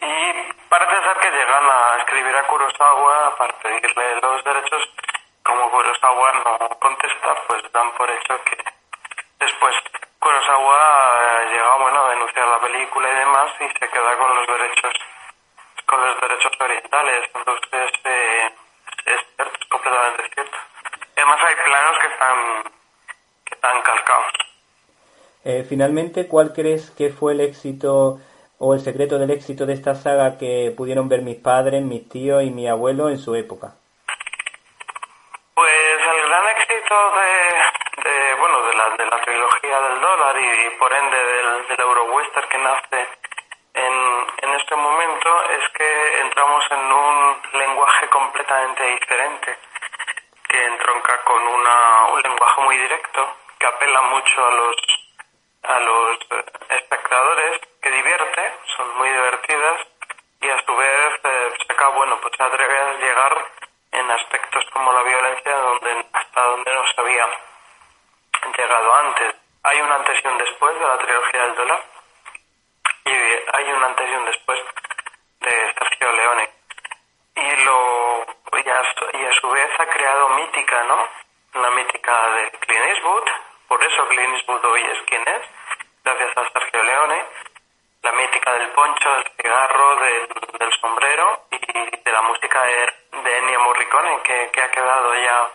Y 0.00 0.52
parece 0.68 0.94
ser 0.94 1.16
que 1.18 1.30
llegan 1.30 1.64
a 1.64 1.96
escribir 1.98 2.36
a 2.36 2.46
Kurosawa 2.46 3.34
para 3.36 3.52
pedirle 3.58 4.20
los 4.22 4.44
derechos. 4.44 4.88
Como 5.42 5.70
Kurosawa 5.70 6.32
no 6.44 6.68
contesta, 6.78 7.34
pues 7.48 7.62
dan 7.72 7.90
por 7.98 8.08
hecho 8.10 8.38
que 8.44 8.62
después 9.40 9.74
Kurosawa 10.20 11.50
llega 11.50 11.76
bueno, 11.80 12.04
a 12.04 12.10
denunciar 12.10 12.46
la 12.46 12.60
película 12.60 13.10
y 13.10 13.14
demás 13.16 13.50
y 13.58 13.68
se 13.76 13.88
queda 13.90 14.16
con 14.16 14.36
los 14.36 14.46
derechos 14.46 14.94
con 15.92 16.00
los 16.06 16.20
derechos 16.20 16.52
orientales. 16.58 17.30
Entonces, 17.34 17.92
eh, 18.04 18.50
es 19.04 19.20
cierto, 19.36 19.58
es 19.60 19.68
completamente 19.68 20.30
cierto. 20.34 20.56
Además 21.16 21.40
hay 21.42 21.54
planos 21.54 21.98
que 22.00 22.06
están, 22.06 22.62
que 23.44 23.54
están 23.54 23.82
calcados. 23.82 24.32
Eh, 25.44 25.61
finalmente, 25.72 26.28
¿cuál 26.28 26.52
crees 26.52 26.90
que 26.98 27.08
fue 27.08 27.32
el 27.32 27.40
éxito 27.40 28.18
o 28.58 28.74
el 28.74 28.80
secreto 28.80 29.18
del 29.18 29.30
éxito 29.30 29.64
de 29.64 29.72
esta 29.72 29.94
saga 29.94 30.36
que 30.36 30.70
pudieron 30.76 31.08
ver 31.08 31.22
mis 31.22 31.38
padres, 31.40 31.80
mis 31.82 32.06
tíos 32.10 32.42
y 32.42 32.50
mi 32.50 32.68
abuelo 32.68 33.08
en 33.08 33.16
su 33.16 33.34
época? 33.34 33.72
Pues 35.54 35.98
el 36.14 36.28
gran 36.28 36.46
éxito 36.56 36.94
de, 37.16 37.32
de 38.04 38.34
bueno, 38.34 38.60
de 38.66 38.74
la, 38.74 38.86
de 38.98 39.06
la 39.06 39.18
trilogía 39.24 39.80
del 39.80 40.00
dólar 40.02 40.36
y, 40.36 40.78
por 40.78 40.92
ende 40.92 41.16
del, 41.16 41.68
del 41.68 41.80
Eurowestern 41.80 42.48
que 42.50 42.58
nace 42.58 43.00
en, 43.72 43.94
en 44.44 44.50
este 44.60 44.76
momento 44.76 45.30
es 45.56 45.64
que 45.72 46.20
entramos 46.20 46.62
en 46.70 46.92
un 46.92 47.16
lenguaje 47.54 48.08
completamente 48.10 48.82
diferente 48.92 49.56
que 50.50 50.64
entronca 50.66 51.18
con 51.24 51.40
una, 51.48 52.08
un 52.12 52.20
lenguaje 52.20 52.60
muy 52.60 52.76
directo 52.76 53.20
que 53.58 53.66
apela 53.66 54.02
mucho 54.02 54.46
a 54.46 54.50
los 54.50 54.76
a 55.64 55.78
los 55.78 56.16
eh, 56.32 56.44
espectadores 56.70 57.60
que 57.80 57.88
divierte, 57.92 58.42
son 58.76 58.98
muy 58.98 59.08
divertidas 59.08 59.78
y 60.40 60.50
a 60.50 60.58
su 60.66 60.74
vez 60.74 61.20
eh, 61.22 61.52
saca, 61.68 61.86
bueno, 61.90 62.18
pues 62.20 62.34
se 62.36 62.42
atreve 62.42 62.76
a 62.80 62.92
llegar 62.94 63.46
en 63.92 64.10
aspectos 64.10 64.64
como 64.72 64.92
la 64.92 65.02
violencia 65.04 65.56
donde 65.56 66.04
hasta 66.12 66.42
donde 66.42 66.74
no 66.74 66.82
se 66.88 67.00
había 67.00 67.26
llegado 68.58 68.94
antes. 69.06 69.34
Hay 69.62 69.80
un 69.82 69.92
antes 69.92 70.18
y 70.24 70.26
un 70.26 70.38
después 70.38 70.74
de 70.74 70.84
la 70.84 70.98
trilogía 70.98 71.42
del 71.46 71.54
dólar 71.54 71.80
y 73.04 73.12
hay 73.56 73.72
un 73.72 73.84
antes 73.84 74.10
y 74.10 74.14
un 74.16 74.24
después 74.24 74.58
de 75.42 75.74
Sergio 75.78 76.12
Leone 76.12 76.48
y 77.36 77.64
lo 77.64 78.26
y 78.64 78.68
a, 78.68 78.82
su- 78.94 79.16
y 79.16 79.24
a 79.26 79.32
su 79.40 79.48
vez 79.48 79.70
ha 79.78 79.86
creado 79.86 80.28
mítica, 80.30 80.82
¿no? 80.84 81.06
La 81.62 81.70
mítica 81.70 82.28
de 82.34 82.50
Clint 82.58 82.84
Eastwood, 82.86 83.28
por 83.68 83.82
eso 83.84 84.08
Es 84.62 85.02
quien 85.06 85.22
es, 85.26 85.42
gracias 86.04 86.36
a 86.36 86.50
Sergio 86.50 86.82
Leone, 86.82 87.24
la 88.02 88.12
mítica 88.12 88.52
del 88.54 88.70
poncho, 88.70 89.12
del 89.12 89.24
cigarro, 89.36 89.96
del, 89.96 90.28
del 90.58 90.72
sombrero 90.80 91.46
y 91.50 92.02
de 92.02 92.12
la 92.12 92.22
música 92.22 92.62
de, 92.62 93.20
de 93.22 93.38
Ennio 93.38 93.60
Morricone 93.60 94.20
que, 94.22 94.50
que 94.52 94.62
ha 94.62 94.70
quedado 94.70 95.14
ya 95.14 95.48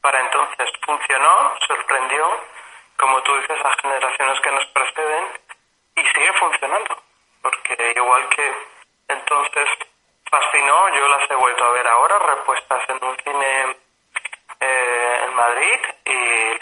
para 0.00 0.20
entonces. 0.20 0.70
Funcionó, 0.84 1.54
sorprendió, 1.66 2.28
como 2.96 3.22
tú 3.22 3.34
dices, 3.36 3.58
a 3.64 3.72
generaciones 3.80 4.40
que 4.40 4.50
nos 4.50 4.66
preceden 4.66 5.42
funcionando, 6.42 6.96
porque 7.42 7.92
igual 7.96 8.28
que 8.28 8.52
entonces 9.08 9.68
fascinó, 10.30 10.88
yo 10.94 11.08
las 11.08 11.30
he 11.30 11.34
vuelto 11.34 11.64
a 11.64 11.70
ver 11.70 11.86
ahora, 11.86 12.18
repuestas 12.18 12.88
en 12.88 13.04
un 13.04 13.16
cine 13.18 13.76
eh, 14.60 15.20
en 15.24 15.34
Madrid 15.34 15.80
y 16.04 16.58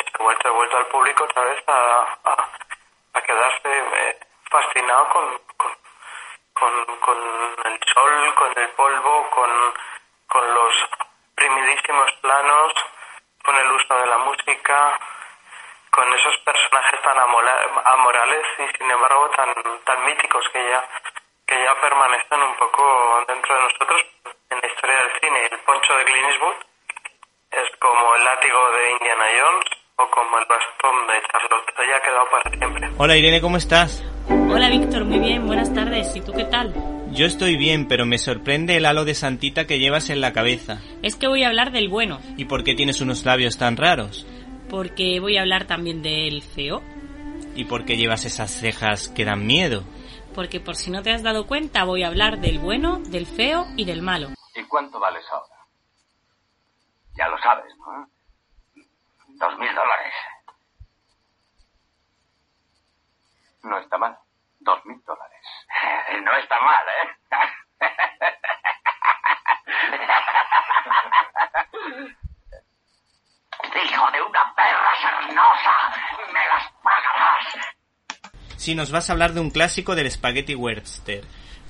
vuelto, 0.51 0.77
al 0.77 0.87
público 0.87 1.25
otra 1.25 1.45
vez 1.45 1.63
a, 1.67 2.19
a, 2.25 3.23
quedarse 3.23 3.69
eh, 3.69 4.19
fascinado 4.51 5.09
con, 5.09 5.41
con, 6.55 6.85
con, 7.01 7.19
el 7.65 7.81
sol, 7.93 8.35
con 8.35 8.59
el 8.59 8.69
polvo, 8.71 9.31
con, 9.31 9.51
con 10.27 10.55
los 10.55 10.75
primidísimos 11.35 12.13
planos, 12.21 12.73
con 13.45 13.57
el 13.57 13.71
uso 13.71 13.95
de 13.95 14.07
la 14.07 14.19
música, 14.19 15.01
con 15.91 16.13
esos 16.13 16.37
personajes 16.39 17.03
tan 17.03 17.19
amorales 17.19 18.47
y 18.59 18.79
sin 18.79 18.91
embargo 18.91 19.31
tan, 19.31 19.55
tan 19.85 20.05
míticos 20.05 20.49
que 20.53 20.69
ya, 20.69 20.89
que 21.47 21.65
ya 21.65 21.75
permanecen 21.81 22.43
un 22.43 22.55
poco 22.57 23.25
dentro 23.27 23.55
de 23.55 23.63
nosotros 23.63 24.05
en 24.51 24.61
la 24.61 24.67
historia 24.67 24.97
del 24.97 25.21
cine. 25.21 25.47
El 25.51 25.59
poncho 25.61 25.97
de 25.97 26.05
Clint 26.05 26.43
es 27.51 27.77
como 27.79 28.15
el 28.15 28.25
látigo 28.25 28.71
de 28.71 28.91
Indiana 28.93 29.27
Jones 29.41 29.80
o 30.03 30.11
como 30.15 30.39
el 30.39 30.45
bastón 30.49 31.07
de 31.07 31.15
Charlotte. 31.31 31.71
Ya 31.77 31.97
ha 31.97 32.03
quedado 32.03 32.25
para 32.31 32.57
siempre. 32.59 32.91
Hola 32.99 33.17
Irene, 33.17 33.41
¿cómo 33.41 33.57
estás? 33.57 34.05
Hola 34.29 34.69
Víctor, 34.71 35.05
muy 35.05 35.19
bien, 35.19 35.47
buenas 35.47 35.73
tardes. 35.75 36.15
¿Y 36.17 36.21
tú 36.21 36.33
qué 36.33 36.45
tal? 36.45 36.73
Yo 37.13 37.27
estoy 37.27 37.57
bien, 37.57 37.89
pero 37.89 38.07
me 38.07 38.19
sorprende 38.19 38.77
el 38.77 38.87
halo 38.87 39.05
de 39.05 39.15
santita 39.15 39.67
que 39.67 39.79
llevas 39.81 40.11
en 40.11 40.21
la 40.21 40.33
cabeza. 40.33 40.81
Es 41.03 41.17
que 41.17 41.27
voy 41.27 41.43
a 41.43 41.49
hablar 41.49 41.73
del 41.73 41.89
bueno, 41.89 42.21
¿Y 42.37 42.45
por 42.45 42.63
qué 42.63 42.75
tienes 42.75 43.01
unos 43.01 43.25
labios 43.25 43.59
tan 43.59 43.77
raros? 43.77 44.27
porque 44.69 45.19
voy 45.19 45.37
a 45.37 45.41
hablar 45.41 45.65
también 45.67 46.01
del 46.03 46.43
feo, 46.43 46.81
¿Y 47.57 47.65
por 47.65 47.85
qué 47.85 47.97
llevas 47.97 48.25
esas 48.25 48.51
cejas 48.53 49.09
que 49.09 49.25
dan 49.25 49.45
miedo? 49.47 49.83
porque 50.37 50.61
por 50.61 50.77
si 50.77 50.93
no 50.93 51.03
te 51.03 51.11
has 51.11 51.25
dado 51.25 51.49
cuenta 51.49 51.83
voy 51.83 52.05
a 52.05 52.07
hablar 52.07 52.39
del 52.41 52.61
bueno, 52.61 53.01
del 53.01 53.27
feo 53.27 53.67
y 53.77 53.85
del 53.85 54.01
malo. 54.03 54.29
¿Y 54.55 54.63
cuánto 54.65 55.01
vales 55.01 55.25
ahora? 55.33 55.57
Ya 57.19 57.27
lo 57.29 57.37
sabes, 57.39 57.75
¿no? 57.79 58.09
Dos 59.41 59.59
mil 59.59 59.75
dólares. 59.75 60.15
No 63.63 63.79
está 63.79 63.97
mal. 63.97 64.19
Dos 64.59 64.85
mil 64.85 65.03
dólares. 65.05 65.41
No 66.23 66.37
está 66.37 66.61
mal, 66.61 66.87
¿eh? 66.89 67.09
Hijo 73.83 74.11
de 74.11 74.21
una 74.23 74.55
perra 74.55 74.95
sarnosa. 75.01 75.75
Me 76.33 76.47
las 76.47 76.71
pagarás. 76.83 77.47
Si 78.57 78.75
nos 78.75 78.93
vas 78.93 79.09
a 79.09 79.15
hablar 79.15 79.33
de 79.33 79.41
un 79.41 79.51
clásico 79.51 79.95
del 79.95 80.11
Spaghetti 80.11 80.55
Western. 80.55 81.27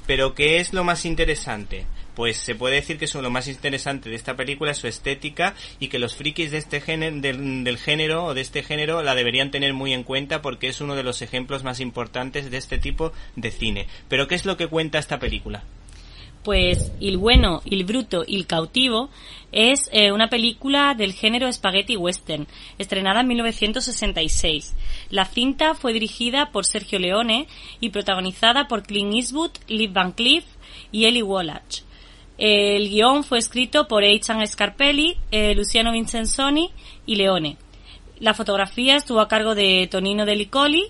Pero 0.08 0.34
¿qué 0.34 0.58
es 0.58 0.72
lo 0.72 0.82
más 0.82 1.04
interesante? 1.04 1.86
Pues 2.20 2.36
se 2.36 2.54
puede 2.54 2.74
decir 2.74 2.98
que 2.98 3.06
eso, 3.06 3.22
lo 3.22 3.30
más 3.30 3.48
interesante 3.48 4.10
de 4.10 4.14
esta 4.14 4.36
película 4.36 4.72
es 4.72 4.76
su 4.76 4.86
estética 4.86 5.54
y 5.78 5.88
que 5.88 5.98
los 5.98 6.14
frikis 6.14 6.50
de 6.50 6.58
este 6.58 6.82
género, 6.82 7.18
del, 7.18 7.78
género 7.78 8.26
o 8.26 8.34
de 8.34 8.42
este 8.42 8.62
género 8.62 9.02
la 9.02 9.14
deberían 9.14 9.50
tener 9.50 9.72
muy 9.72 9.94
en 9.94 10.02
cuenta 10.02 10.42
porque 10.42 10.68
es 10.68 10.82
uno 10.82 10.96
de 10.96 11.02
los 11.02 11.22
ejemplos 11.22 11.64
más 11.64 11.80
importantes 11.80 12.50
de 12.50 12.58
este 12.58 12.76
tipo 12.76 13.14
de 13.36 13.50
cine. 13.50 13.86
Pero 14.10 14.28
¿qué 14.28 14.34
es 14.34 14.44
lo 14.44 14.58
que 14.58 14.66
cuenta 14.66 14.98
esta 14.98 15.18
película? 15.18 15.64
Pues 16.44 16.92
Il 17.00 17.16
bueno, 17.16 17.62
Il 17.64 17.84
bruto, 17.84 18.22
Il 18.26 18.46
cautivo 18.46 19.08
es 19.50 19.88
eh, 19.90 20.12
una 20.12 20.28
película 20.28 20.92
del 20.94 21.14
género 21.14 21.50
spaghetti 21.50 21.96
western, 21.96 22.46
estrenada 22.76 23.22
en 23.22 23.28
1966. 23.28 24.76
La 25.08 25.24
cinta 25.24 25.72
fue 25.72 25.94
dirigida 25.94 26.52
por 26.52 26.66
Sergio 26.66 26.98
Leone 26.98 27.46
y 27.80 27.88
protagonizada 27.88 28.68
por 28.68 28.82
Clint 28.82 29.14
Eastwood, 29.14 29.52
Liv 29.68 29.94
Van 29.94 30.12
Cleef 30.12 30.44
y 30.92 31.06
Eli 31.06 31.22
Wallach. 31.22 31.88
El 32.40 32.88
guion 32.88 33.22
fue 33.22 33.38
escrito 33.38 33.86
por 33.86 34.02
Eitan 34.02 34.46
Scarpelli, 34.46 35.18
eh, 35.30 35.54
Luciano 35.54 35.92
Vincenzoni 35.92 36.70
y 37.04 37.16
Leone. 37.16 37.58
La 38.18 38.32
fotografía 38.32 38.96
estuvo 38.96 39.20
a 39.20 39.28
cargo 39.28 39.54
de 39.54 39.86
Tonino 39.90 40.24
De 40.24 40.36
Licoli 40.36 40.86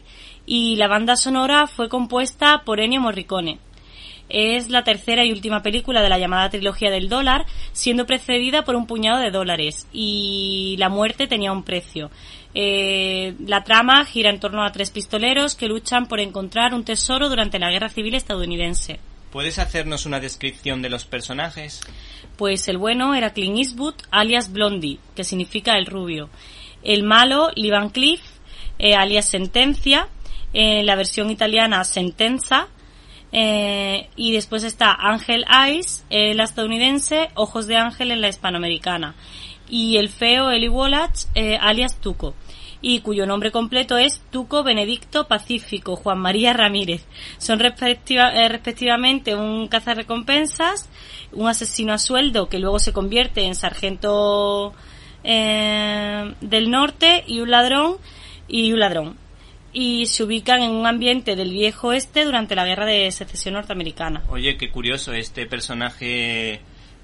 y 0.46 0.76
la 0.76 0.86
banda 0.86 1.16
sonora 1.16 1.66
fue 1.66 1.88
compuesta 1.88 2.62
por 2.64 2.78
Ennio 2.78 3.01
Morricone. 3.01 3.59
Es 4.28 4.70
la 4.70 4.84
tercera 4.84 5.24
y 5.24 5.32
última 5.32 5.61
película 5.61 6.03
de 6.03 6.09
la 6.09 6.20
llamada 6.20 6.51
trilogía 6.51 6.92
del 6.92 7.09
dólar, 7.09 7.46
siendo 7.72 8.07
precedida 8.07 8.62
por 8.62 8.76
un 8.76 8.86
puñado 8.86 9.18
de 9.18 9.32
dólares 9.32 9.88
y 9.92 10.76
la 10.78 10.88
muerte 10.88 11.26
tenía 11.26 11.51
un 11.51 11.64
precio. 11.64 12.12
Eh, 12.55 13.34
la 13.44 13.64
trama 13.64 14.05
gira 14.05 14.30
en 14.30 14.38
torno 14.38 14.64
a 14.64 14.70
tres 14.70 14.92
pistoleros 14.92 15.57
que 15.57 15.66
luchan 15.66 16.07
por 16.07 16.20
encontrar 16.20 16.74
un 16.74 16.84
tesoro 16.84 17.28
durante 17.28 17.59
la 17.59 17.72
guerra 17.72 17.88
civil 17.88 18.14
estadounidense. 18.14 19.01
¿Puedes 19.31 19.61
hacernos 19.61 20.07
una 20.07 20.18
descripción 20.18 20.83
de 20.83 20.91
los 20.91 21.05
personajes? 21.05 21.81
Pues 22.37 22.66
el 22.68 22.78
bueno 22.78 23.14
era 23.14 23.33
Clint 23.33 23.59
Eastwood, 23.59 23.95
alias 24.11 24.53
Blondie, 24.53 24.99
que 25.14 25.22
significa 25.22 25.78
el 25.78 25.87
rubio. 25.87 26.31
El 26.83 27.05
malo, 27.05 27.51
Lee 27.55 27.70
Van 27.70 27.91
Cleef, 27.91 28.20
eh, 28.78 28.95
alias 28.95 29.28
Sentencia, 29.28 30.09
en 30.53 30.85
la 30.85 30.97
versión 30.97 31.31
italiana 31.31 31.85
Sentenza, 31.85 32.66
eh, 33.31 34.09
y 34.16 34.33
después 34.33 34.64
está 34.64 34.93
Ángel 34.93 35.45
Eyes, 35.49 36.05
la 36.11 36.43
estadounidense, 36.43 37.31
Ojos 37.35 37.68
de 37.68 37.76
Ángel 37.76 38.11
en 38.11 38.20
la 38.20 38.28
hispanoamericana. 38.28 39.14
Y 39.68 39.99
el 39.99 40.09
feo 40.09 40.51
Eli 40.51 40.68
Wallach, 40.68 41.26
eh, 41.37 41.57
alias 41.61 42.01
Tuco. 42.01 42.35
Y 42.83 43.01
cuyo 43.01 43.26
nombre 43.26 43.51
completo 43.51 43.99
es 43.99 44.22
Tuco 44.31 44.62
Benedicto 44.62 45.28
Pacífico 45.28 45.97
Juan 45.97 46.18
María 46.18 46.53
Ramírez. 46.55 47.05
Son 47.39 47.59
respectiva- 47.59 48.33
eh, 48.35 48.49
respectivamente 48.49 49.35
un 49.35 49.68
cazarrecompensas, 49.68 50.89
un 51.33 51.49
asesino 51.49 51.93
a 51.93 51.99
sueldo 51.99 52.49
que 52.49 52.59
luego 52.59 52.78
se 52.78 52.93
convierte 52.93 53.45
en 53.45 53.55
sargento 53.55 54.72
eh, 55.24 56.35
del 56.41 56.70
norte 56.70 57.24
y 57.26 57.41
un 57.41 57.51
ladrón 57.51 57.97
y 58.49 58.72
un 58.72 58.81
ladrón 58.81 59.16
y 59.72 60.07
se 60.07 60.24
ubican 60.24 60.62
en 60.62 60.70
un 60.72 60.87
ambiente 60.87 61.37
del 61.37 61.53
viejo 61.53 61.89
oeste 61.89 62.24
durante 62.24 62.55
la 62.57 62.64
guerra 62.64 62.87
de 62.87 63.11
secesión 63.12 63.55
norteamericana. 63.55 64.22
Oye, 64.28 64.57
qué 64.57 64.70
curioso, 64.70 65.12
este 65.12 65.47
personaje 65.47 66.61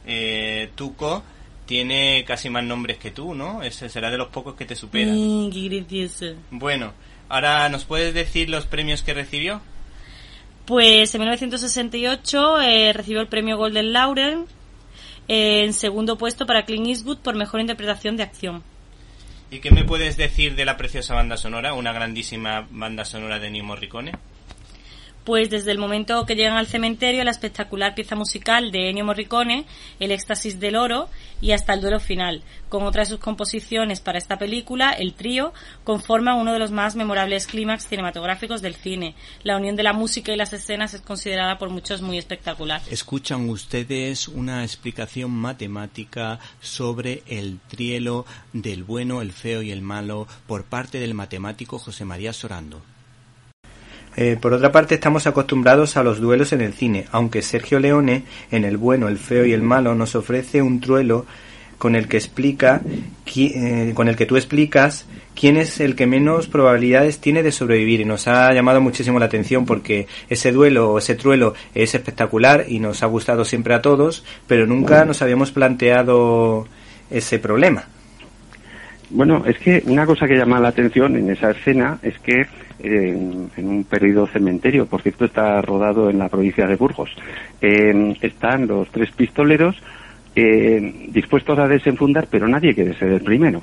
eh, 0.06 0.70
Tuco 0.74 1.22
tiene 1.66 2.24
casi 2.26 2.48
más 2.48 2.64
nombres 2.64 2.96
que 2.96 3.10
tú, 3.10 3.34
¿no? 3.34 3.62
Ese 3.62 3.88
será 3.88 4.10
de 4.10 4.16
los 4.16 4.28
pocos 4.28 4.54
que 4.54 4.64
te 4.64 4.74
superan. 4.74 5.16
Mm, 5.16 5.50
qué 5.50 5.68
gracioso. 5.68 6.26
Bueno, 6.50 6.92
ahora 7.28 7.68
nos 7.68 7.84
puedes 7.84 8.14
decir 8.14 8.48
los 8.48 8.66
premios 8.66 9.02
que 9.02 9.14
recibió. 9.14 9.60
Pues 10.64 11.14
en 11.14 11.20
1968 11.20 12.60
eh, 12.60 12.92
recibió 12.92 13.20
el 13.20 13.28
premio 13.28 13.56
Golden 13.56 13.92
Laurel 13.92 14.46
eh, 15.28 15.64
en 15.64 15.72
segundo 15.72 16.16
puesto 16.16 16.46
para 16.46 16.64
Clint 16.64 16.86
Eastwood 16.86 17.18
por 17.18 17.36
mejor 17.36 17.60
interpretación 17.60 18.16
de 18.16 18.22
acción. 18.22 18.62
¿Y 19.50 19.60
qué 19.60 19.70
me 19.70 19.84
puedes 19.84 20.16
decir 20.16 20.56
de 20.56 20.64
la 20.64 20.76
preciosa 20.76 21.14
banda 21.14 21.36
sonora, 21.36 21.74
una 21.74 21.92
grandísima 21.92 22.66
banda 22.70 23.04
sonora 23.04 23.38
de 23.38 23.46
Ennio 23.46 23.64
Morricone? 23.64 24.12
Pues 25.26 25.50
desde 25.50 25.72
el 25.72 25.78
momento 25.78 26.24
que 26.24 26.36
llegan 26.36 26.56
al 26.56 26.68
cementerio, 26.68 27.24
la 27.24 27.32
espectacular 27.32 27.96
pieza 27.96 28.14
musical 28.14 28.70
de 28.70 28.90
Ennio 28.90 29.04
Morricone, 29.04 29.66
El 29.98 30.12
éxtasis 30.12 30.60
del 30.60 30.76
oro, 30.76 31.08
y 31.40 31.50
hasta 31.50 31.74
el 31.74 31.80
duelo 31.80 31.98
final. 31.98 32.44
Con 32.68 32.84
otras 32.84 33.08
de 33.08 33.16
sus 33.16 33.24
composiciones 33.24 34.00
para 34.00 34.18
esta 34.18 34.38
película, 34.38 34.92
el 34.92 35.14
trío 35.14 35.52
conforma 35.82 36.36
uno 36.36 36.52
de 36.52 36.60
los 36.60 36.70
más 36.70 36.94
memorables 36.94 37.48
clímax 37.48 37.88
cinematográficos 37.88 38.62
del 38.62 38.76
cine. 38.76 39.16
La 39.42 39.56
unión 39.56 39.74
de 39.74 39.82
la 39.82 39.92
música 39.92 40.32
y 40.32 40.36
las 40.36 40.52
escenas 40.52 40.94
es 40.94 41.00
considerada 41.00 41.58
por 41.58 41.70
muchos 41.70 42.02
muy 42.02 42.18
espectacular. 42.18 42.80
Escuchan 42.88 43.48
ustedes 43.48 44.28
una 44.28 44.62
explicación 44.62 45.32
matemática 45.32 46.38
sobre 46.60 47.24
el 47.26 47.58
trielo 47.66 48.26
del 48.52 48.84
bueno, 48.84 49.22
el 49.22 49.32
feo 49.32 49.60
y 49.62 49.72
el 49.72 49.82
malo 49.82 50.28
por 50.46 50.66
parte 50.66 51.00
del 51.00 51.14
matemático 51.14 51.80
José 51.80 52.04
María 52.04 52.32
Sorando. 52.32 52.80
Eh, 54.16 54.38
por 54.40 54.54
otra 54.54 54.72
parte, 54.72 54.94
estamos 54.94 55.26
acostumbrados 55.26 55.96
a 55.96 56.02
los 56.02 56.20
duelos 56.20 56.52
en 56.52 56.62
el 56.62 56.72
cine, 56.72 57.04
aunque 57.12 57.42
Sergio 57.42 57.78
Leone, 57.78 58.22
en 58.50 58.64
El 58.64 58.78
bueno, 58.78 59.08
el 59.08 59.18
feo 59.18 59.44
y 59.44 59.52
el 59.52 59.62
malo, 59.62 59.94
nos 59.94 60.14
ofrece 60.14 60.62
un 60.62 60.80
duelo 60.80 61.26
con 61.76 61.94
el 61.94 62.08
que 62.08 62.16
explica, 62.16 62.80
eh, 63.36 63.92
con 63.94 64.08
el 64.08 64.16
que 64.16 64.24
tú 64.24 64.36
explicas 64.36 65.06
quién 65.34 65.58
es 65.58 65.78
el 65.80 65.94
que 65.94 66.06
menos 66.06 66.48
probabilidades 66.48 67.18
tiene 67.18 67.42
de 67.42 67.52
sobrevivir. 67.52 68.00
Y 68.00 68.04
nos 68.06 68.26
ha 68.28 68.50
llamado 68.54 68.80
muchísimo 68.80 69.18
la 69.18 69.26
atención 69.26 69.66
porque 69.66 70.06
ese 70.30 70.52
duelo 70.52 70.92
o 70.92 70.98
ese 70.98 71.14
truelo 71.14 71.52
es 71.74 71.94
espectacular 71.94 72.64
y 72.66 72.78
nos 72.78 73.02
ha 73.02 73.06
gustado 73.06 73.44
siempre 73.44 73.74
a 73.74 73.82
todos, 73.82 74.24
pero 74.46 74.66
nunca 74.66 75.04
nos 75.04 75.20
habíamos 75.20 75.52
planteado 75.52 76.66
ese 77.10 77.38
problema. 77.38 77.84
Bueno, 79.10 79.44
es 79.46 79.58
que 79.58 79.82
una 79.86 80.06
cosa 80.06 80.26
que 80.26 80.36
llama 80.36 80.58
la 80.58 80.68
atención 80.68 81.16
en 81.16 81.30
esa 81.30 81.50
escena 81.50 81.98
es 82.02 82.18
que 82.20 82.46
en, 82.78 83.50
un 83.56 83.84
perdido 83.84 84.26
cementerio, 84.26 84.86
por 84.86 85.02
cierto 85.02 85.24
está 85.24 85.60
rodado 85.62 86.10
en 86.10 86.18
la 86.18 86.28
provincia 86.28 86.66
de 86.66 86.76
Burgos, 86.76 87.10
eh, 87.60 88.16
están 88.20 88.66
los 88.66 88.88
tres 88.90 89.10
pistoleros 89.12 89.76
eh, 90.34 91.08
dispuestos 91.08 91.58
a 91.58 91.66
desenfundar, 91.66 92.28
pero 92.30 92.46
nadie 92.46 92.74
quiere 92.74 92.94
ser 92.98 93.12
el 93.12 93.22
primero. 93.22 93.62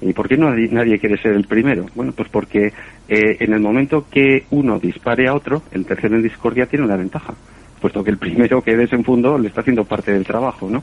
¿Y 0.00 0.12
por 0.12 0.28
qué 0.28 0.36
no 0.36 0.50
nadie, 0.50 0.68
nadie 0.70 0.98
quiere 0.98 1.20
ser 1.20 1.32
el 1.32 1.44
primero? 1.44 1.86
Bueno, 1.94 2.12
pues 2.12 2.28
porque 2.28 2.72
eh, 3.08 3.36
en 3.40 3.52
el 3.52 3.60
momento 3.60 4.06
que 4.10 4.44
uno 4.50 4.78
dispare 4.78 5.26
a 5.28 5.34
otro, 5.34 5.62
el 5.72 5.84
tercero 5.84 6.16
en 6.16 6.22
discordia 6.22 6.66
tiene 6.66 6.84
una 6.84 6.96
ventaja, 6.96 7.34
puesto 7.78 8.04
que 8.04 8.10
el 8.10 8.18
primero 8.18 8.62
que 8.62 8.76
desenfundó 8.76 9.38
le 9.38 9.48
está 9.48 9.60
haciendo 9.60 9.84
parte 9.84 10.12
del 10.12 10.24
trabajo, 10.24 10.68
¿no? 10.68 10.82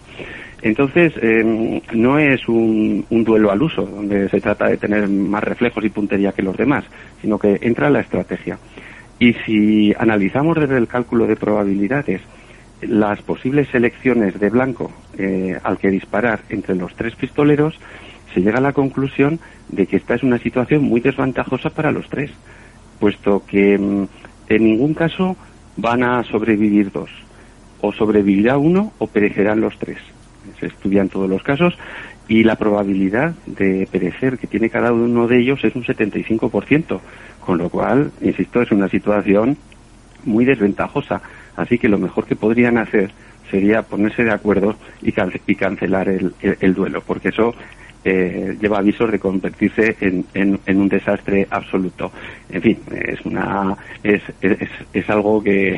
Entonces, 0.61 1.13
eh, 1.21 1.81
no 1.93 2.17
es 2.17 2.47
un, 2.47 3.05
un 3.09 3.23
duelo 3.23 3.51
al 3.51 3.61
uso, 3.61 3.83
donde 3.83 4.29
se 4.29 4.41
trata 4.41 4.67
de 4.67 4.77
tener 4.77 5.07
más 5.07 5.43
reflejos 5.43 5.83
y 5.83 5.89
puntería 5.89 6.31
que 6.31 6.41
los 6.41 6.57
demás, 6.57 6.85
sino 7.21 7.37
que 7.37 7.59
entra 7.61 7.89
la 7.89 7.99
estrategia. 7.99 8.57
Y 9.19 9.33
si 9.45 9.93
analizamos 9.97 10.59
desde 10.59 10.77
el 10.77 10.87
cálculo 10.87 11.27
de 11.27 11.35
probabilidades 11.35 12.21
las 12.81 13.21
posibles 13.21 13.67
selecciones 13.69 14.39
de 14.39 14.49
blanco 14.49 14.91
eh, 15.17 15.57
al 15.63 15.77
que 15.77 15.89
disparar 15.89 16.41
entre 16.49 16.75
los 16.75 16.93
tres 16.95 17.15
pistoleros, 17.15 17.79
se 18.33 18.41
llega 18.41 18.57
a 18.57 18.61
la 18.61 18.73
conclusión 18.73 19.39
de 19.69 19.87
que 19.87 19.97
esta 19.97 20.15
es 20.15 20.23
una 20.23 20.37
situación 20.39 20.83
muy 20.83 20.99
desventajosa 20.99 21.69
para 21.69 21.91
los 21.91 22.09
tres, 22.09 22.31
puesto 22.99 23.43
que 23.45 23.77
mm, 23.77 24.07
en 24.49 24.63
ningún 24.63 24.93
caso 24.93 25.37
van 25.78 26.03
a 26.03 26.23
sobrevivir 26.23 26.91
dos. 26.91 27.09
O 27.82 27.91
sobrevivirá 27.93 28.57
uno 28.57 28.93
o 28.99 29.07
perecerán 29.07 29.61
los 29.61 29.78
tres. 29.78 29.97
Se 30.59 30.67
estudian 30.67 31.09
todos 31.09 31.30
los 31.30 31.43
casos 31.43 31.78
y 32.28 32.43
la 32.43 32.55
probabilidad 32.55 33.34
de 33.45 33.88
perecer 33.91 34.38
que 34.38 34.47
tiene 34.47 34.69
cada 34.69 34.91
uno 34.93 35.28
de 35.28 35.39
ellos 35.39 35.63
es 35.63 35.76
un 35.76 35.84
75%, 35.84 36.99
con 37.39 37.57
lo 37.57 37.69
cual, 37.69 38.11
insisto, 38.21 38.61
es 38.61 38.71
una 38.71 38.88
situación 38.89 39.57
muy 40.23 40.45
desventajosa. 40.45 41.21
Así 41.55 41.78
que 41.78 41.89
lo 41.89 41.97
mejor 41.99 42.26
que 42.26 42.36
podrían 42.36 42.78
hacer 42.78 43.11
sería 43.51 43.84
ponerse 43.84 44.23
de 44.23 44.34
acuerdo 44.34 44.76
y, 45.01 45.11
cance- 45.11 45.41
y 45.45 45.55
cancelar 45.55 46.09
el, 46.09 46.34
el- 46.41 46.57
el 46.59 46.73
duelo, 46.73 47.01
porque 47.05 47.30
eso 47.30 47.53
eh, 48.06 48.56
lleva 48.62 48.78
avisos 48.78 49.12
de 49.12 49.20
convertirse 49.20 49.97
en, 49.99 50.24
en- 50.34 50.60
en 50.66 50.80
un 50.80 50.88
desastre 50.88 51.47
absoluto. 51.49 52.12
En 52.49 52.62
fin, 52.62 52.80
es 52.91 53.20
una 53.26 53.76
es, 54.03 54.22
es, 54.41 54.70
es 54.93 55.10
algo 55.10 55.43
que, 55.43 55.76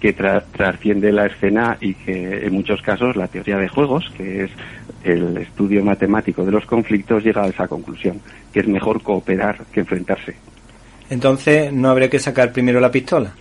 que 0.00 0.16
tra- 0.16 0.42
trasciende 0.50 1.12
la 1.12 1.26
escena 1.26 1.76
y 1.80 1.92
que 1.94 2.46
en 2.46 2.52
muchos 2.54 2.80
casos 2.82 3.14
la 3.16 3.28
teoría 3.28 3.58
de 3.58 3.68
juegos, 3.68 4.10
que 4.16 4.44
es 4.44 4.50
el 5.04 5.36
estudio 5.36 5.84
matemático 5.84 6.44
de 6.44 6.52
los 6.52 6.64
conflictos, 6.64 7.22
llega 7.22 7.44
a 7.44 7.48
esa 7.48 7.68
conclusión, 7.68 8.20
que 8.52 8.60
es 8.60 8.66
mejor 8.68 9.02
cooperar 9.02 9.58
que 9.72 9.80
enfrentarse. 9.80 10.34
Entonces, 11.10 11.72
¿no 11.72 11.88
habría 11.90 12.08
que 12.10 12.18
sacar 12.18 12.52
primero 12.52 12.80
la 12.80 12.90
pistola? 12.90 13.32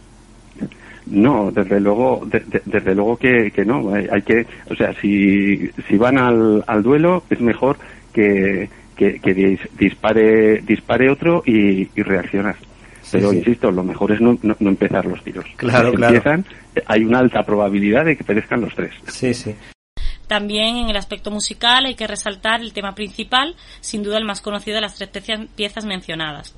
No, 1.09 1.51
desde 1.51 1.79
luego, 1.79 2.25
de- 2.29 2.41
de- 2.41 2.61
desde 2.65 2.93
luego 2.93 3.15
que, 3.15 3.51
que 3.51 3.63
no. 3.63 3.93
Hay, 3.93 4.07
hay 4.11 4.21
que, 4.23 4.45
o 4.69 4.75
sea, 4.75 4.93
si, 4.99 5.69
si 5.87 5.97
van 5.97 6.17
al, 6.17 6.63
al 6.67 6.83
duelo 6.83 7.23
es 7.29 7.39
mejor 7.39 7.77
que, 8.17 8.69
que, 8.95 9.19
que 9.19 9.35
dis- 9.35 9.69
dispare, 9.77 10.61
dispare 10.61 11.11
otro 11.11 11.43
y, 11.45 11.81
y 11.95 12.01
reaccionar. 12.01 12.55
Pero 13.11 13.29
sí. 13.29 13.37
insisto, 13.37 13.69
lo 13.71 13.83
mejor 13.83 14.11
es 14.11 14.19
no, 14.19 14.37
no, 14.41 14.55
no 14.59 14.69
empezar 14.69 15.05
los 15.05 15.23
tiros. 15.23 15.45
Claro, 15.55 15.91
si 15.91 15.97
claro. 15.97 16.15
empiezan, 16.15 16.45
hay 16.87 17.03
una 17.03 17.19
alta 17.19 17.43
probabilidad 17.43 18.05
de 18.05 18.17
que 18.17 18.23
perezcan 18.23 18.61
los 18.61 18.73
tres. 18.73 18.91
Sí, 19.07 19.33
sí. 19.33 19.55
También 20.27 20.77
en 20.77 20.89
el 20.89 20.97
aspecto 20.97 21.29
musical 21.31 21.85
hay 21.85 21.95
que 21.95 22.07
resaltar 22.07 22.59
el 22.61 22.73
tema 22.73 22.95
principal, 22.95 23.55
sin 23.79 24.01
duda 24.01 24.17
el 24.17 24.25
más 24.25 24.41
conocido 24.41 24.75
de 24.75 24.81
las 24.81 24.95
tres 24.95 25.09
piezas- 25.09 25.47
piezas 25.55 25.85
mencionadas. 25.85 26.55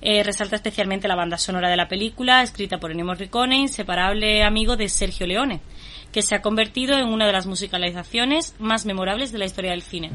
Eh, 0.00 0.22
resalta 0.24 0.56
especialmente 0.56 1.08
la 1.08 1.14
banda 1.14 1.38
sonora 1.38 1.68
de 1.70 1.76
la 1.76 1.88
película, 1.88 2.42
escrita 2.42 2.78
por 2.78 2.90
Ennio 2.90 3.04
Morricone, 3.04 3.56
inseparable 3.56 4.42
amigo 4.42 4.76
de 4.76 4.88
Sergio 4.88 5.26
Leone, 5.26 5.60
que 6.12 6.22
se 6.22 6.34
ha 6.34 6.42
convertido 6.42 6.98
en 6.98 7.06
una 7.08 7.26
de 7.26 7.32
las 7.32 7.46
musicalizaciones 7.46 8.54
más 8.58 8.86
memorables 8.86 9.30
de 9.30 9.38
la 9.38 9.44
historia 9.46 9.70
del 9.70 9.82
cine. 9.82 10.10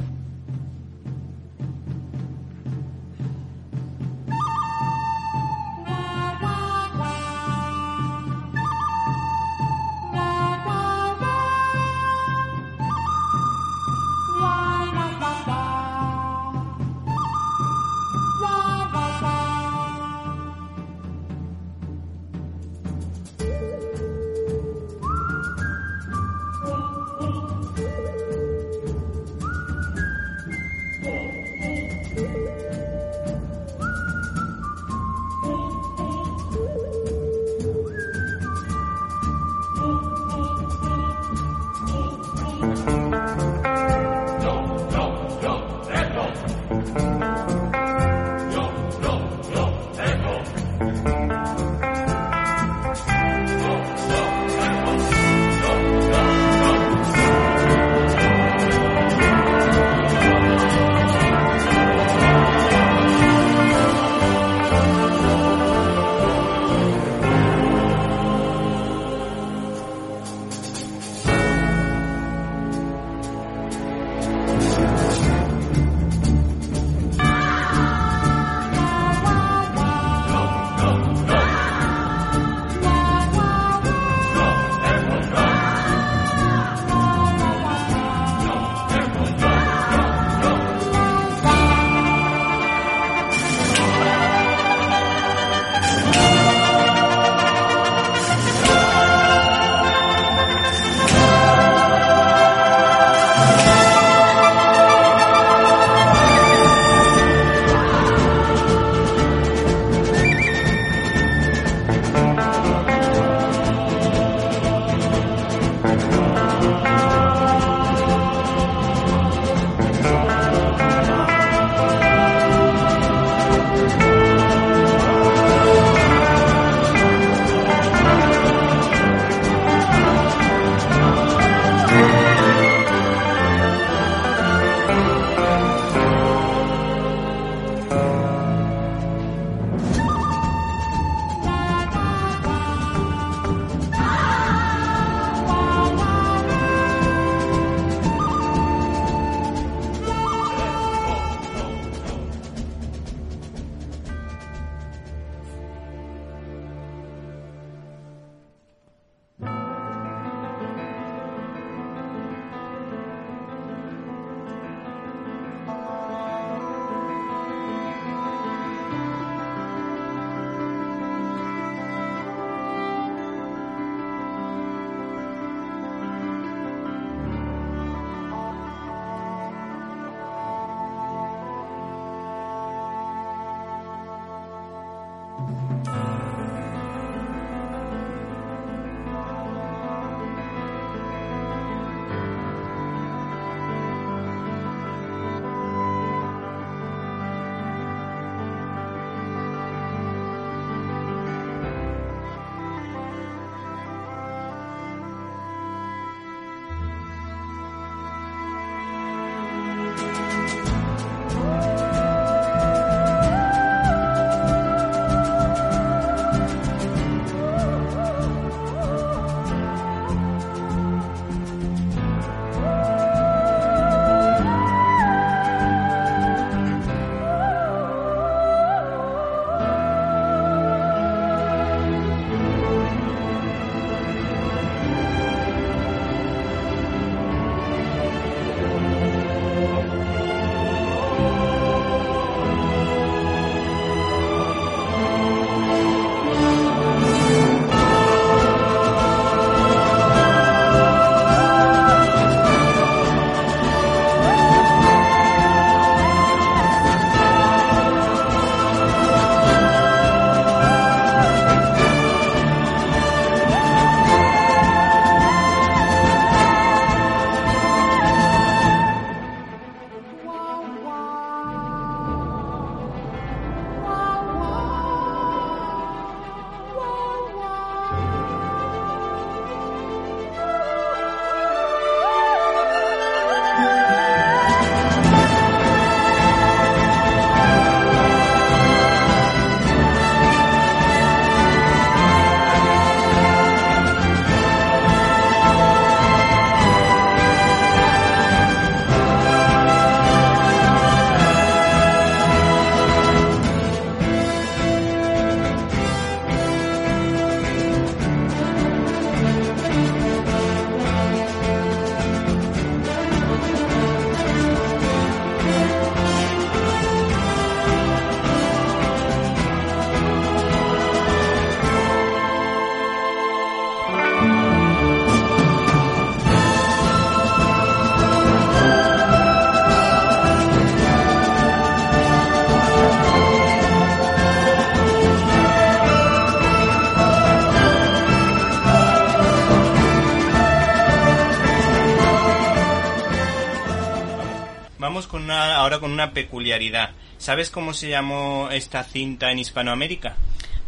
Una, 346.01 346.13
peculiaridad. 346.13 346.91
¿Sabes 347.17 347.49
cómo 347.51 347.73
se 347.73 347.89
llamó 347.89 348.49
esta 348.51 348.83
cinta 348.83 349.31
en 349.31 349.39
Hispanoamérica? 349.39 350.15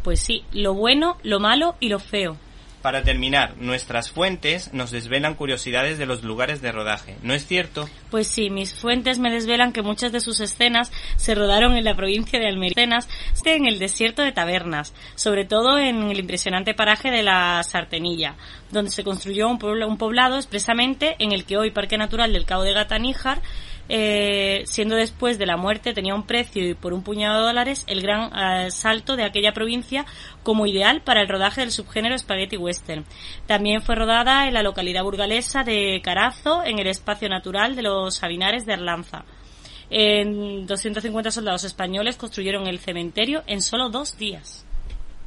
Pues 0.04 0.20
sí, 0.20 0.44
lo 0.52 0.74
bueno, 0.76 1.18
lo 1.24 1.40
malo 1.40 1.76
y 1.80 1.90
lo 1.90 2.00
feo. 2.00 2.38
Para 2.84 3.02
terminar, 3.02 3.56
nuestras 3.60 4.12
fuentes 4.12 4.74
nos 4.74 4.92
desvelan 4.92 5.36
curiosidades 5.36 5.98
de 5.98 6.06
los 6.06 6.22
lugares 6.22 6.62
de 6.62 6.74
rodaje, 6.74 7.16
¿no 7.24 7.34
es 7.34 7.48
cierto? 7.48 7.90
Pues 8.12 8.28
sí, 8.28 8.50
mis 8.50 8.74
fuentes 8.74 9.20
me 9.20 9.32
desvelan 9.32 9.72
que 9.72 9.82
muchas 9.82 10.12
de 10.12 10.20
sus 10.20 10.42
escenas 10.42 10.92
se 11.16 11.34
rodaron 11.34 11.78
en 11.78 11.86
la 11.86 11.96
provincia 11.96 12.40
de 12.40 12.48
Almería, 12.50 12.74
escenas 12.76 13.08
en 13.46 13.66
el 13.68 13.80
desierto 13.80 14.22
de 14.22 14.34
Tabernas, 14.34 14.94
sobre 15.16 15.46
todo 15.46 15.78
en 15.80 16.12
el 16.12 16.20
impresionante 16.20 16.74
paraje 16.74 17.10
de 17.10 17.24
la 17.24 17.64
Sartenilla, 17.64 18.36
donde 18.70 18.92
se 18.92 19.06
construyó 19.06 19.48
un, 19.48 19.60
pueblo- 19.60 19.88
un 19.88 19.98
poblado 19.98 20.36
expresamente 20.36 21.16
en 21.20 21.32
el 21.32 21.46
que 21.46 21.56
hoy 21.58 21.72
Parque 21.72 21.98
Natural 21.98 22.34
del 22.34 22.46
Cabo 22.46 22.64
de 22.64 22.74
Gata 22.74 23.00
Níjar 23.00 23.42
eh, 23.90 24.64
siendo 24.66 24.96
después 24.96 25.38
de 25.38 25.46
la 25.46 25.58
muerte 25.58 25.94
tenía 25.94 26.16
un 26.16 26.26
precio 26.26 26.68
y 26.68 26.74
por 26.74 26.94
un 26.94 27.04
puñado 27.04 27.40
de 27.40 27.48
dólares 27.48 27.84
el 27.88 28.02
gran 28.02 28.32
eh, 28.34 28.72
salto 28.72 29.16
de 29.16 29.26
aquella 29.26 29.54
provincia 29.54 30.06
como 30.42 30.66
ideal 30.66 31.02
para 31.02 31.22
el 31.22 31.28
rodaje 31.28 31.62
del 31.62 31.72
subgénero 31.72 32.18
Spaghetti 32.18 32.58
Western. 32.58 33.06
También 33.46 33.82
fue 33.82 33.96
rodada 33.96 34.48
en 34.48 34.54
la 34.54 34.64
localidad 34.64 35.04
burgalesa 35.04 35.64
de 35.64 36.02
Carazo, 36.04 36.64
en 36.64 36.80
el 36.80 36.88
espacio 36.88 37.28
natural 37.30 37.76
de 37.76 37.84
los 37.84 38.16
Sabinares 38.16 38.66
de 38.66 38.74
Arlanza. 38.74 39.26
En 39.90 40.66
250 40.66 41.30
soldados 41.30 41.64
españoles 41.66 42.18
construyeron 42.18 42.68
el 42.68 42.80
cementerio 42.80 43.44
en 43.48 43.62
solo 43.62 43.90
dos 43.90 44.18
días. 44.18 44.66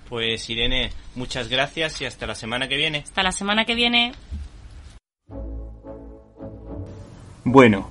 Pues 0.08 0.48
Irene, 0.50 0.90
muchas 1.14 1.48
gracias 1.48 2.00
y 2.00 2.04
hasta 2.04 2.26
la 2.26 2.34
semana 2.34 2.68
que 2.68 2.76
viene. 2.76 2.98
Hasta 2.98 3.22
la 3.22 3.32
semana 3.32 3.64
que 3.64 3.74
viene. 3.74 4.12
Bueno, 7.44 7.90